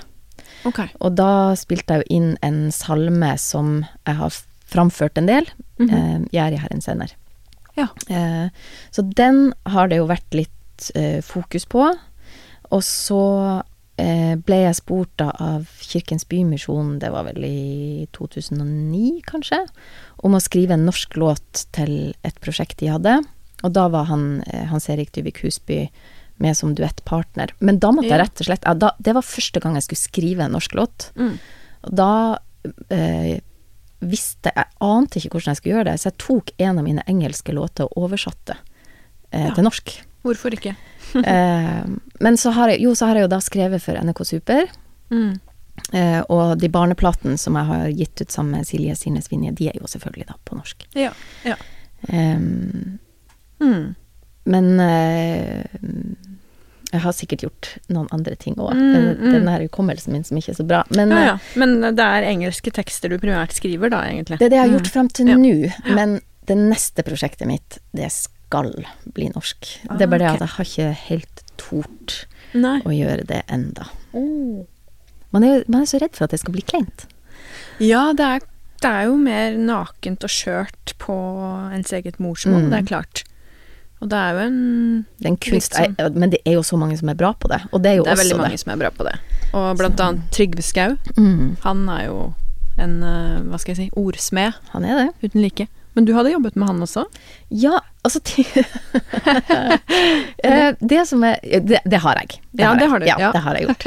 Okay. 0.65 0.87
Og 1.01 1.15
da 1.15 1.53
spilte 1.55 1.97
jeg 1.97 2.03
jo 2.05 2.15
inn 2.17 2.37
en 2.41 2.71
salme 2.71 3.37
som 3.37 3.85
jeg 4.07 4.15
har 4.15 4.29
framført 4.71 5.17
en 5.17 5.25
del. 5.27 5.45
Mhm. 5.79 5.89
eh, 5.89 6.19
'Gjør 6.31 6.49
jeg 6.51 6.59
Herren 6.59 6.81
sender'. 6.81 7.13
Ja. 7.77 7.87
Eh, 8.09 8.49
så 8.91 9.01
den 9.13 9.53
har 9.65 9.87
det 9.87 9.97
jo 9.97 10.07
vært 10.07 10.31
litt 10.33 10.49
eh, 10.95 11.19
fokus 11.25 11.65
på. 11.69 11.85
Og 12.71 12.83
så 12.87 13.19
eh, 14.01 14.33
ble 14.39 14.61
jeg 14.63 14.77
spurt 14.79 15.11
da 15.19 15.29
av 15.43 15.67
Kirkens 15.83 16.25
Bymisjon, 16.29 16.97
det 17.01 17.11
var 17.13 17.27
vel 17.27 17.43
i 17.45 18.07
2009 18.15 19.21
kanskje, 19.27 19.59
om 20.25 20.37
å 20.37 20.41
skrive 20.43 20.77
en 20.77 20.87
norsk 20.87 21.17
låt 21.19 21.65
til 21.75 22.13
et 22.27 22.39
prosjekt 22.43 22.79
de 22.81 22.91
hadde. 22.93 23.19
Og 23.61 23.75
da 23.75 23.87
var 23.93 24.07
han 24.09 24.41
eh, 24.47 24.65
Hans 24.71 24.89
Erik 24.89 25.11
Dybvik 25.13 25.43
Husby 25.43 25.83
med 26.41 26.57
som 26.57 26.73
duettpartner. 26.73 27.51
Men 27.59 27.77
da 27.77 27.91
måtte 27.93 28.09
jeg 28.09 28.21
rett 28.23 28.41
og 28.41 28.47
slett 28.47 28.63
ja, 28.65 28.73
da, 28.73 28.95
Det 28.97 29.13
var 29.13 29.21
første 29.27 29.61
gang 29.61 29.75
jeg 29.77 29.85
skulle 29.85 30.01
skrive 30.07 30.47
en 30.47 30.55
norsk 30.57 30.73
låt. 30.79 31.11
Mm. 31.19 31.35
Og 31.85 31.91
da 31.99 32.09
eh, 32.89 33.35
visste 34.01 34.49
Jeg 34.55 34.65
ante 34.81 35.19
ikke 35.19 35.35
hvordan 35.35 35.51
jeg 35.53 35.59
skulle 35.59 35.75
gjøre 35.75 35.89
det, 35.91 35.99
så 36.01 36.09
jeg 36.09 36.17
tok 36.23 36.49
en 36.57 36.79
av 36.81 36.87
mine 36.87 37.03
engelske 37.11 37.53
låter 37.53 37.85
og 37.85 38.07
oversatte 38.07 38.55
eh, 39.29 39.43
Ja. 39.45 39.53
til 39.53 39.67
norsk. 39.67 39.93
Hvorfor 40.21 40.53
ikke? 40.57 40.75
eh, 41.25 41.85
men 42.21 42.37
så 42.37 42.51
har 42.55 42.69
jeg, 42.73 42.81
jo, 42.85 42.93
så 42.95 43.09
har 43.09 43.17
jeg 43.19 43.25
jo 43.27 43.31
da 43.33 43.39
skrevet 43.43 43.81
for 43.83 43.97
NRK 43.97 44.23
Super. 44.27 44.67
Mm. 45.11 45.39
Eh, 45.97 46.19
og 46.29 46.57
de 46.61 46.69
barneplatene 46.71 47.37
som 47.41 47.55
jeg 47.57 47.65
har 47.71 47.87
gitt 47.97 48.21
ut 48.21 48.31
sammen 48.31 48.59
med 48.59 48.67
Silje 48.69 48.95
Sirnes 48.99 49.31
Vinje, 49.31 49.51
de 49.57 49.69
er 49.71 49.79
jo 49.81 49.89
selvfølgelig 49.89 50.27
da 50.29 50.37
på 50.45 50.57
norsk. 50.59 50.87
Ja. 50.99 51.13
ja. 51.47 51.57
Em, 52.09 52.99
Mm. 53.61 53.93
men 54.49 54.79
eh, 54.81 55.61
jeg 56.91 57.01
har 57.03 57.13
sikkert 57.13 57.43
gjort 57.45 57.67
noen 57.93 58.07
andre 58.11 58.33
ting 58.35 58.55
òg. 58.57 58.73
Mm, 58.73 58.87
Den, 58.95 59.05
mm. 59.19 59.27
den 59.35 59.47
her 59.51 59.61
hukommelsen 59.67 60.15
min 60.15 60.25
som 60.27 60.39
ikke 60.39 60.51
er 60.55 60.57
så 60.57 60.65
bra. 60.67 60.81
Men 60.89 61.13
Ja, 61.13 61.19
eh, 61.19 61.27
ja. 61.29 61.35
Men 61.61 61.77
det 61.95 62.07
er 62.07 62.25
engelske 62.27 62.73
tekster 62.73 63.13
du 63.13 63.19
primært 63.21 63.53
skriver, 63.55 63.89
da, 63.93 64.01
egentlig? 64.09 64.39
det 64.41 64.49
er 64.49 64.53
det 64.55 64.57
jeg 64.59 64.65
har 64.69 64.75
gjort 64.79 64.91
fram 64.95 65.09
til 65.13 65.29
nå. 65.29 65.37
Men 65.93 66.17
det 66.49 66.57
neste 66.57 67.05
prosjektet 67.05 67.47
mitt, 67.47 67.77
det 67.93 68.09
skal 68.11 68.33
bli 68.51 69.29
norsk. 69.33 69.69
Ah, 69.89 69.95
det 69.97 70.05
er 70.05 70.11
bare 70.11 70.19
det 70.19 70.29
at 70.35 70.39
jeg 70.43 70.53
har 70.57 70.65
ikke 70.65 70.89
helt 71.07 71.43
tort 71.57 72.25
Nei. 72.53 72.81
å 72.85 72.91
gjøre 72.93 73.25
det 73.27 73.41
enda. 73.49 73.87
Oh. 74.13 74.65
Man 75.31 75.43
er, 75.47 75.63
man 75.71 75.81
er 75.81 75.85
så 75.85 75.99
redd 76.01 76.15
for 76.17 76.25
at 76.27 76.31
det 76.35 76.39
skal 76.41 76.53
bli 76.53 76.61
kleint. 76.67 77.05
Ja, 77.79 78.11
det 78.13 78.25
er, 78.27 78.39
det 78.83 78.89
er 78.91 79.03
jo 79.07 79.15
mer 79.17 79.55
nakent 79.57 80.23
og 80.27 80.29
skjørt 80.33 80.93
på 80.99 81.15
ens 81.73 81.91
eget 81.95 82.19
morsmål, 82.19 82.65
Mm. 82.67 82.69
det 82.69 82.79
er 82.81 82.87
klart. 82.89 83.23
Og 84.01 84.09
det 84.09 84.17
er 84.17 84.31
jo 84.33 84.39
en 84.47 85.05
Det 85.19 85.25
er 85.25 85.29
en 85.29 85.37
kunst, 85.37 85.73
sånn. 85.77 86.15
men 86.17 86.29
det 86.31 86.39
er 86.45 86.53
jo 86.53 86.61
så 86.65 86.77
mange 86.77 86.97
som 86.97 87.07
er 87.09 87.13
bra 87.15 87.33
på 87.33 87.47
det. 87.47 87.61
Og 87.71 87.81
det 87.83 87.91
er 87.91 87.95
jo 87.97 88.03
Det 88.03 88.09
er 88.11 88.15
også 88.15 88.23
veldig 88.23 88.37
mange 88.37 88.51
det. 88.51 88.59
som 88.59 88.71
er 88.73 88.77
bra 88.77 88.89
på 88.89 89.03
det. 89.05 89.19
Og 89.53 89.77
blant 89.77 89.97
Så- 89.97 90.03
annet 90.07 90.31
Trygve 90.31 90.61
Skau. 90.63 90.97
Mm, 91.17 91.57
Han 91.61 91.89
er 91.89 92.05
jo 92.07 92.33
en, 92.79 93.03
eh, 93.03 93.41
hva 93.43 93.59
skal 93.59 93.75
jeg 93.75 93.77
si, 93.77 93.89
ordsmed 93.95 94.53
han 94.71 94.83
er 94.85 95.05
det. 95.05 95.13
uten 95.31 95.41
like. 95.41 95.67
Men 95.93 96.05
du 96.07 96.13
hadde 96.15 96.31
jobbet 96.31 96.55
med 96.55 96.69
han 96.69 96.81
også? 96.85 97.03
Ja, 97.49 97.79
altså 98.05 98.21
Eh, 100.43 100.73
Det 100.79 101.01
som 101.07 101.23
er 101.27 101.37
Det, 101.43 101.81
det 101.85 101.99
har 102.03 102.15
jeg. 102.21 102.39
Ja, 102.57 102.73
det 102.75 102.85
jeg. 102.85 102.89
har 102.93 102.99
du, 102.99 103.05
Ja, 103.09 103.17
ja. 103.19 103.31
det 103.35 103.41
har 103.45 103.55
jeg 103.59 103.67
gjort. 103.67 103.85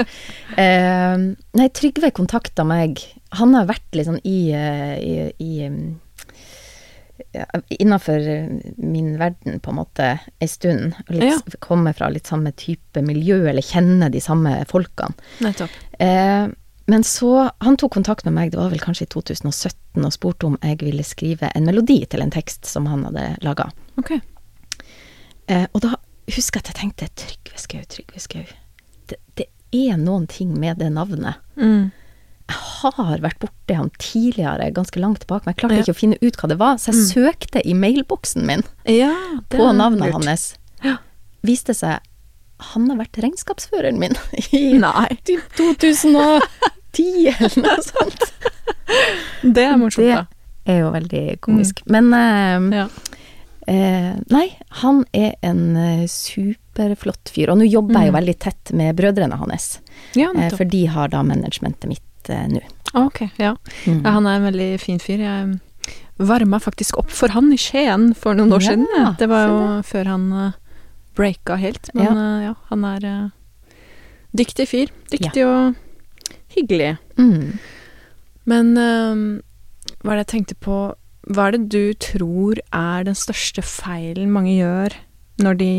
uh, 0.59 1.25
nei, 1.59 1.69
Trygve 1.75 2.11
kontakta 2.15 2.65
meg. 2.69 3.01
Han 3.41 3.55
har 3.57 3.67
vært 3.71 3.97
litt 3.97 4.07
sånn 4.09 4.21
i, 4.25 4.39
uh, 4.55 4.97
i, 5.01 5.15
i 5.43 5.67
um, 5.69 6.01
Innafor 7.81 8.21
min 8.79 9.15
verden, 9.19 9.59
på 9.63 9.71
en 9.73 9.79
måte, 9.81 10.11
ei 10.43 10.49
stund. 10.51 10.95
Og 11.09 11.15
litt, 11.19 11.57
Kommer 11.63 11.95
fra 11.97 12.09
litt 12.13 12.27
samme 12.31 12.53
type 12.59 13.03
miljø, 13.03 13.41
eller 13.51 13.63
kjenner 13.65 14.11
de 14.15 14.21
samme 14.23 14.53
folkene. 14.71 15.15
Nettopp. 15.43 15.75
Eh, 16.03 16.47
men 16.87 17.05
så 17.05 17.51
Han 17.65 17.77
tok 17.81 17.93
kontakt 17.95 18.25
med 18.27 18.35
meg, 18.37 18.51
det 18.53 18.59
var 18.61 18.69
vel 18.71 18.81
kanskje 18.83 19.07
i 19.07 19.13
2017, 19.15 20.05
og 20.05 20.13
spurte 20.13 20.47
om 20.51 20.59
jeg 20.63 20.79
ville 20.83 21.05
skrive 21.07 21.49
en 21.55 21.65
melodi 21.65 22.01
til 22.11 22.21
en 22.21 22.31
tekst 22.35 22.67
som 22.69 22.87
han 22.91 23.05
hadde 23.09 23.37
laga. 23.47 23.71
Ok. 24.01 24.11
Eh, 25.47 25.67
og 25.73 25.81
da 25.85 25.95
husker 26.35 26.61
jeg 26.61 26.65
at 26.65 26.71
jeg 26.73 26.79
tenkte 26.81 27.09
Trygve 27.21 27.61
Skau, 27.61 27.83
Trygve 27.89 28.21
Skau. 28.23 28.45
Det, 29.11 29.19
det 29.37 29.47
er 29.77 29.99
noen 30.01 30.27
ting 30.31 30.55
med 30.61 30.79
det 30.81 30.91
navnet. 30.95 31.41
Mm. 31.61 31.91
Jeg 32.45 32.61
har 32.85 33.21
vært 33.25 33.39
borti 33.41 33.77
han 33.77 33.89
tidligere, 33.97 34.67
ganske 34.77 35.01
langt 35.01 35.23
tilbake, 35.25 35.47
men 35.47 35.55
jeg 35.55 35.61
klarte 35.63 35.79
Ja. 35.79 35.85
ikke 35.87 35.97
å 35.97 36.01
finne 36.03 36.19
ut 36.21 36.37
hva 36.37 36.49
det 36.53 36.59
var, 36.61 36.77
så 36.81 36.93
jeg 36.93 37.07
søkte 37.13 37.63
i 37.65 37.73
mailboksen 37.73 38.45
min 38.45 38.65
Ja, 38.85 39.15
på 39.49 39.71
navnet 39.73 40.13
lurt. 40.13 40.25
hans. 40.29 40.51
Ja. 40.85 40.99
Viste 41.43 41.73
seg 41.77 42.01
han 42.65 42.85
har 42.89 42.97
vært 43.01 43.17
regnskapsføreren 43.21 43.99
min 43.99 44.15
i 44.55 44.77
Nei, 44.79 45.09
typ 45.27 45.43
2010 46.95 47.35
eller 47.39 47.63
noe 47.67 47.83
sånt. 47.83 48.25
det 49.57 49.65
er 49.67 49.77
morsomt, 49.81 50.09
da. 50.11 50.25
Det 50.65 50.73
er 50.73 50.81
jo 50.81 50.93
veldig 50.95 51.25
komisk. 51.45 51.83
Men 51.93 52.13
eh, 52.17 52.79
Ja. 52.81 52.87
Eh, 53.67 54.11
nei, 54.29 54.47
han 54.83 55.05
er 55.17 55.35
en 55.41 55.61
eh, 55.81 56.03
superflott 56.11 57.31
fyr. 57.33 57.49
Og 57.53 57.57
nå 57.63 57.65
jobber 57.69 57.97
jeg 58.03 58.11
jo 58.11 58.13
Mm. 58.13 58.19
veldig 58.21 58.35
tett 58.45 58.73
med 58.77 58.97
brødrene 58.99 59.39
hans, 59.41 59.81
Ja, 60.15 60.29
eh, 60.37 60.51
for 60.53 60.65
de 60.69 60.83
har 60.93 61.09
da 61.09 61.23
managementet 61.25 61.89
mitt 61.89 62.29
eh, 62.29 62.45
nå. 62.49 62.61
Ok, 62.95 63.23
ja. 63.41 63.55
Mm. 63.87 64.03
ja. 64.05 64.11
Han 64.11 64.27
er 64.27 64.37
en 64.37 64.45
veldig 64.53 64.69
fin 64.81 64.99
fyr. 65.01 65.19
Jeg 65.25 65.61
varma 66.19 66.61
faktisk 66.61 66.99
opp 67.01 67.11
for 67.11 67.29
han 67.35 67.49
i 67.53 67.57
Skien 67.59 68.13
for 68.15 68.35
noen 68.37 68.53
år 68.53 68.61
siden. 68.63 68.85
Det 69.19 69.29
var 69.33 69.49
jo 69.49 69.57
jo 69.59 69.81
før 69.83 70.07
han 70.13 70.29
uh, 70.33 70.53
breaka 71.17 71.57
helt. 71.57 71.89
Men 71.95 72.05
Ja. 72.45 72.51
eh, 72.51 72.55
han 72.69 72.85
er 72.85 73.05
eh, 73.05 73.75
dyktig 74.37 74.69
fyr. 74.69 74.93
Dyktig 75.11 75.43
og 75.49 75.75
hyggelig. 76.55 76.93
Mm. 77.21 77.57
Men 78.51 78.77
um, 78.77 79.25
hva 80.05 80.15
er 80.15 80.21
det 80.21 80.25
jeg 80.27 80.33
tenkte 80.35 80.57
på 80.61 80.77
Hva 81.33 81.49
er 81.49 81.57
det 81.57 81.73
du 81.73 81.95
tror 81.97 82.61
er 82.77 83.07
den 83.07 83.17
største 83.17 83.65
feilen 83.65 84.33
mange 84.35 84.53
gjør 84.59 84.97
når 85.43 85.57
de 85.59 85.75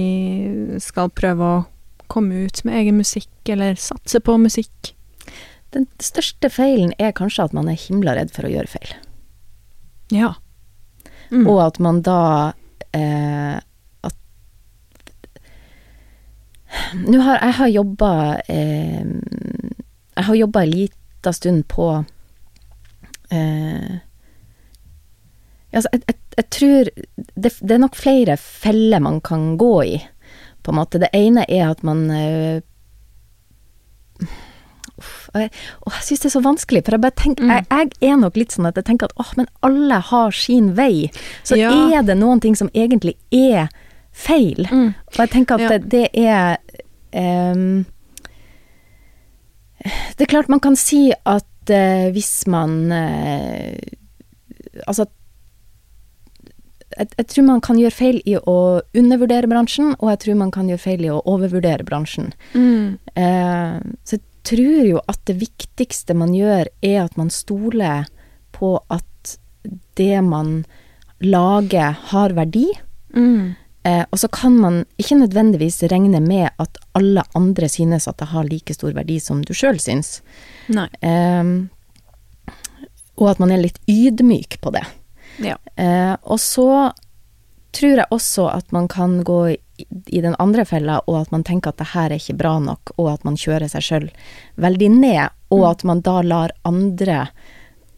skal 0.83 1.13
prøve 1.15 1.47
å 1.47 1.63
komme 2.11 2.45
ut 2.45 2.59
med 2.67 2.75
egen 2.81 2.97
musikk, 2.99 3.31
eller 3.47 3.77
satse 3.79 4.19
på 4.19 4.35
musikk? 4.41 4.91
Den 5.75 5.87
største 6.03 6.49
feilen 6.51 6.91
er 6.99 7.15
kanskje 7.15 7.45
at 7.47 7.55
man 7.55 7.69
er 7.71 7.79
himla 7.79 8.17
redd 8.17 8.33
for 8.35 8.47
å 8.47 8.51
gjøre 8.51 8.73
feil. 8.73 8.91
Ja. 10.13 10.33
Mm. 11.31 11.45
Og 11.45 11.61
at 11.63 11.79
man 11.83 12.01
da 12.05 12.19
eh, 12.95 13.55
at 14.05 14.17
Nå 16.99 17.21
har 17.23 17.39
jeg 17.41 17.57
har 17.59 17.73
jobba 17.73 18.11
eh, 18.51 19.03
Jeg 20.15 20.23
har 20.29 20.35
jobba 20.35 20.61
en 20.63 20.69
lita 20.71 21.33
stund 21.33 21.63
på 21.67 21.87
eh, 23.31 23.95
altså, 25.73 25.89
jeg, 25.91 26.01
jeg, 26.07 26.15
jeg 26.37 26.49
tror 26.55 26.89
det, 27.35 27.51
det 27.61 27.71
er 27.75 27.81
nok 27.83 27.95
flere 27.99 28.37
feller 28.39 28.99
man 29.03 29.19
kan 29.21 29.57
gå 29.59 29.73
i, 29.83 29.97
på 30.63 30.71
en 30.71 30.79
måte. 30.79 30.99
Det 31.03 31.09
ene 31.13 31.43
er 31.51 31.69
at 31.73 31.83
man 31.83 32.05
og 34.95 35.41
jeg, 35.41 35.49
og 35.83 35.91
jeg 35.91 36.03
syns 36.07 36.21
det 36.23 36.29
er 36.29 36.33
så 36.37 36.41
vanskelig, 36.45 36.81
for 36.85 36.95
jeg 36.95 37.01
bare 37.03 37.19
tenker 37.19 37.43
Mm. 37.43 37.49
jeg, 37.51 37.65
jeg 37.99 38.11
er 38.11 38.15
nok 38.21 38.37
litt 38.39 38.53
sånn 38.55 38.67
at 38.69 38.77
jeg 38.79 38.85
tenker 38.87 39.09
at 39.09 39.17
åh, 39.19 39.33
men 39.35 39.47
alle 39.67 39.97
har 39.99 40.31
sin 40.31 40.69
vei. 40.77 41.09
Så 41.43 41.57
Ja. 41.59 41.71
er 41.99 42.03
det 42.07 42.15
noen 42.17 42.39
ting 42.39 42.55
som 42.55 42.69
egentlig 42.73 43.15
er 43.33 43.67
feil. 44.13 44.65
Mm. 44.71 44.93
Og 45.11 45.17
jeg 45.19 45.29
tenker 45.29 45.55
at 45.55 45.61
Ja. 45.61 45.67
det, 45.77 45.89
det 45.89 46.09
er 46.15 46.57
ehm, 47.11 47.85
Det 49.85 50.25
er 50.25 50.31
klart 50.31 50.49
man 50.51 50.63
kan 50.63 50.77
si 50.79 51.09
at 51.13 51.71
eh, 51.73 52.09
hvis 52.15 52.47
man 52.51 52.91
eh, 52.91 53.77
Altså 54.85 55.05
jeg, 56.95 57.09
jeg 57.17 57.27
tror 57.31 57.45
man 57.47 57.61
kan 57.63 57.79
gjøre 57.79 57.95
feil 57.95 58.17
i 58.27 58.35
å 58.37 58.57
undervurdere 58.95 59.49
bransjen, 59.51 59.93
og 59.97 60.11
jeg 60.13 60.21
tror 60.23 60.37
man 60.39 60.51
kan 60.53 60.69
gjøre 60.69 60.83
feil 60.83 61.05
i 61.07 61.11
å 61.11 61.21
overvurdere 61.27 61.85
bransjen. 61.87 62.31
Mm. 62.53 62.97
Eh, 63.19 63.79
så 64.07 64.17
jeg 64.17 64.23
tror 64.47 64.89
jo 64.91 65.01
at 65.11 65.19
det 65.27 65.37
viktigste 65.41 66.15
man 66.17 66.35
gjør, 66.35 66.69
er 66.85 66.99
at 67.03 67.17
man 67.19 67.31
stoler 67.33 68.05
på 68.55 68.77
at 68.93 69.35
det 69.99 70.21
man 70.23 70.61
lager, 71.23 71.95
har 72.11 72.35
verdi. 72.37 72.67
Mm. 73.15 73.55
Eh, 73.85 74.01
og 74.09 74.17
så 74.17 74.27
kan 74.33 74.57
man 74.57 74.81
ikke 74.97 75.19
nødvendigvis 75.19 75.83
regne 75.91 76.19
med 76.23 76.49
at 76.61 76.79
alle 76.97 77.23
andre 77.37 77.69
synes 77.69 78.07
at 78.09 78.17
det 78.17 78.31
har 78.31 78.47
like 78.49 78.73
stor 78.73 78.95
verdi 78.97 79.19
som 79.21 79.43
du 79.45 79.53
sjøl 79.53 79.77
syns. 79.81 80.21
Eh, 81.05 81.43
og 83.15 83.31
at 83.31 83.41
man 83.41 83.53
er 83.53 83.61
litt 83.61 83.77
ydmyk 83.87 84.57
på 84.63 84.73
det. 84.75 84.85
Ja. 85.45 85.59
Eh, 85.77 86.15
og 86.23 86.41
så 86.41 86.69
tror 87.75 88.01
jeg 88.01 88.11
også 88.15 88.47
at 88.49 88.71
man 88.71 88.87
kan 88.91 89.19
gå 89.27 89.39
i, 89.53 89.57
i 90.07 90.21
den 90.23 90.35
andre 90.39 90.65
fella, 90.65 91.01
og 91.05 91.21
at 91.25 91.31
man 91.35 91.43
tenker 91.43 91.73
at 91.73 91.81
det 91.81 91.91
her 91.91 92.09
er 92.09 92.17
ikke 92.17 92.39
bra 92.39 92.57
nok, 92.63 92.95
og 92.95 93.11
at 93.13 93.25
man 93.27 93.37
kjører 93.37 93.67
seg 93.71 93.85
sjøl 93.85 94.09
veldig 94.63 94.91
ned, 94.95 95.35
og 95.53 95.65
at 95.69 95.83
man 95.87 96.01
da 96.05 96.21
lar 96.25 96.55
andre 96.65 97.27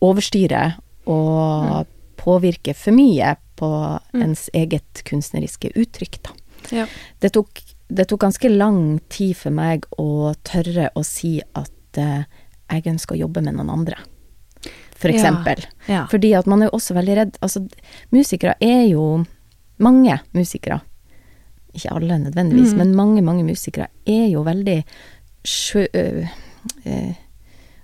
overstyre 0.04 0.72
og 1.08 1.88
påvirke 2.20 2.74
for 2.76 2.98
mye 2.98 3.38
på 3.58 3.68
ens 4.14 4.48
eget 4.54 5.02
kunstneriske 5.08 5.72
uttrykk, 5.76 6.20
da. 6.28 6.36
Ja. 6.74 6.86
Det 7.24 7.32
tok, 7.36 7.62
det 7.88 8.08
tok 8.10 8.22
ganske 8.26 8.50
lang 8.52 9.00
tid 9.14 9.36
for 9.40 9.56
meg 9.56 9.86
å 9.98 10.34
tørre 10.48 10.90
å 10.98 11.04
si 11.08 11.38
at 11.58 12.00
eh, 12.02 12.26
jeg 12.68 12.88
ønsker 12.92 13.16
å 13.16 13.22
jobbe 13.26 13.42
med 13.46 13.56
noen 13.58 13.70
andre, 13.72 13.98
for 14.98 15.14
eksempel. 15.14 15.62
Ja. 15.88 16.06
Fordi 16.12 16.34
at 16.36 16.50
man 16.50 16.62
er 16.66 16.72
jo 16.72 16.78
også 16.80 16.96
veldig 16.98 17.16
redd 17.20 17.36
Altså, 17.46 17.62
musikere 18.12 18.56
er 18.60 18.88
jo 18.90 19.24
Mange 19.78 20.16
musikere, 20.34 20.80
ikke 21.78 21.92
alle 21.94 22.16
nødvendigvis, 22.24 22.72
Mm. 22.74 22.78
men 22.82 22.96
mange, 22.98 23.22
mange 23.22 23.44
musikere 23.46 23.88
er 24.10 24.26
jo 24.32 24.42
veldig 24.44 24.80
sjø... 25.46 25.84
øh, 25.94 26.26
øh, 26.86 27.14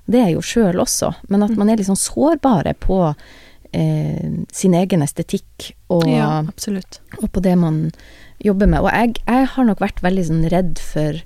det 0.10 0.20
er 0.20 0.32
jo 0.34 0.42
sjøl 0.42 0.82
også, 0.82 1.14
men 1.30 1.44
at 1.46 1.54
man 1.56 1.70
er 1.70 1.78
litt 1.78 1.88
sånn 1.88 1.96
sårbare 2.02 2.74
på 2.74 2.98
eh, 3.74 4.44
sin 4.54 4.76
egen 4.78 5.06
estetikk 5.06 5.74
og, 5.94 6.06
Ja, 6.10 6.44
og 6.44 7.30
på 7.32 7.44
det 7.44 7.56
man 7.60 7.88
jobber 8.44 8.70
med. 8.70 8.84
Og 8.84 8.92
jeg, 8.92 9.18
jeg 9.28 9.50
har 9.56 9.68
nok 9.68 9.82
vært 9.84 10.04
veldig 10.04 10.28
sånn 10.30 10.46
redd 10.52 10.82
for 10.82 11.20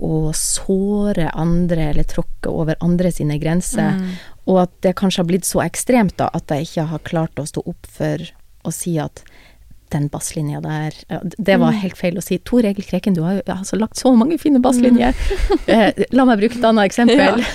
å 0.00 0.30
såre 0.36 1.28
andre 1.36 1.90
eller 1.92 2.06
tråkke 2.08 2.48
over 2.48 2.78
andre 2.80 3.12
sine 3.12 3.36
grenser. 3.40 3.98
Mm. 3.98 4.16
Og 4.48 4.62
at 4.64 4.72
det 4.86 4.96
kanskje 4.98 5.22
har 5.22 5.28
blitt 5.28 5.48
så 5.48 5.62
ekstremt 5.64 6.16
da, 6.20 6.30
at 6.32 6.50
jeg 6.50 6.70
ikke 6.70 6.88
har 6.94 7.06
klart 7.06 7.40
å 7.40 7.46
stå 7.48 7.64
opp 7.68 7.90
for 7.98 8.24
å 8.64 8.72
si 8.74 8.96
at 9.00 9.22
den 9.90 10.06
basslinja 10.06 10.60
der 10.62 10.94
Det 11.34 11.56
var 11.58 11.74
helt 11.74 11.98
feil 11.98 12.18
å 12.20 12.22
si. 12.22 12.38
Tor 12.46 12.62
Egil 12.68 12.86
Kreken, 12.86 13.16
du 13.16 13.24
har 13.24 13.40
jo 13.40 13.42
altså 13.50 13.78
lagt 13.80 13.98
så 13.98 14.12
mange 14.14 14.38
fine 14.38 14.62
basslinjer. 14.62 15.16
Eh, 15.66 16.04
la 16.14 16.24
meg 16.28 16.38
bruke 16.40 16.58
et 16.58 16.66
annet 16.66 16.86
eksempel. 16.86 17.42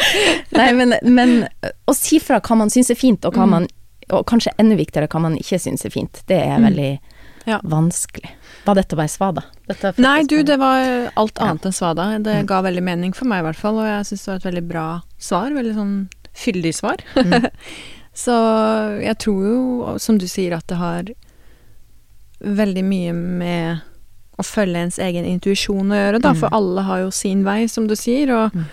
Nei, 0.52 0.72
men, 0.74 0.94
men 1.02 1.48
å 1.86 1.94
si 1.94 2.18
fra 2.18 2.40
hva 2.40 2.56
man 2.56 2.70
syns 2.70 2.90
er 2.90 2.98
fint, 2.98 3.24
og 3.24 3.34
hva 3.38 3.46
man 3.48 3.68
Og 4.10 4.24
kanskje 4.26 4.50
enda 4.58 4.74
viktigere 4.74 5.06
hva 5.06 5.20
man 5.22 5.36
ikke 5.38 5.58
syns 5.62 5.84
er 5.86 5.90
fint, 5.94 6.22
det 6.26 6.40
er 6.42 6.58
veldig 6.58 6.98
Ja. 7.46 7.60
vanskelig. 7.62 8.28
Var 8.66 8.74
dette 8.74 8.96
bare 8.98 9.08
svada? 9.08 9.44
Dette 9.68 9.92
Nei, 10.02 10.24
du, 10.24 10.42
det 10.42 10.56
var 10.58 11.12
alt 11.16 11.38
Ja. 11.38 11.46
annet 11.46 11.62
enn 11.66 11.72
svada. 11.72 12.18
Det 12.18 12.34
Mm. 12.42 12.46
ga 12.46 12.60
veldig 12.62 12.82
mening 12.82 13.12
for 13.14 13.24
meg, 13.26 13.44
i 13.44 13.46
hvert 13.46 13.56
fall. 13.56 13.78
Og 13.78 13.86
jeg 13.86 14.04
syns 14.10 14.24
det 14.24 14.26
var 14.26 14.36
et 14.36 14.48
veldig 14.54 14.68
bra 14.68 15.02
svar. 15.18 15.50
Veldig 15.54 15.74
sånn 15.76 16.08
fyldig 16.34 16.74
svar. 16.74 16.96
Mm. 17.14 17.50
Så 18.12 18.34
jeg 19.00 19.16
tror 19.18 19.46
jo, 19.46 19.98
som 19.98 20.18
du 20.18 20.26
sier, 20.26 20.52
at 20.56 20.66
det 20.66 20.76
har 20.76 21.04
veldig 22.42 22.84
mye 22.84 23.12
med 23.14 23.80
å 24.40 24.42
følge 24.46 24.76
ens 24.86 24.98
egen 24.98 25.24
intuisjon 25.28 25.92
å 25.92 25.98
gjøre, 25.98 26.20
da. 26.24 26.32
Mm. 26.32 26.38
For 26.40 26.48
alle 26.56 26.82
har 26.86 26.98
jo 27.04 27.10
sin 27.14 27.44
vei, 27.44 27.66
som 27.68 27.86
du 27.86 27.94
sier. 27.94 28.30
Og 28.32 28.52
Mm. 28.54 28.64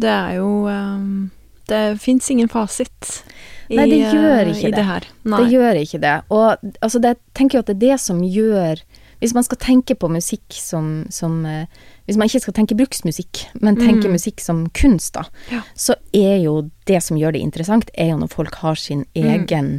Det 0.00 0.10
er 0.10 0.34
jo 0.38 0.48
um, 0.66 1.30
Det 1.68 1.80
fins 2.02 2.30
ingen 2.32 2.48
fasit 2.50 3.22
i, 3.70 3.76
Nei, 3.78 3.84
det 3.86 3.98
gjør 4.00 4.40
eh, 4.40 4.48
ikke 4.50 4.68
i 4.68 4.74
det. 4.74 4.86
det. 4.86 5.10
Det 5.30 5.44
gjør 5.52 5.78
ikke 5.78 6.00
det. 6.02 6.14
Og 6.34 6.72
altså, 6.82 6.98
det, 7.04 7.12
tenker 7.38 7.58
jo 7.58 7.62
at 7.62 7.68
det 7.70 7.76
er 7.76 7.84
det 7.92 7.98
som 8.02 8.18
gjør 8.26 8.80
Hvis 9.20 9.34
man 9.36 9.44
skal 9.46 9.58
tenke 9.62 9.94
på 9.94 10.08
musikk 10.10 10.56
som, 10.56 11.04
som 11.12 11.44
eh, 11.46 11.66
Hvis 12.08 12.16
man 12.18 12.26
ikke 12.26 12.40
skal 12.42 12.56
tenke 12.56 12.74
bruksmusikk, 12.74 13.44
men 13.60 13.76
tenke 13.78 14.08
Mm. 14.08 14.16
musikk 14.16 14.40
som 14.42 14.64
kunst, 14.74 15.12
da, 15.14 15.22
Ja. 15.52 15.60
så 15.76 15.94
er 16.12 16.40
jo 16.42 16.70
det 16.90 17.02
som 17.06 17.16
gjør 17.20 17.32
det 17.36 17.40
interessant, 17.44 17.90
er 17.94 18.10
jo 18.10 18.16
når 18.18 18.32
folk 18.32 18.54
har 18.64 18.74
sin 18.74 19.04
Mm. 19.14 19.28
egen 19.44 19.70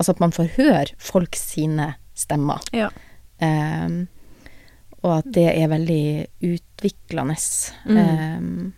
Altså 0.00 0.10
at 0.10 0.20
man 0.20 0.32
får 0.32 0.48
høre 0.56 0.86
folk 0.98 1.36
sine 1.36 1.94
stemmer. 2.16 2.58
Ja. 2.72 2.88
Um, 3.40 4.08
og 5.04 5.18
at 5.18 5.28
det 5.36 5.44
er 5.54 5.68
veldig 5.68 6.26
utviklende. 6.42 7.36
Mm. 7.86 7.96
Ehm, 8.00 8.72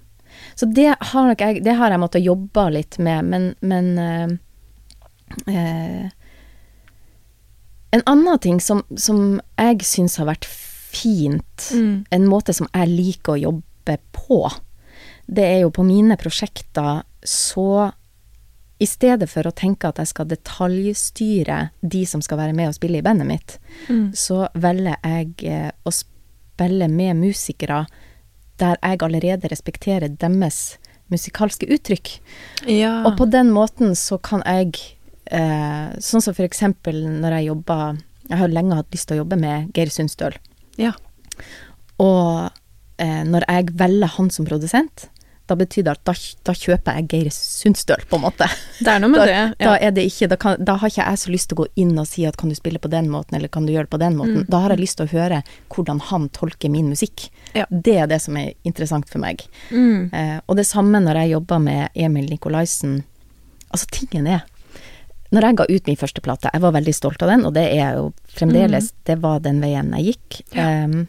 så 0.56 0.66
det 0.72 0.94
har 1.10 1.26
nok 1.28 1.42
jeg 1.44 1.62
Det 1.64 1.74
har 1.76 1.90
jeg 1.92 2.00
måttet 2.00 2.24
jobbe 2.24 2.62
litt 2.72 2.96
med, 2.98 3.24
men, 3.28 3.48
men 3.60 3.90
ehm, 4.00 4.38
eh, 5.52 6.06
En 7.92 8.02
annen 8.06 8.38
ting 8.42 8.58
som, 8.60 8.82
som 8.96 9.38
jeg 9.58 9.84
syns 9.86 10.16
har 10.20 10.26
vært 10.32 10.44
fint, 10.48 11.68
Mm. 11.74 12.04
en 12.10 12.26
måte 12.28 12.52
som 12.56 12.68
jeg 12.72 12.88
liker 12.88 13.32
å 13.34 13.40
jobbe 13.40 13.98
på, 14.12 14.38
det 15.28 15.44
er 15.44 15.60
jo 15.60 15.70
på 15.70 15.84
mine 15.84 16.16
prosjekter 16.16 17.02
så 17.24 17.92
i 18.80 18.86
stedet 18.86 19.28
for 19.28 19.48
å 19.48 19.54
tenke 19.56 19.88
at 19.88 19.96
jeg 20.02 20.10
skal 20.10 20.28
detaljstyre 20.28 21.70
de 21.82 22.02
som 22.06 22.20
skal 22.24 22.38
være 22.38 22.54
med 22.56 22.68
og 22.68 22.74
spille 22.76 22.98
i 23.00 23.04
bandet 23.04 23.26
mitt, 23.28 23.58
Mm. 23.88 24.12
så 24.14 24.48
velger 24.54 24.96
jeg 25.04 25.34
eh, 25.44 25.70
å 25.84 25.92
spille 25.92 26.88
med 26.88 27.16
musikere 27.16 27.86
der 28.60 28.76
jeg 28.82 29.02
allerede 29.02 29.50
respekterer 29.52 30.08
deres 30.08 30.76
musikalske 31.12 31.68
uttrykk. 31.70 32.16
Ja. 32.66 33.04
Og 33.06 33.16
på 33.18 33.28
den 33.30 33.52
måten 33.54 33.94
så 33.98 34.18
kan 34.18 34.42
jeg 34.46 34.74
eh, 35.30 35.94
Sånn 36.02 36.24
som 36.24 36.34
for 36.34 36.46
eksempel 36.46 36.98
når 37.22 37.38
jeg 37.38 37.48
jobba 37.52 37.78
Jeg 38.26 38.40
har 38.40 38.50
lenge 38.50 38.74
hatt 38.74 38.90
lyst 38.90 39.06
til 39.06 39.18
å 39.18 39.22
jobbe 39.22 39.38
med 39.38 39.70
Geir 39.76 39.92
Sundstøl. 39.92 40.34
ja. 40.80 40.92
Og 42.02 42.50
eh, 43.00 43.22
når 43.24 43.46
jeg 43.48 43.70
velger 43.78 44.10
han 44.18 44.26
som 44.34 44.44
produsent, 44.48 45.06
da 45.46 45.54
betyr 45.58 45.84
det 45.86 45.92
at 45.94 46.00
da, 46.08 46.12
da 46.48 46.52
kjøper 46.58 46.96
jeg 46.98 47.06
Geir 47.12 47.28
Sundstøl, 47.34 48.02
på 48.10 48.18
en 48.18 48.24
måte. 48.24 48.48
Det 48.80 48.90
er 48.90 48.98
noe 49.02 49.10
med 49.12 49.20
Da, 49.20 49.26
det. 49.26 49.42
da, 49.62 49.74
er 49.78 49.92
det 49.94 50.04
ikke, 50.10 50.28
da, 50.32 50.36
kan, 50.42 50.56
da 50.66 50.74
har 50.82 50.90
ikke 50.90 51.04
jeg 51.06 51.20
så 51.22 51.30
lyst 51.30 51.48
til 51.50 51.56
å 51.58 51.60
gå 51.62 51.66
inn 51.84 51.92
og 52.02 52.08
si 52.10 52.24
at 52.26 52.36
kan 52.40 52.50
du 52.50 52.56
spille 52.58 52.80
på 52.82 52.90
den 52.90 53.08
måten, 53.12 53.36
eller 53.38 53.48
kan 53.52 53.66
du 53.66 53.72
gjøre 53.74 53.86
det 53.86 53.94
på 53.94 54.00
den 54.02 54.16
måten. 54.18 54.40
Mm. 54.42 54.48
Da 54.50 54.62
har 54.64 54.74
jeg 54.74 54.82
lyst 54.82 54.98
til 54.98 55.06
å 55.06 55.12
høre 55.14 55.42
hvordan 55.74 56.02
han 56.10 56.28
tolker 56.34 56.72
min 56.74 56.88
musikk. 56.90 57.28
Ja. 57.54 57.66
Det 57.70 57.94
er 58.02 58.10
det 58.10 58.18
som 58.26 58.36
er 58.40 58.52
interessant 58.66 59.08
for 59.12 59.22
meg. 59.22 59.46
Mm. 59.70 60.10
Eh, 60.12 60.36
og 60.46 60.58
det 60.58 60.66
samme 60.66 60.98
når 61.04 61.22
jeg 61.22 61.34
jobba 61.36 61.58
med 61.62 61.88
Emil 61.94 62.26
Nikolaisen. 62.30 63.00
Altså, 63.70 63.86
tingen 63.90 64.26
er 64.30 64.44
Når 65.34 65.42
jeg 65.42 65.56
ga 65.58 65.64
ut 65.68 65.86
min 65.90 65.96
første 65.98 66.22
plate, 66.22 66.50
jeg 66.54 66.62
var 66.62 66.72
veldig 66.76 66.92
stolt 66.94 67.22
av 67.26 67.28
den, 67.32 67.42
og 67.48 67.54
det 67.56 67.64
er 67.72 67.80
jeg 67.80 67.96
jo 67.98 68.04
fremdeles. 68.38 68.92
Det 69.04 69.16
var 69.22 69.40
den 69.42 69.58
veien 69.60 69.88
jeg 69.98 70.12
gikk. 70.14 70.40
Mm. 70.52 70.56
Ja. 70.58 70.66
Em, 70.86 71.06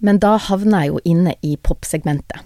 men 0.00 0.18
da 0.18 0.32
havna 0.40 0.80
jeg 0.82 0.90
jo 0.94 1.00
inne 1.04 1.34
i 1.46 1.54
popsegmentet. 1.60 2.40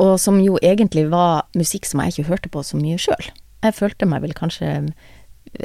Og 0.00 0.16
som 0.22 0.40
jo 0.42 0.58
egentlig 0.64 1.06
var 1.12 1.46
musikk 1.58 1.88
som 1.88 2.02
jeg 2.02 2.14
ikke 2.14 2.30
hørte 2.30 2.52
på 2.52 2.64
så 2.64 2.80
mye 2.80 2.98
sjøl. 3.00 3.30
Jeg 3.60 3.76
følte 3.76 4.08
meg 4.08 4.22
vel 4.24 4.32
kanskje 4.36 4.70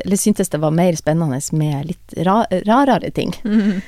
Eller 0.04 0.20
syntes 0.20 0.52
det 0.52 0.60
var 0.60 0.74
mer 0.76 0.98
spennende 1.00 1.40
med 1.56 1.92
litt 1.92 2.18
ra 2.26 2.44
rarere 2.68 3.12
ting. 3.14 3.36
Mm. 3.46 3.84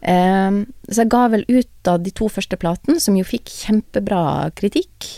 Um, 0.00 0.60
så 0.88 1.02
jeg 1.02 1.10
ga 1.12 1.24
vel 1.32 1.42
ut 1.48 1.88
av 1.90 2.00
de 2.00 2.12
to 2.14 2.28
første 2.32 2.56
platene, 2.60 3.00
som 3.02 3.16
jo 3.18 3.26
fikk 3.26 3.50
kjempebra 3.52 4.48
kritikk. 4.56 5.08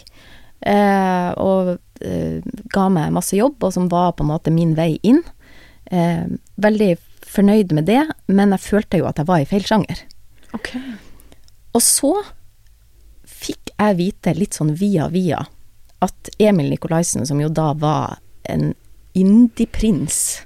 Uh, 0.64 1.30
og 1.42 1.70
uh, 2.02 2.38
ga 2.74 2.88
meg 2.90 3.14
masse 3.14 3.36
jobb, 3.36 3.60
og 3.62 3.74
som 3.76 3.90
var 3.92 4.14
på 4.16 4.26
en 4.26 4.32
måte 4.32 4.54
min 4.54 4.74
vei 4.78 4.96
inn. 5.06 5.22
Uh, 5.92 6.38
veldig 6.62 6.96
fornøyd 7.32 7.74
med 7.76 7.86
det, 7.90 8.02
men 8.26 8.56
jeg 8.56 8.66
følte 8.66 9.02
jo 9.02 9.08
at 9.10 9.20
jeg 9.20 9.28
var 9.28 9.42
i 9.42 9.48
feil 9.48 9.66
sjanger. 9.68 10.02
Ok. 10.56 10.74
Og 11.76 11.84
så 11.84 12.14
fikk 13.42 13.72
jeg 13.78 13.96
vite 13.98 14.34
litt 14.38 14.54
sånn 14.58 14.74
via 14.78 15.08
via 15.12 15.40
at 16.02 16.30
Emil 16.42 16.70
Nikolaisen, 16.72 17.26
som 17.26 17.40
jo 17.42 17.48
da 17.50 17.72
var 17.78 18.18
en 18.50 18.72
indie-prins, 19.18 20.42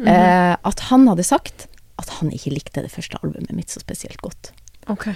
eh, 0.00 0.54
at 0.56 0.80
han 0.90 1.06
hadde 1.10 1.24
sagt 1.26 1.66
at 2.00 2.08
han 2.18 2.30
ikke 2.32 2.52
likte 2.54 2.82
det 2.84 2.92
første 2.92 3.18
albumet 3.22 3.52
mitt 3.56 3.72
så 3.72 3.80
spesielt 3.82 4.20
godt. 4.24 4.52
Ok. 4.92 5.08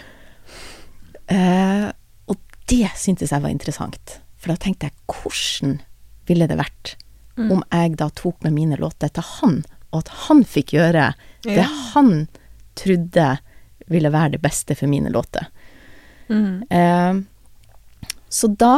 Eh, 1.31 1.87
og 2.31 2.37
det 2.73 2.89
syntes 2.99 3.33
jeg 3.33 3.43
var 3.45 3.53
interessant, 3.53 4.19
for 4.41 4.53
da 4.53 4.59
tenkte 4.61 4.89
jeg 4.89 4.97
hvordan 5.13 5.79
ville 6.31 6.49
det 6.51 6.59
vært 6.61 6.97
Mm. 7.39 7.53
om 7.55 7.63
jeg 7.73 7.97
da 7.97 8.09
tok 8.11 8.43
med 8.45 8.53
mine 8.53 8.77
låter 8.77 9.09
til 9.15 9.23
han, 9.23 9.65
og 9.93 10.01
at 10.03 10.09
han 10.27 10.43
fikk 10.45 10.73
gjøre 10.75 11.15
det 11.47 11.55
Ja. 11.57 11.63
han 11.95 12.29
trodde 12.75 13.39
ville 13.89 14.11
være 14.11 14.33
det 14.33 14.43
beste 14.43 14.75
for 14.77 14.87
mine 14.89 15.09
låter. 15.11 15.47
Mm. 16.31 16.63
Eh, 16.71 17.21
så 18.31 18.49
da 18.57 18.75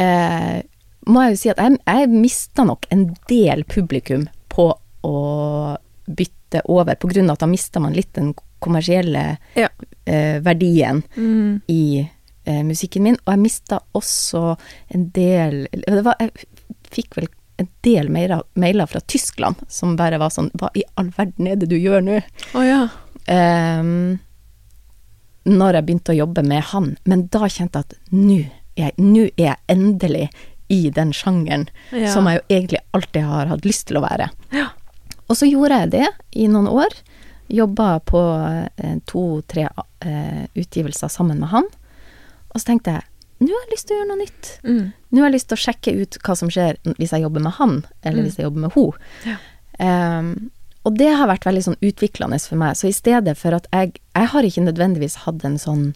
eh, 0.00 0.62
må 1.06 1.22
jeg 1.26 1.34
jo 1.34 1.40
si 1.42 1.50
at 1.52 1.60
jeg, 1.60 1.78
jeg 1.86 2.08
mista 2.12 2.64
nok 2.64 2.86
en 2.90 3.06
del 3.28 3.64
publikum 3.68 4.26
på 4.52 4.70
å 5.04 5.14
bytte 6.10 6.62
over, 6.66 6.96
på 6.98 7.08
grunn 7.12 7.28
av 7.30 7.36
at 7.38 7.44
da 7.44 7.48
mista 7.50 7.80
man 7.80 7.94
litt 7.96 8.12
den 8.16 8.32
kommersielle 8.60 9.38
Ja. 9.56 9.68
eh, 10.06 10.40
verdien 10.44 11.02
Mm. 11.16 11.60
i 11.68 12.08
eh, 12.46 12.62
musikken 12.66 13.02
min. 13.04 13.18
Og 13.26 13.32
jeg 13.34 13.38
mista 13.44 13.78
også 13.94 14.56
en 14.94 15.10
del 15.14 15.68
det 15.72 16.02
var, 16.04 16.16
Jeg 16.20 16.32
fikk 16.90 17.16
vel 17.16 17.28
en 17.60 17.68
del 17.84 18.08
mailer, 18.08 18.42
mailer 18.56 18.86
fra 18.88 19.00
Tyskland 19.00 19.56
som 19.68 19.94
bare 19.96 20.18
var 20.18 20.30
sånn 20.32 20.50
Hva 20.56 20.70
i 20.74 20.82
all 20.96 21.10
verden 21.16 21.46
er 21.46 21.56
det 21.60 21.68
du 21.68 21.76
gjør 21.76 22.00
nå? 22.02 22.20
Oh, 22.56 22.64
ja. 22.64 22.88
Ehm, 23.28 24.18
når 25.48 25.74
jeg 25.78 25.86
begynte 25.86 26.12
å 26.12 26.18
jobbe 26.18 26.42
med 26.46 26.62
han. 26.72 26.96
Men 27.08 27.26
da 27.32 27.46
kjente 27.48 27.80
jeg 27.80 27.84
at 27.84 27.94
nå 28.12 28.38
er 28.80 28.92
er 28.96 29.30
jeg 29.36 29.56
endelig 29.68 30.28
i 30.70 30.90
den 30.94 31.10
sjangeren 31.12 31.68
Ja. 31.92 32.12
som 32.14 32.26
jeg 32.26 32.38
jo 32.40 32.56
egentlig 32.56 32.78
alltid 32.94 33.22
har 33.24 33.46
hatt 33.50 33.64
lyst 33.66 33.86
til 33.88 33.96
å 33.98 34.04
være. 34.06 34.30
Ja. 34.52 34.68
Og 35.28 35.36
så 35.36 35.46
gjorde 35.50 35.80
jeg 35.80 35.90
det 35.90 36.06
i 36.32 36.46
noen 36.48 36.68
år. 36.68 36.94
Jobba 37.50 37.98
på 38.06 38.20
eh, 38.78 38.96
to-tre 39.06 39.68
eh, 40.00 40.46
utgivelser 40.54 41.08
sammen 41.10 41.40
med 41.40 41.48
han. 41.50 41.64
Og 42.54 42.60
så 42.60 42.66
tenkte 42.70 42.90
jeg 42.94 43.02
nå 43.40 43.48
har 43.48 43.62
jeg 43.66 43.72
lyst 43.72 43.86
til 43.88 43.96
å 43.96 43.98
gjøre 44.00 44.08
noe 44.10 44.20
nytt. 44.20 44.48
Mm. 44.64 44.92
Nå 45.10 45.20
har 45.22 45.28
jeg 45.30 45.34
lyst 45.38 45.48
til 45.48 45.56
å 45.56 45.64
sjekke 45.64 45.92
ut 46.02 46.18
hva 46.22 46.34
som 46.36 46.50
skjer 46.52 46.76
hvis 46.98 47.10
jeg 47.16 47.22
jobber 47.24 47.40
med 47.40 47.52
han, 47.56 47.84
eller 48.04 48.20
Mm. 48.20 48.24
hvis 48.28 48.36
jeg 48.36 48.44
jobber 48.44 48.60
med 48.60 48.72
ho. 48.74 48.92
Ja. 49.24 49.36
Ehm, 49.80 50.50
og 50.84 50.96
det 50.96 51.10
har 51.12 51.28
vært 51.28 51.44
veldig 51.44 51.62
sånn 51.66 51.80
utviklende 51.84 52.38
for 52.40 52.56
meg. 52.60 52.76
Så 52.76 52.88
i 52.88 52.94
stedet 52.96 53.36
for 53.38 53.52
at 53.56 53.66
jeg 53.72 53.98
Jeg 54.16 54.26
har 54.32 54.42
ikke 54.42 54.64
nødvendigvis 54.64 55.16
hatt 55.26 55.44
en 55.44 55.58
sånn 55.58 55.94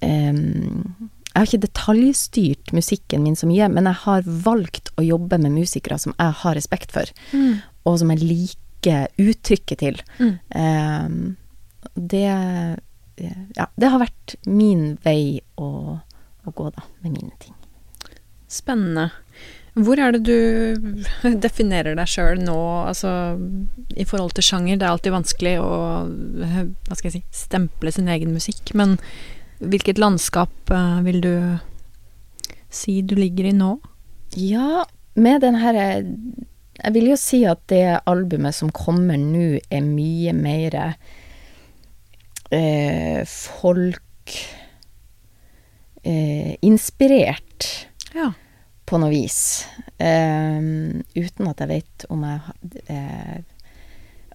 um, 0.00 1.08
Jeg 1.34 1.34
har 1.34 1.46
ikke 1.48 1.66
detaljstyrt 1.66 2.72
musikken 2.72 3.22
min 3.24 3.34
så 3.36 3.46
mye, 3.50 3.68
men 3.68 3.84
jeg 3.90 3.94
har 4.04 4.22
valgt 4.24 4.90
å 4.96 5.02
jobbe 5.04 5.38
med 5.42 5.52
musikere 5.52 5.98
som 5.98 6.14
jeg 6.18 6.32
har 6.42 6.54
respekt 6.54 6.92
for, 6.92 7.04
Mm. 7.32 7.60
og 7.84 7.98
som 7.98 8.10
jeg 8.10 8.22
liker 8.22 9.08
uttrykket 9.18 9.78
til. 9.78 10.00
Mm. 10.18 10.38
Um, 10.54 11.36
det 11.96 12.78
Ja, 13.56 13.66
det 13.78 13.90
har 13.90 14.00
vært 14.02 14.34
min 14.46 14.96
vei 15.04 15.40
å, 15.56 16.00
å 16.46 16.50
gå, 16.54 16.70
da, 16.74 16.82
med 17.02 17.12
mine 17.12 17.30
ting. 17.38 17.54
Spennende. 18.48 19.10
Hvor 19.74 19.98
er 19.98 20.14
det 20.14 20.22
du 20.28 20.90
definerer 21.44 21.96
deg 21.98 22.10
sjøl 22.10 22.38
nå, 22.44 22.58
altså 22.86 23.10
i 23.98 24.06
forhold 24.06 24.36
til 24.36 24.46
sjanger? 24.46 24.78
Det 24.78 24.86
er 24.86 24.92
alltid 24.94 25.14
vanskelig 25.16 25.54
å 25.62 25.70
hva 26.86 26.98
skal 26.98 27.08
jeg 27.10 27.16
si, 27.16 27.24
stemple 27.34 27.94
sin 27.94 28.10
egen 28.12 28.34
musikk, 28.36 28.74
men 28.78 28.98
hvilket 29.64 30.00
landskap 30.02 30.70
eh, 30.74 31.00
vil 31.06 31.20
du 31.24 31.34
si 32.74 33.00
du 33.02 33.16
ligger 33.18 33.50
i 33.50 33.56
nå? 33.56 33.76
Ja, 34.38 34.84
med 35.14 35.44
den 35.44 35.60
herre 35.62 36.02
Jeg 36.02 36.94
vil 36.96 37.12
jo 37.12 37.18
si 37.18 37.44
at 37.46 37.62
det 37.70 38.00
albumet 38.10 38.56
som 38.56 38.72
kommer 38.74 39.18
nå, 39.20 39.60
er 39.70 39.84
mye 39.86 40.32
mer 40.34 40.78
eh, 42.50 43.22
folk 43.30 44.34
eh, 46.02 46.54
inspirert. 46.66 47.68
Ja. 48.14 48.32
På 48.84 49.00
noe 49.00 49.10
vis. 49.12 49.64
Eh, 49.98 50.60
uten 51.16 51.50
at 51.50 51.62
jeg 51.62 51.70
vet 51.70 52.06
om 52.12 52.24
jeg 52.26 52.40
eh, 52.92 53.38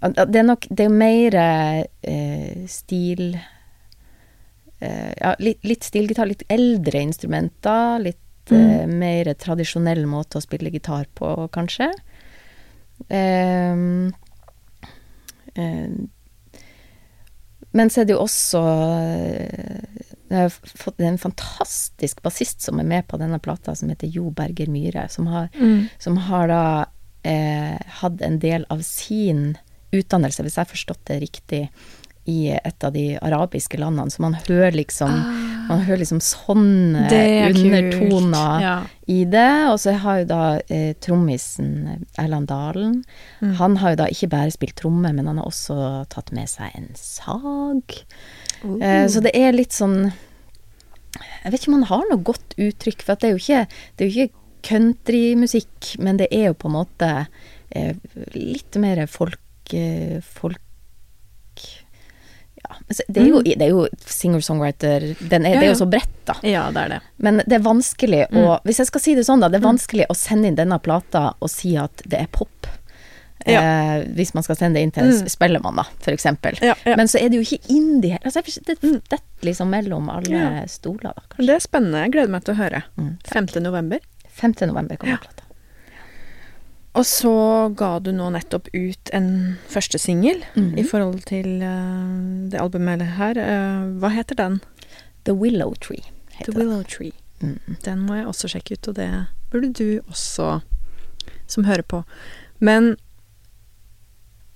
Det 0.02 0.40
er 0.40 0.48
nok 0.48 0.66
Det 0.70 0.88
er 0.88 0.96
mer 0.96 1.38
eh, 1.38 2.66
stil 2.72 3.36
eh, 3.36 5.12
Ja, 5.20 5.36
litt, 5.44 5.62
litt 5.68 5.86
stilgitar, 5.86 6.30
litt 6.32 6.48
eldre 6.50 7.04
instrumenter. 7.04 8.00
Litt 8.08 8.56
eh, 8.56 8.88
mer 8.90 9.34
tradisjonell 9.38 10.06
måte 10.10 10.40
å 10.40 10.46
spille 10.46 10.74
gitar 10.74 11.06
på, 11.20 11.36
kanskje. 11.54 11.92
Um, 13.08 14.10
men 17.72 17.90
så 17.90 18.02
er 18.02 18.10
det 18.10 18.16
jo 18.16 18.24
også 18.26 18.62
Jeg 20.30 20.38
har 20.46 20.50
fått 20.50 21.00
en 21.02 21.18
fantastisk 21.18 22.22
bassist 22.22 22.62
som 22.62 22.80
er 22.80 22.86
med 22.86 23.08
på 23.08 23.18
denne 23.18 23.40
plata, 23.42 23.76
som 23.76 23.90
heter 23.90 24.08
Jo 24.14 24.30
Berger 24.32 24.68
Myhre, 24.70 25.08
som 25.10 25.28
har, 25.28 25.50
Mm. 25.60 25.90
som 26.00 26.18
har 26.18 26.48
da 26.48 26.86
eh, 27.26 27.78
hatt 28.00 28.22
en 28.22 28.40
del 28.40 28.66
av 28.70 28.80
sin 28.82 29.58
utdannelse, 29.92 30.42
hvis 30.46 30.56
jeg 30.56 30.66
har 30.66 30.70
forstått 30.76 31.06
det 31.06 31.22
riktig, 31.22 31.70
i 32.30 32.52
et 32.54 32.84
av 32.84 32.94
de 32.94 33.18
arabiske 33.18 33.78
landene. 33.80 34.12
Så 34.12 34.20
man 34.22 34.36
hører 34.36 34.72
liksom 34.78 35.10
Man 35.70 35.82
hører 35.86 36.00
liksom 36.00 36.20
sånne 36.22 37.08
Ah. 37.10 37.14
Er 37.14 37.50
undertoner 37.54 38.62
Ja. 38.62 38.84
i 39.08 39.24
det. 39.26 39.70
Og 39.70 39.78
så 39.80 39.94
har 39.98 40.20
jo 40.20 40.26
da 40.26 40.60
eh, 40.70 40.94
trommisen 41.00 42.06
Erland 42.18 42.48
Dalen 42.48 43.04
Mm. 43.42 43.54
Han 43.56 43.76
har 43.78 43.90
jo 43.92 43.96
da 43.96 44.06
ikke 44.08 44.30
bare 44.30 44.52
spilt 44.52 44.76
tromme, 44.76 45.14
men 45.14 45.26
han 45.28 45.38
har 45.38 45.46
også 45.46 46.08
tatt 46.10 46.32
med 46.32 46.48
seg 46.50 46.72
en 46.76 46.90
sag. 46.96 47.84
Eh, 48.64 49.06
så 49.08 49.22
det 49.24 49.32
er 49.38 49.54
litt 49.56 49.72
sånn 49.72 50.10
Jeg 50.10 51.52
vet 51.54 51.62
ikke 51.62 51.72
om 51.72 51.78
han 51.80 51.90
har 51.92 52.08
noe 52.10 52.24
godt 52.28 52.56
uttrykk, 52.60 53.06
for 53.08 53.20
det 53.20 53.30
er 53.30 53.36
jo 53.36 53.40
ikke, 53.40 53.62
det 53.96 54.04
er 54.04 54.10
jo 54.10 54.16
ikke 54.26 54.40
countrymusikk, 54.68 55.94
men 56.04 56.20
det 56.20 56.28
er 56.36 56.50
jo 56.50 56.58
på 56.60 56.68
en 56.68 56.76
måte 56.76 57.12
eh, 57.72 57.96
litt 58.36 58.76
mer 58.82 59.06
folk, 59.08 59.40
eh, 59.72 60.20
folk 60.20 60.60
ja, 62.60 62.76
altså, 62.76 63.04
det, 63.08 63.22
er 63.22 63.30
jo, 63.30 63.40
det 63.42 63.66
er 63.66 63.72
jo 63.72 63.86
singer-songwriter 64.04 65.06
den 65.32 65.48
er, 65.48 65.56
Ja, 65.56 65.62
Det 65.62 65.68
er 65.70 65.72
jo 65.72 65.80
så 65.80 65.88
bredt, 65.90 66.18
da. 66.28 66.36
ja, 66.44 66.66
det 66.76 66.82
er 66.84 66.92
det. 66.96 67.00
Men 67.24 67.42
det 67.46 67.56
er 67.56 67.64
vanskelig 67.66 68.26
å 68.28 68.36
Mm. 68.40 68.66
Hvis 68.68 68.82
jeg 68.84 68.90
skal 68.90 69.02
si 69.02 69.16
det 69.16 69.26
sånn, 69.26 69.40
da. 69.42 69.50
Det 69.50 69.62
er 69.62 69.66
vanskelig 69.66 70.06
å 70.10 70.16
sende 70.18 70.50
inn 70.52 70.58
denne 70.60 70.78
plata 70.84 71.34
og 71.40 71.50
si 71.50 71.76
at 71.80 72.04
det 72.06 72.20
er 72.20 72.28
pop. 72.32 72.68
Ja. 73.48 73.62
Eh, 73.62 74.06
hvis 74.18 74.34
man 74.36 74.44
skal 74.44 74.56
sende 74.60 74.76
det 74.80 74.82
inn 74.84 74.92
til 74.92 75.04
Mm. 75.06 75.30
spellemann, 75.30 75.76
da, 75.76 75.84
eksempel. 76.12 76.58
Ja, 76.62 76.74
ja. 76.86 76.96
Men 76.98 77.08
så 77.08 77.20
er 77.22 77.30
det 77.30 77.40
jo 77.40 77.46
ikke 77.56 77.70
indie 77.70 78.12
her. 78.12 78.20
Altså, 78.26 78.42
det 78.66 78.78
detter 78.82 79.20
liksom 79.42 79.70
mellom 79.70 80.10
alle 80.10 80.30
Ja. 80.30 80.66
stoler, 80.68 81.14
da, 81.16 81.22
kanskje. 81.30 81.46
Det 81.48 81.56
er 81.56 81.60
spennende. 81.60 82.02
Jeg 82.04 82.12
gleder 82.12 82.30
meg 82.30 82.44
til 82.44 82.54
å 82.54 82.58
høre. 82.58 82.84
Mm. 82.98 83.18
5. 83.24 83.62
november. 83.64 84.00
5. 84.30 84.68
november 84.68 84.98
kommer 84.98 85.12
Ja. 85.14 85.18
plata. 85.18 85.44
Og 86.96 87.06
så 87.06 87.74
ga 87.78 88.00
du 88.00 88.12
nå 88.12 88.32
nettopp 88.34 88.68
ut 88.74 89.10
en 89.14 89.58
første 89.70 90.00
singel 90.00 90.42
Mhm. 90.56 90.78
i 90.80 90.84
forhold 90.84 91.24
til 91.26 91.62
uh, 91.62 92.50
det 92.50 92.60
albumet 92.60 93.02
her. 93.16 93.38
Uh, 93.38 94.00
hva 94.02 94.10
heter 94.12 94.36
den? 94.36 94.60
The 95.26 95.34
Willow 95.34 95.74
Tree 95.80 96.04
The. 96.44 96.52
Willow 96.54 96.84
Tree. 96.84 97.12
Mm. 97.42 97.60
Den 97.84 98.00
må 98.08 98.16
jeg 98.16 98.26
også 98.26 98.50
sjekke 98.50 98.74
ut, 98.74 98.88
og 98.88 98.96
det 98.96 99.28
burde 99.52 99.74
du 99.74 100.00
også, 100.10 100.62
som 101.48 101.64
hører 101.66 101.84
på. 101.84 102.04
Men 102.60 102.98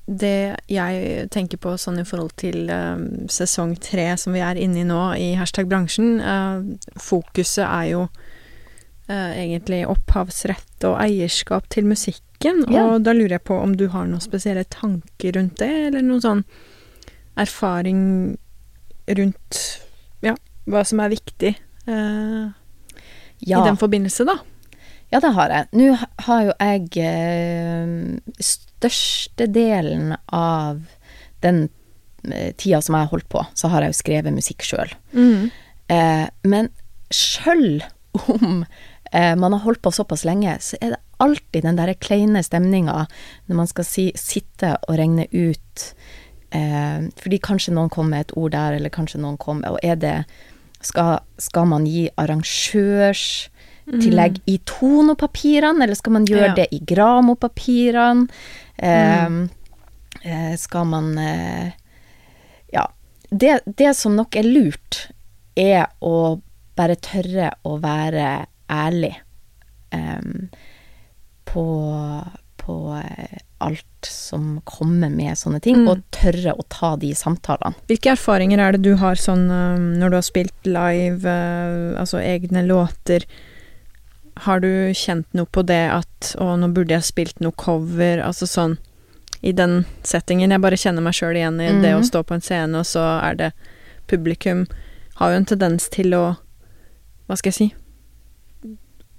det 0.06 0.58
jeg 0.68 1.30
tenker 1.32 1.58
på 1.64 1.78
sånn 1.80 2.02
i 2.02 2.06
forhold 2.08 2.34
til 2.42 2.68
uh, 2.68 3.00
sesong 3.32 3.78
tre 3.80 4.10
som 4.20 4.36
vi 4.36 4.42
er 4.44 4.60
inne 4.60 4.82
i 4.82 4.88
nå 4.88 5.00
i 5.16 5.30
hashtag 5.40 5.70
bransjen, 5.72 6.18
uh, 6.20 6.60
fokuset 7.00 7.64
er 7.64 7.86
jo 7.94 8.02
uh, 8.04 9.32
egentlig 9.32 9.86
opphavsrett 9.88 10.84
og 10.90 10.98
eierskap 11.00 11.70
til 11.72 11.88
musikken, 11.88 12.66
Ja. 12.68 12.84
og 12.92 13.06
da 13.08 13.14
lurer 13.16 13.38
jeg 13.38 13.46
på 13.48 13.56
om 13.56 13.78
du 13.80 13.86
har 13.94 14.04
noen 14.10 14.20
spesielle 14.20 14.66
tanker 14.68 15.38
rundt 15.38 15.62
det, 15.64 15.72
eller 15.88 16.04
noen 16.04 16.22
sånn 16.26 16.44
erfaring 17.40 18.02
rundt 19.08 19.62
ja, 20.22 20.36
hva 20.68 20.84
som 20.86 21.00
er 21.00 21.14
viktig 21.16 21.54
Ja. 21.88 22.52
i 23.44 23.64
den 23.68 23.80
forbindelse, 23.80 24.26
da. 24.28 24.36
Ja, 25.14 25.20
det 25.22 25.30
har 25.36 25.52
jeg. 25.54 25.68
Nå 25.78 25.92
har 26.26 26.40
jo 26.48 26.54
jeg 26.58 26.88
eh, 27.06 27.90
Størstedelen 28.42 30.16
av 30.34 30.80
den 31.44 31.68
eh, 32.32 32.50
tida 32.58 32.80
som 32.82 32.98
jeg 32.98 33.06
har 33.06 33.12
holdt 33.12 33.30
på, 33.30 33.44
så 33.54 33.70
har 33.70 33.86
jeg 33.86 33.94
jo 33.94 34.00
skrevet 34.00 34.34
musikk 34.34 34.66
sjøl. 34.66 34.96
Eh, 35.94 36.26
men 36.50 36.72
sjøl 37.14 37.84
om 38.34 38.66
eh, 39.12 39.36
man 39.38 39.54
har 39.54 39.62
holdt 39.68 39.84
på 39.86 39.94
såpass 39.94 40.26
lenge, 40.26 40.58
så 40.66 40.82
er 40.82 40.96
det 40.96 41.02
alltid 41.22 41.68
den 41.68 41.78
derre 41.78 41.94
kleine 41.94 42.42
stemninga 42.44 43.06
når 43.46 43.60
man 43.62 43.70
skal 43.70 43.86
si, 43.88 44.10
sitte 44.18 44.74
og 44.88 44.98
regne 44.98 45.28
ut 45.30 45.86
eh, 46.58 47.06
Fordi 47.22 47.40
kanskje 47.40 47.76
noen 47.78 47.94
kom 47.94 48.10
med 48.12 48.26
et 48.26 48.34
ord 48.36 48.52
der, 48.58 48.80
eller 48.80 48.92
kanskje 48.92 49.22
noen 49.22 49.38
kom 49.40 49.62
Og 49.70 49.78
er 49.86 49.96
det 49.96 50.18
Skal, 50.84 51.22
skal 51.40 51.70
man 51.70 51.86
gi 51.88 52.10
arrangørstillegg 53.88 54.38
i 54.48 54.58
tonopapirene, 54.66 55.84
eller 55.84 55.96
skal 55.96 56.12
man 56.14 56.26
gjøre 56.26 56.48
Ja. 56.48 56.54
det 56.56 56.68
i 56.72 56.80
gramopapirene? 56.80 58.28
Eh, 58.78 59.48
eh, 60.24 60.56
skal 60.58 60.86
man 60.86 61.18
eh, 61.18 61.72
Ja. 62.74 62.88
Det, 63.30 63.62
det 63.66 63.96
som 63.96 64.16
nok 64.16 64.36
er 64.36 64.44
lurt, 64.44 65.10
er 65.58 65.88
å 66.02 66.42
bare 66.76 66.96
tørre 66.96 67.52
å 67.66 67.80
være 67.82 68.46
ærlig 68.70 69.16
em, 69.92 70.50
på, 71.46 71.64
på 72.58 72.76
alt 73.64 73.86
som 74.10 74.62
kommer 74.66 75.10
med 75.10 75.38
sånne 75.38 75.62
ting, 75.62 75.76
Mm. 75.84 75.88
og 75.90 76.02
tørre 76.12 76.54
å 76.58 76.64
ta 76.70 76.96
de 76.96 77.14
samtalene. 77.14 77.76
Hvilke 77.88 78.12
erfaringer 78.16 78.60
er 78.60 78.72
det 78.74 78.82
du 78.82 78.96
har 78.98 79.16
sånn 79.16 79.48
når 80.00 80.10
du 80.10 80.16
har 80.18 80.26
spilt 80.26 80.66
live, 80.66 81.30
altså 81.98 82.18
egne 82.20 82.66
låter? 82.66 83.26
Har 84.36 84.60
du 84.60 84.92
kjent 84.94 85.28
noe 85.34 85.46
på 85.46 85.62
det 85.66 85.92
at 85.94 86.36
å, 86.42 86.56
nå 86.58 86.72
burde 86.74 86.96
jeg 86.96 87.04
spilt 87.04 87.40
noe 87.40 87.52
cover, 87.56 88.18
altså 88.26 88.48
sånn 88.50 88.78
i 89.44 89.52
den 89.52 89.86
settingen? 90.04 90.50
Jeg 90.52 90.62
bare 90.62 90.78
kjenner 90.80 91.02
meg 91.06 91.14
sjøl 91.14 91.36
igjen 91.38 91.60
i 91.62 91.68
det 91.82 91.94
å 91.94 92.00
Mhm. 92.02 92.08
stå 92.10 92.24
på 92.24 92.34
en 92.34 92.42
scene, 92.42 92.76
og 92.80 92.86
så 92.86 93.22
er 93.24 93.36
det 93.36 93.52
publikum 94.08 94.68
har 95.16 95.30
jo 95.32 95.36
en 95.38 95.46
tendens 95.46 95.90
til 95.90 96.12
å, 96.14 96.38
hva 97.30 97.38
skal 97.38 97.52
jeg 97.52 97.54
si, 97.54 97.74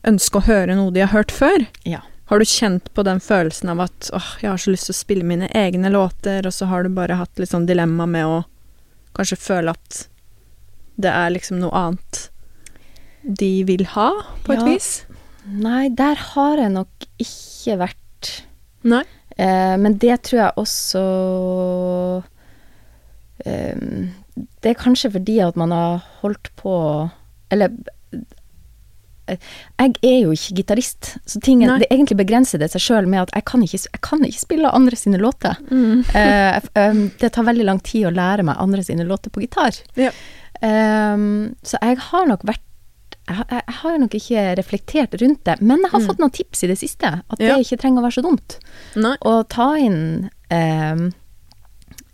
ønske 0.05 0.41
å 0.41 0.45
høre 0.49 0.75
noe 0.77 0.91
de 0.93 1.01
har 1.01 1.13
hørt 1.15 1.31
før. 1.33 1.67
Ja. 1.85 2.01
Har 2.27 2.39
du 2.41 2.45
kjent 2.45 2.89
på 2.95 3.05
den 3.05 3.21
følelsen 3.21 3.71
av 3.71 3.81
at 3.81 4.11
åh, 4.13 4.37
jeg 4.41 4.51
har 4.51 4.57
så 4.61 4.73
lyst 4.73 4.87
til 4.89 4.95
å 4.95 4.99
spille 4.99 5.25
mine 5.29 5.49
egne 5.55 5.91
låter, 5.93 6.45
og 6.47 6.53
så 6.53 6.67
har 6.67 6.83
du 6.83 6.89
bare 6.89 7.17
hatt 7.21 7.39
litt 7.39 7.51
sånn 7.53 7.67
dilemma 7.69 8.07
med 8.09 8.25
å 8.27 8.45
kanskje 9.15 9.39
føle 9.39 9.71
at 9.71 10.07
det 10.99 11.11
er 11.13 11.31
liksom 11.31 11.61
noe 11.61 11.71
annet 11.75 12.29
de 13.25 13.65
vil 13.65 13.87
ha, 13.95 14.11
på 14.45 14.53
et 14.53 14.61
Ja. 14.61 14.69
vis? 14.69 15.05
Nei, 15.45 15.89
der 15.89 16.15
har 16.15 16.57
jeg 16.57 16.73
nok 16.73 17.09
ikke 17.21 17.79
vært. 17.81 18.45
Nei. 18.85 19.05
Eh, 19.37 19.77
men 19.81 19.99
det 19.99 20.23
tror 20.23 20.39
jeg 20.39 20.53
også 20.63 21.01
eh, 23.45 23.81
Det 24.63 24.71
er 24.71 24.79
kanskje 24.79 25.11
fordi 25.11 25.41
at 25.43 25.57
man 25.59 25.73
har 25.75 26.05
holdt 26.21 26.53
på 26.61 26.75
Eller 27.51 27.73
eh, 29.27 29.41
jeg 29.81 29.97
er 30.05 30.19
jo 30.21 30.31
ikke 30.37 30.55
gitarist, 30.61 31.17
så 31.27 31.41
tingen, 31.41 31.81
det 31.81 31.89
egentlig 31.91 32.21
begrenser 32.21 32.61
det 32.63 32.71
seg 32.71 32.85
sjøl 32.85 33.09
med 33.09 33.25
at 33.25 33.35
jeg 33.35 33.47
kan, 33.49 33.65
ikke, 33.65 33.81
jeg 33.89 34.03
kan 34.05 34.23
ikke 34.23 34.43
spille 34.43 34.71
andre 34.71 34.97
sine 35.01 35.19
låter. 35.19 35.57
Mm. 35.71 36.05
uh, 36.13 37.09
det 37.19 37.31
tar 37.33 37.47
veldig 37.49 37.65
lang 37.65 37.81
tid 37.81 38.11
å 38.11 38.13
lære 38.13 38.45
meg 38.45 38.61
andre 38.61 38.85
sine 38.85 39.07
låter 39.09 39.33
på 39.33 39.41
gitar. 39.41 39.81
Ja. 39.97 40.13
Um, 40.61 41.57
så 41.65 41.81
jeg 41.81 41.99
har 42.05 42.29
nok 42.29 42.45
vært 42.45 42.63
jeg, 43.29 43.37
har- 43.37 43.47
jeg 43.51 43.75
har 43.81 43.99
nok 43.99 44.15
ikke 44.15 44.57
reflektert 44.59 45.15
rundt 45.21 45.45
det, 45.45 45.61
men 45.63 45.79
jeg 45.83 45.91
har 45.91 46.01
Mm. 46.01 46.07
fått 46.07 46.19
noen 46.19 46.31
tips 46.33 46.65
i 46.65 46.67
det 46.67 46.79
siste. 46.79 47.05
At 47.31 47.39
Ja. 47.41 47.57
det 47.57 47.67
ikke 47.67 47.79
trenger 47.81 48.01
å 48.03 48.05
være 48.05 48.19
så 48.19 48.23
dumt. 48.23 48.59
Nei. 48.97 49.17
Å 49.23 49.49
ta 49.49 49.75
inn 49.77 50.31
eh, 50.51 51.11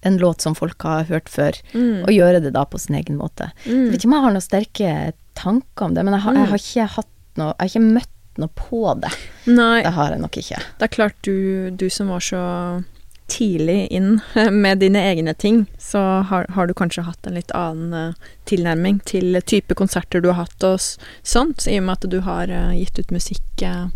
en 0.03 0.19
låt 0.19 0.41
som 0.41 0.55
folk 0.55 0.81
har 0.83 1.05
hørt 1.05 1.29
før, 1.29 1.53
Mm. 1.75 2.03
og 2.05 2.09
gjøre 2.09 2.41
det 2.43 2.53
da 2.55 2.65
på 2.65 2.79
sin 2.81 2.97
egen 2.97 3.19
måte. 3.19 3.51
Jeg 3.67 3.75
Mm. 3.75 3.91
vet 3.91 4.01
ikke 4.01 4.05
om 4.07 4.13
jeg 4.13 4.23
har 4.23 4.31
noen 4.33 4.49
sterke 4.49 5.13
tanker 5.35 5.85
om 5.85 5.95
det, 5.95 6.05
men 6.05 6.15
jeg 6.15 6.23
har, 6.23 6.35
jeg 6.35 6.47
har 6.49 6.59
ikke 6.59 6.89
hatt 6.89 7.07
noe 7.37 7.55
Jeg 7.59 7.71
har 7.71 7.81
ikke 7.81 7.93
møtt 7.93 8.39
noe 8.39 8.49
på 8.57 9.01
det. 9.01 9.11
Nei, 9.47 9.83
Det 9.83 9.93
har 9.93 10.11
jeg 10.11 10.21
nok 10.21 10.31
ikke. 10.37 10.59
det 10.79 10.83
er 10.83 10.89
klart 10.89 11.15
du, 11.23 11.71
du 11.71 11.89
som 11.91 12.09
var 12.09 12.21
så 12.21 12.85
tidlig 13.31 13.87
inn 13.95 14.20
med 14.64 14.78
dine 14.83 14.99
egne 15.12 15.35
ting, 15.39 15.62
så 15.78 16.03
har, 16.28 16.47
har 16.57 16.66
du 16.66 16.74
kanskje 16.74 17.05
hatt 17.07 17.26
en 17.31 17.39
litt 17.39 17.51
annen 17.57 17.95
eh, 17.95 18.28
tilnærming 18.51 18.99
til 19.09 19.39
type 19.47 19.74
konserter 19.78 20.20
du 20.24 20.28
har 20.33 20.43
hatt 20.45 20.66
og 20.66 20.81
sånt, 21.22 21.66
i 21.70 21.78
og 21.78 21.87
med 21.87 21.97
at 21.99 22.11
du 22.11 22.18
har 22.26 22.51
eh, 22.51 22.74
gitt 22.83 22.99
ut 22.99 23.11
musikk, 23.14 23.62
eh, 23.62 23.87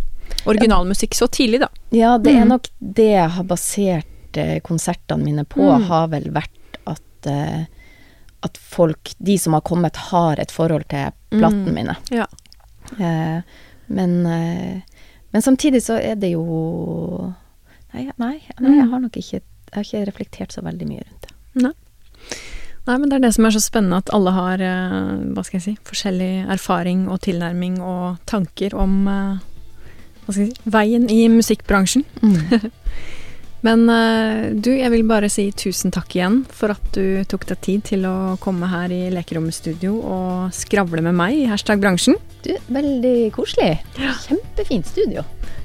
originalmusikk, 0.48 1.14
så 1.18 1.26
tidlig, 1.28 1.60
da. 1.66 1.68
Ja, 1.94 2.16
det 2.18 2.32
er 2.36 2.44
Mhm. 2.44 2.48
nok 2.54 2.68
det 2.80 3.10
jeg 3.12 3.30
har 3.30 3.44
basert 3.44 4.38
konsertene 4.66 5.22
mine 5.24 5.44
på, 5.46 5.62
Mm. 5.62 5.84
har 5.86 6.08
vel 6.08 6.24
vært 6.34 6.78
at 6.90 7.28
at 8.44 8.56
folk, 8.60 9.14
de 9.18 9.38
som 9.38 9.54
har 9.54 9.62
kommet, 9.64 9.96
har 10.10 10.36
et 10.42 10.50
forhold 10.52 10.84
til 10.90 11.12
platene 11.30 11.70
Mm. 11.70 11.74
mine. 11.74 11.96
Ja. 12.10 12.26
Eh, 13.00 13.40
men, 13.88 14.22
men 15.32 15.42
samtidig 15.42 15.80
så 15.82 15.96
er 16.02 16.14
det 16.20 16.32
jo 16.34 17.32
Nei, 17.94 18.08
nei, 18.18 18.40
nei 18.60 18.76
jeg 18.76 18.86
Mm. 18.86 18.90
har 18.92 19.00
nok 19.06 19.16
ikke 19.20 19.40
Jeg 19.40 19.74
har 19.74 19.82
ikke 19.84 20.06
reflektert 20.06 20.52
så 20.54 20.62
veldig 20.62 20.86
mye 20.86 21.02
rundt 21.06 21.22
det. 21.28 21.72
Nei, 22.86 22.98
men 22.98 23.08
det 23.08 23.16
er 23.16 23.22
det 23.24 23.34
som 23.34 23.46
er 23.48 23.50
så 23.54 23.62
spennende, 23.64 23.96
at 23.96 24.10
alle 24.12 24.30
har, 24.36 24.60
eh, 24.60 25.24
hva 25.32 25.42
skal 25.44 25.58
jeg 25.58 25.62
si, 25.64 25.74
forskjellig 25.88 26.46
erfaring 26.52 27.06
og 27.08 27.20
tilnærming 27.24 27.78
og 27.80 28.18
tanker 28.28 28.74
om 28.76 29.08
eh, 29.08 29.38
hva 30.26 30.32
skal 30.34 30.44
jeg 30.44 30.52
si, 30.52 30.70
veien 30.70 31.08
i 31.10 31.22
musikkbransjen. 31.32 32.04
Men 33.64 33.86
eh, 33.88 34.50
du, 34.60 34.68
jeg 34.76 34.90
vil 34.92 35.06
bare 35.08 35.30
si 35.32 35.46
tusen 35.56 35.90
takk 35.96 36.12
igjen 36.18 36.42
for 36.52 36.74
at 36.74 36.84
du 36.92 37.24
tok 37.24 37.46
deg 37.48 37.60
tid 37.64 37.84
til 37.88 38.04
å 38.04 38.36
komme 38.42 38.68
her 38.68 38.92
i 38.92 39.06
Lekerommet 39.14 39.56
studio 39.56 39.94
og 40.04 40.52
skravle 40.52 41.00
med 41.00 41.16
meg 41.16 41.38
i 41.40 41.46
hashtag 41.48 41.80
bransjen. 41.80 42.18
Du, 42.44 42.52
veldig 42.68 43.30
koselig. 43.32 43.78
Kjempefint 44.26 44.86
studio. 44.92 45.24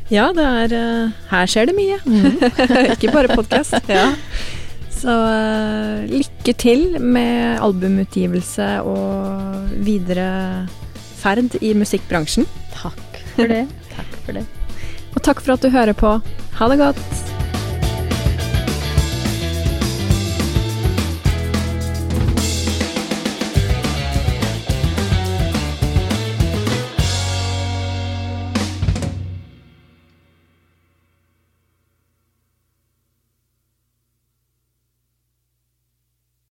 Ja, 0.09 0.31
det 0.33 0.41
er 0.45 0.73
eh, 0.73 1.17
Her 1.29 1.49
skjer 1.49 1.69
det 1.69 1.75
mye. 1.77 1.99
Ikke 2.95 3.13
bare 3.13 3.35
podkast. 3.35 3.77
Ja. 3.89 4.09
Så 4.99 5.13
eh, 5.15 6.09
lykke 6.11 6.53
til 6.59 6.97
med 6.99 7.61
albumutgivelse 7.63 8.67
og 8.83 9.69
videre 9.85 10.67
ferd 11.21 11.55
i 11.63 11.71
musikkbransjen. 11.77 12.49
Takk 12.75 13.21
for 13.37 13.47
det. 13.47 13.63
Takk 13.95 14.21
for 14.25 14.41
det. 14.41 14.47
Og 15.15 15.23
takk 15.25 15.41
for 15.41 15.55
at 15.55 15.63
du 15.63 15.71
hører 15.73 15.95
på. 15.97 16.17
Ha 16.59 16.73
det 16.73 16.81
godt. 16.83 17.38